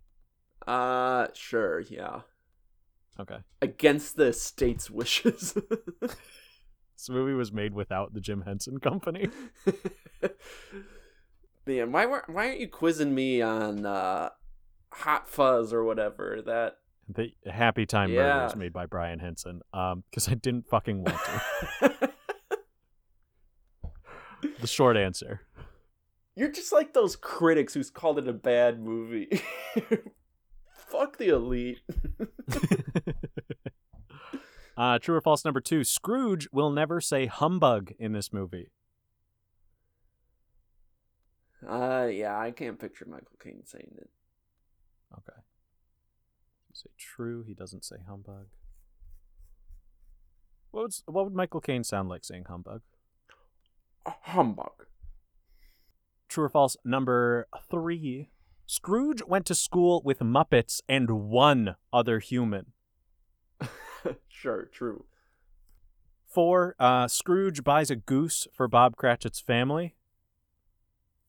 Uh, 0.67 1.27
sure, 1.33 1.79
yeah. 1.79 2.21
Okay. 3.19 3.37
Against 3.61 4.17
the 4.17 4.33
state's 4.33 4.91
wishes. 4.91 5.57
This 6.97 7.09
movie 7.09 7.33
was 7.33 7.51
made 7.51 7.75
without 7.75 8.15
the 8.15 8.19
Jim 8.19 8.41
Henson 8.41 8.79
Company. 8.79 9.29
Man, 11.67 11.91
why 11.91 12.05
weren't 12.05 12.29
why 12.29 12.47
aren't 12.47 12.59
you 12.61 12.69
quizzing 12.69 13.13
me 13.13 13.41
on 13.41 13.85
uh, 13.85 14.29
Hot 14.93 15.29
Fuzz 15.29 15.73
or 15.73 15.83
whatever? 15.83 16.41
That 16.45 16.77
The 17.09 17.33
Happy 17.51 17.85
Time 17.85 18.09
Yeah. 18.09 18.21
Murders 18.35 18.55
made 18.55 18.71
by 18.73 18.85
Brian 18.85 19.19
Henson. 19.19 19.61
Um, 19.73 20.03
because 20.09 20.29
I 20.29 20.35
didn't 20.35 20.69
fucking 20.69 21.03
want 21.03 21.17
to. 21.81 22.09
the 24.61 24.67
short 24.67 24.95
answer. 24.95 25.41
You're 26.35 26.51
just 26.51 26.71
like 26.71 26.93
those 26.93 27.15
critics 27.15 27.73
who's 27.73 27.89
called 27.89 28.19
it 28.19 28.27
a 28.27 28.33
bad 28.33 28.79
movie. 28.79 29.41
Fuck 30.71 31.17
the 31.17 31.29
elite. 31.29 31.79
uh, 34.77 34.99
true 34.99 35.15
or 35.15 35.21
false 35.21 35.43
number 35.43 35.59
two. 35.59 35.83
Scrooge 35.83 36.47
will 36.53 36.69
never 36.69 37.01
say 37.01 37.25
humbug 37.25 37.91
in 37.99 38.13
this 38.13 38.31
movie. 38.31 38.69
Uh, 41.67 42.07
yeah, 42.11 42.39
I 42.39 42.51
can't 42.51 42.79
picture 42.79 43.05
Michael 43.05 43.37
Caine 43.43 43.63
saying 43.65 43.95
it. 43.97 44.09
Okay. 45.13 45.39
Say 46.73 46.89
true. 46.97 47.43
He 47.43 47.53
doesn't 47.53 47.83
say 47.83 47.97
humbug. 48.07 48.47
What 50.71 50.83
would 50.83 50.93
what 51.05 51.25
would 51.25 51.33
Michael 51.33 51.59
Caine 51.59 51.83
sound 51.83 52.07
like 52.07 52.23
saying 52.23 52.45
humbug? 52.47 52.81
A 54.05 54.13
humbug. 54.21 54.85
True 56.29 56.45
or 56.45 56.49
false 56.49 56.77
number 56.85 57.47
three. 57.69 58.29
Scrooge 58.65 59.21
went 59.25 59.45
to 59.47 59.55
school 59.55 60.01
with 60.05 60.19
Muppets 60.19 60.81
and 60.87 61.09
one 61.29 61.75
other 61.91 62.19
human. 62.19 62.73
sure, 64.29 64.69
true. 64.71 65.05
Four. 66.27 66.75
Uh, 66.79 67.07
Scrooge 67.07 67.63
buys 67.63 67.89
a 67.89 67.95
goose 67.95 68.47
for 68.53 68.67
Bob 68.67 68.95
Cratchit's 68.95 69.39
family. 69.39 69.95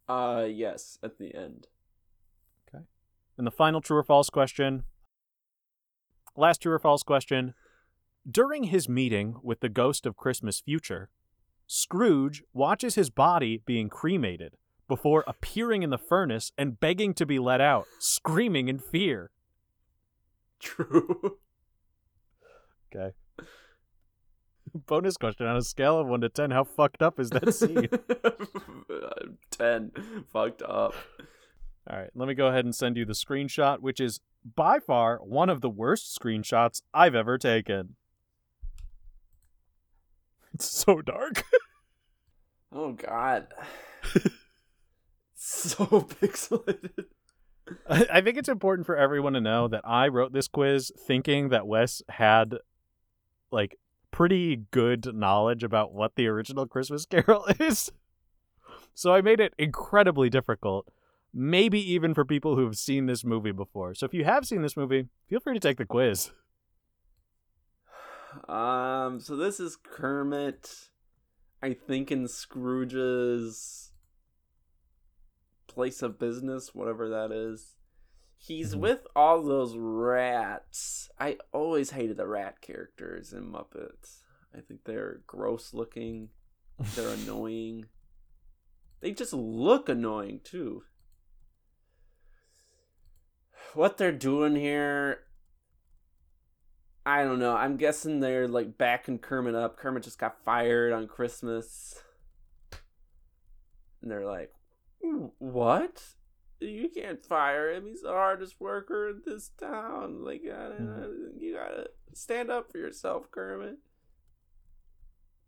Uh, 0.08 0.46
yes, 0.48 0.98
at 1.02 1.18
the 1.18 1.34
end. 1.34 1.66
Okay. 2.68 2.84
And 3.36 3.46
the 3.46 3.50
final 3.50 3.80
true 3.80 3.98
or 3.98 4.04
false 4.04 4.30
question. 4.30 4.84
Last 6.36 6.62
true 6.62 6.72
or 6.72 6.78
false 6.78 7.02
question. 7.02 7.54
During 8.28 8.64
his 8.64 8.88
meeting 8.88 9.36
with 9.42 9.60
the 9.60 9.68
ghost 9.68 10.06
of 10.06 10.16
Christmas 10.16 10.60
future, 10.60 11.10
Scrooge 11.66 12.42
watches 12.54 12.94
his 12.94 13.10
body 13.10 13.62
being 13.64 13.88
cremated 13.88 14.54
before 14.88 15.24
appearing 15.26 15.82
in 15.82 15.90
the 15.90 15.98
furnace 15.98 16.50
and 16.56 16.80
begging 16.80 17.12
to 17.14 17.26
be 17.26 17.38
let 17.38 17.60
out, 17.60 17.86
screaming 17.98 18.68
in 18.68 18.78
fear. 18.78 19.30
True. 20.60 21.38
Okay. 22.94 23.14
Bonus 24.86 25.16
question 25.16 25.46
on 25.46 25.56
a 25.56 25.62
scale 25.62 25.98
of 25.98 26.06
1 26.06 26.20
to 26.22 26.28
10, 26.28 26.50
how 26.50 26.64
fucked 26.64 27.02
up 27.02 27.18
is 27.20 27.30
that 27.30 27.54
scene? 27.54 27.88
Ten. 29.50 29.92
Fucked 30.32 30.62
up. 30.62 30.94
All 31.90 31.98
right, 31.98 32.10
let 32.14 32.28
me 32.28 32.34
go 32.34 32.48
ahead 32.48 32.64
and 32.64 32.74
send 32.74 32.96
you 32.96 33.04
the 33.04 33.12
screenshot, 33.14 33.80
which 33.80 33.98
is 34.00 34.20
by 34.54 34.78
far 34.78 35.18
one 35.18 35.48
of 35.48 35.60
the 35.60 35.70
worst 35.70 36.18
screenshots 36.18 36.82
I've 36.92 37.14
ever 37.14 37.38
taken. 37.38 37.96
It's 40.54 40.64
so 40.66 41.00
dark. 41.02 41.44
Oh 42.72 42.92
God. 42.92 43.46
so 45.34 45.84
pixelated. 46.20 47.04
I 47.88 48.06
I 48.14 48.20
think 48.22 48.38
it's 48.38 48.48
important 48.48 48.86
for 48.86 48.96
everyone 48.96 49.34
to 49.34 49.40
know 49.40 49.68
that 49.68 49.82
I 49.84 50.08
wrote 50.08 50.32
this 50.32 50.48
quiz 50.48 50.90
thinking 51.06 51.50
that 51.50 51.66
Wes 51.66 52.02
had 52.08 52.56
like 53.52 53.78
pretty 54.18 54.64
good 54.72 55.14
knowledge 55.14 55.62
about 55.62 55.94
what 55.94 56.16
the 56.16 56.26
original 56.26 56.66
Christmas 56.66 57.06
Carol 57.10 57.46
is. 57.60 57.92
So 58.92 59.14
I 59.14 59.20
made 59.20 59.38
it 59.38 59.54
incredibly 59.56 60.28
difficult, 60.28 60.88
maybe 61.32 61.80
even 61.92 62.14
for 62.14 62.24
people 62.24 62.56
who 62.56 62.64
have 62.64 62.76
seen 62.76 63.06
this 63.06 63.24
movie 63.24 63.52
before. 63.52 63.94
So 63.94 64.06
if 64.06 64.12
you 64.12 64.24
have 64.24 64.44
seen 64.44 64.60
this 64.60 64.76
movie, 64.76 65.06
feel 65.28 65.38
free 65.38 65.54
to 65.54 65.60
take 65.60 65.78
the 65.78 65.86
quiz. 65.86 66.32
Um, 68.46 69.20
so 69.20 69.36
this 69.36 69.58
is 69.58 69.76
Kermit, 69.76 70.90
I 71.62 71.72
think 71.72 72.12
in 72.12 72.28
Scrooge's 72.28 73.92
place 75.66 76.02
of 76.02 76.18
business, 76.18 76.74
whatever 76.74 77.08
that 77.08 77.32
is. 77.32 77.77
He's 78.40 78.74
Mhm. 78.74 78.80
with 78.80 79.06
all 79.14 79.42
those 79.42 79.76
rats. 79.76 81.10
I 81.18 81.38
always 81.52 81.90
hated 81.90 82.16
the 82.16 82.26
rat 82.26 82.60
characters 82.60 83.32
in 83.32 83.50
Muppets. 83.50 84.22
I 84.54 84.60
think 84.60 84.84
they're 84.84 85.22
gross 85.26 85.74
looking. 85.74 86.30
They're 86.94 87.12
annoying. 87.14 87.88
They 89.00 89.12
just 89.12 89.32
look 89.32 89.88
annoying 89.88 90.40
too. 90.44 90.84
What 93.74 93.96
they're 93.98 94.12
doing 94.12 94.56
here, 94.56 95.24
I 97.04 97.24
don't 97.24 97.38
know. 97.38 97.54
I'm 97.54 97.76
guessing 97.76 98.20
they're 98.20 98.48
like 98.48 98.78
backing 98.78 99.18
Kermit 99.18 99.54
up. 99.54 99.76
Kermit 99.76 100.02
just 100.04 100.18
got 100.18 100.42
fired 100.44 100.92
on 100.92 101.06
Christmas. 101.06 102.02
And 104.00 104.10
they're 104.10 104.26
like, 104.26 104.52
What? 105.38 106.14
You 106.60 106.88
can't 106.88 107.24
fire 107.24 107.72
him. 107.72 107.86
He's 107.86 108.02
the 108.02 108.08
hardest 108.08 108.60
worker 108.60 109.10
in 109.10 109.22
this 109.24 109.50
town. 109.60 110.24
Like, 110.24 110.42
uh, 110.44 111.08
you 111.38 111.54
gotta 111.54 111.90
stand 112.14 112.50
up 112.50 112.72
for 112.72 112.78
yourself, 112.78 113.30
Kermit. 113.30 113.76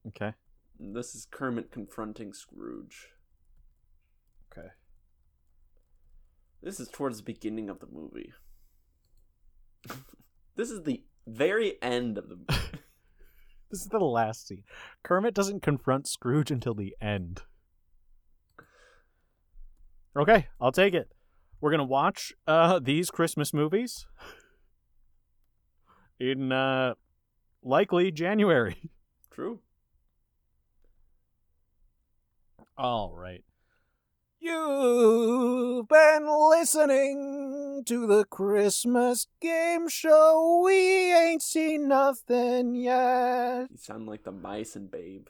Okay. 0.07 0.35
This 0.79 1.15
is 1.15 1.27
Kermit 1.31 1.71
confronting 1.71 2.33
Scrooge. 2.33 3.09
Okay. 4.51 4.69
This 6.63 6.79
is 6.79 6.89
towards 6.89 7.19
the 7.19 7.25
beginning 7.25 7.69
of 7.69 7.81
the 7.81 7.89
movie. 7.91 8.33
this 10.57 10.71
is 10.71 10.85
the 10.85 11.03
very 11.27 11.75
end 11.83 12.19
of 12.19 12.29
the 12.29 12.37
movie. 12.49 12.79
This 13.71 13.83
is 13.83 13.89
the 13.89 13.99
last 13.99 14.49
scene. 14.49 14.65
Kermit 15.05 15.35
doesn't 15.35 15.63
confront 15.63 16.09
Scrooge 16.09 16.51
until 16.51 16.75
the 16.75 16.97
end. 17.01 17.43
Okay, 20.17 20.49
I'll 20.61 20.73
take 20.73 20.95
it. 20.95 21.13
We're 21.61 21.71
gonna 21.71 21.85
watch 21.85 22.33
uh 22.47 22.81
these 22.81 23.11
Christmas 23.11 23.55
movies 23.55 24.07
in 26.19 26.51
uh 26.51 26.95
likely 27.63 28.11
January. 28.11 28.91
True. 29.31 29.61
All 32.77 33.15
right. 33.15 33.45
You've 34.41 35.87
been 35.87 36.27
listening 36.27 37.83
to 37.85 38.07
the 38.07 38.25
Christmas 38.25 39.27
game 39.41 39.87
show. 39.87 40.63
We 40.65 41.13
ain't 41.13 41.43
seen 41.43 41.89
nothing 41.89 42.75
yet. 42.75 43.67
You 43.71 43.77
sound 43.77 44.07
like 44.07 44.25
the 44.25 44.33
mice 44.33 44.77
and 44.77 44.91
Babe. 44.91 45.27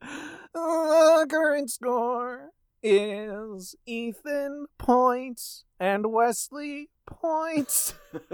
The 0.00 1.26
current 1.28 1.70
score 1.70 2.50
is 2.84 3.74
Ethan 3.86 4.66
points 4.76 5.64
and 5.80 6.12
Wesley 6.12 6.90
points. 7.06 7.94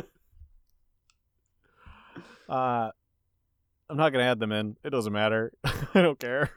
uh, 2.49 2.91
I'm 3.89 3.97
not 3.97 4.11
gonna 4.11 4.25
add 4.25 4.41
them 4.41 4.51
in. 4.51 4.77
It 4.85 4.91
doesn't 4.91 5.13
matter. 5.13 5.53
I 5.95 6.03
don't 6.03 6.19
care. 6.19 6.51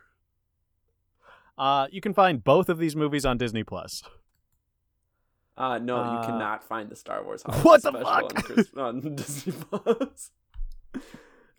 Uh, 1.56 1.86
you 1.92 2.02
can 2.02 2.16
find 2.16 2.44
both 2.44 2.68
of 2.68 2.80
these 2.80 2.96
movies 2.96 3.26
on 3.26 3.38
Disney 3.38 3.64
Plus. 3.64 4.02
Uh, 5.56 5.78
no, 5.78 5.98
Uh, 5.98 6.20
you 6.20 6.26
cannot 6.28 6.64
find 6.64 6.90
the 6.90 6.96
Star 6.96 7.24
Wars 7.24 7.44
holiday 7.44 7.62
What 7.62 7.84
the 7.84 7.92
special 7.92 8.04
fuck? 8.04 8.50
On, 8.76 9.06
on 9.06 9.16
Disney 9.16 9.54
Plus. 9.54 10.32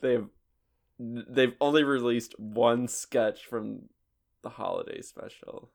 they've 0.01 0.27
they've 0.98 1.55
only 1.61 1.85
released 1.85 2.36
one 2.40 2.89
sketch 2.89 3.47
from 3.47 3.82
the 4.43 4.48
holiday 4.48 5.01
special 5.01 5.70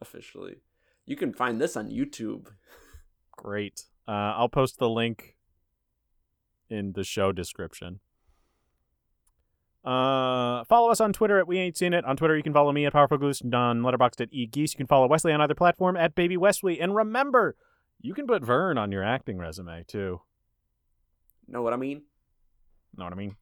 officially. 0.00 0.56
You 1.06 1.16
can 1.16 1.32
find 1.32 1.60
this 1.60 1.76
on 1.76 1.90
YouTube. 1.90 2.48
Great. 3.32 3.84
Uh, 4.06 4.34
I'll 4.36 4.48
post 4.48 4.78
the 4.78 4.88
link 4.88 5.36
in 6.68 6.92
the 6.92 7.04
show 7.04 7.32
description. 7.32 8.00
Uh, 9.84 10.64
follow 10.64 10.90
us 10.90 11.00
on 11.00 11.12
Twitter 11.12 11.38
at 11.38 11.46
We 11.46 11.58
Ain't 11.58 11.76
Seen 11.76 11.92
It. 11.92 12.06
On 12.06 12.16
Twitter, 12.16 12.36
you 12.36 12.42
can 12.42 12.54
follow 12.54 12.72
me 12.72 12.86
at 12.86 12.92
Powerful 12.94 13.18
Goose 13.18 13.42
on 13.42 13.82
Letterboxd 13.82 14.22
at 14.22 14.32
eGeese. 14.32 14.72
You 14.72 14.78
can 14.78 14.86
follow 14.86 15.06
Wesley 15.06 15.32
on 15.32 15.42
either 15.42 15.54
platform 15.54 15.96
at 15.96 16.14
Baby 16.14 16.38
Wesley. 16.38 16.80
And 16.80 16.94
remember, 16.94 17.54
you 18.00 18.14
can 18.14 18.26
put 18.26 18.42
Vern 18.42 18.78
on 18.78 18.90
your 18.92 19.04
acting 19.04 19.36
resume 19.36 19.84
too. 19.86 20.22
Know 21.46 21.60
what 21.60 21.74
I 21.74 21.76
mean? 21.76 22.02
Know 22.96 23.04
what 23.04 23.12
I 23.12 23.16
mean? 23.16 23.36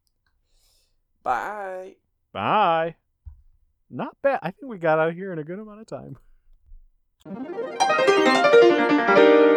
Bye. 1.22 1.96
Bye. 2.32 2.96
Not 3.88 4.16
bad. 4.22 4.40
I 4.42 4.50
think 4.50 4.68
we 4.68 4.78
got 4.78 4.98
out 4.98 5.10
of 5.10 5.14
here 5.14 5.32
in 5.32 5.38
a 5.38 5.44
good 5.44 5.60
amount 5.60 5.80
of 5.80 5.86
time 5.86 6.16
thank 7.24 7.47
you 9.47 9.51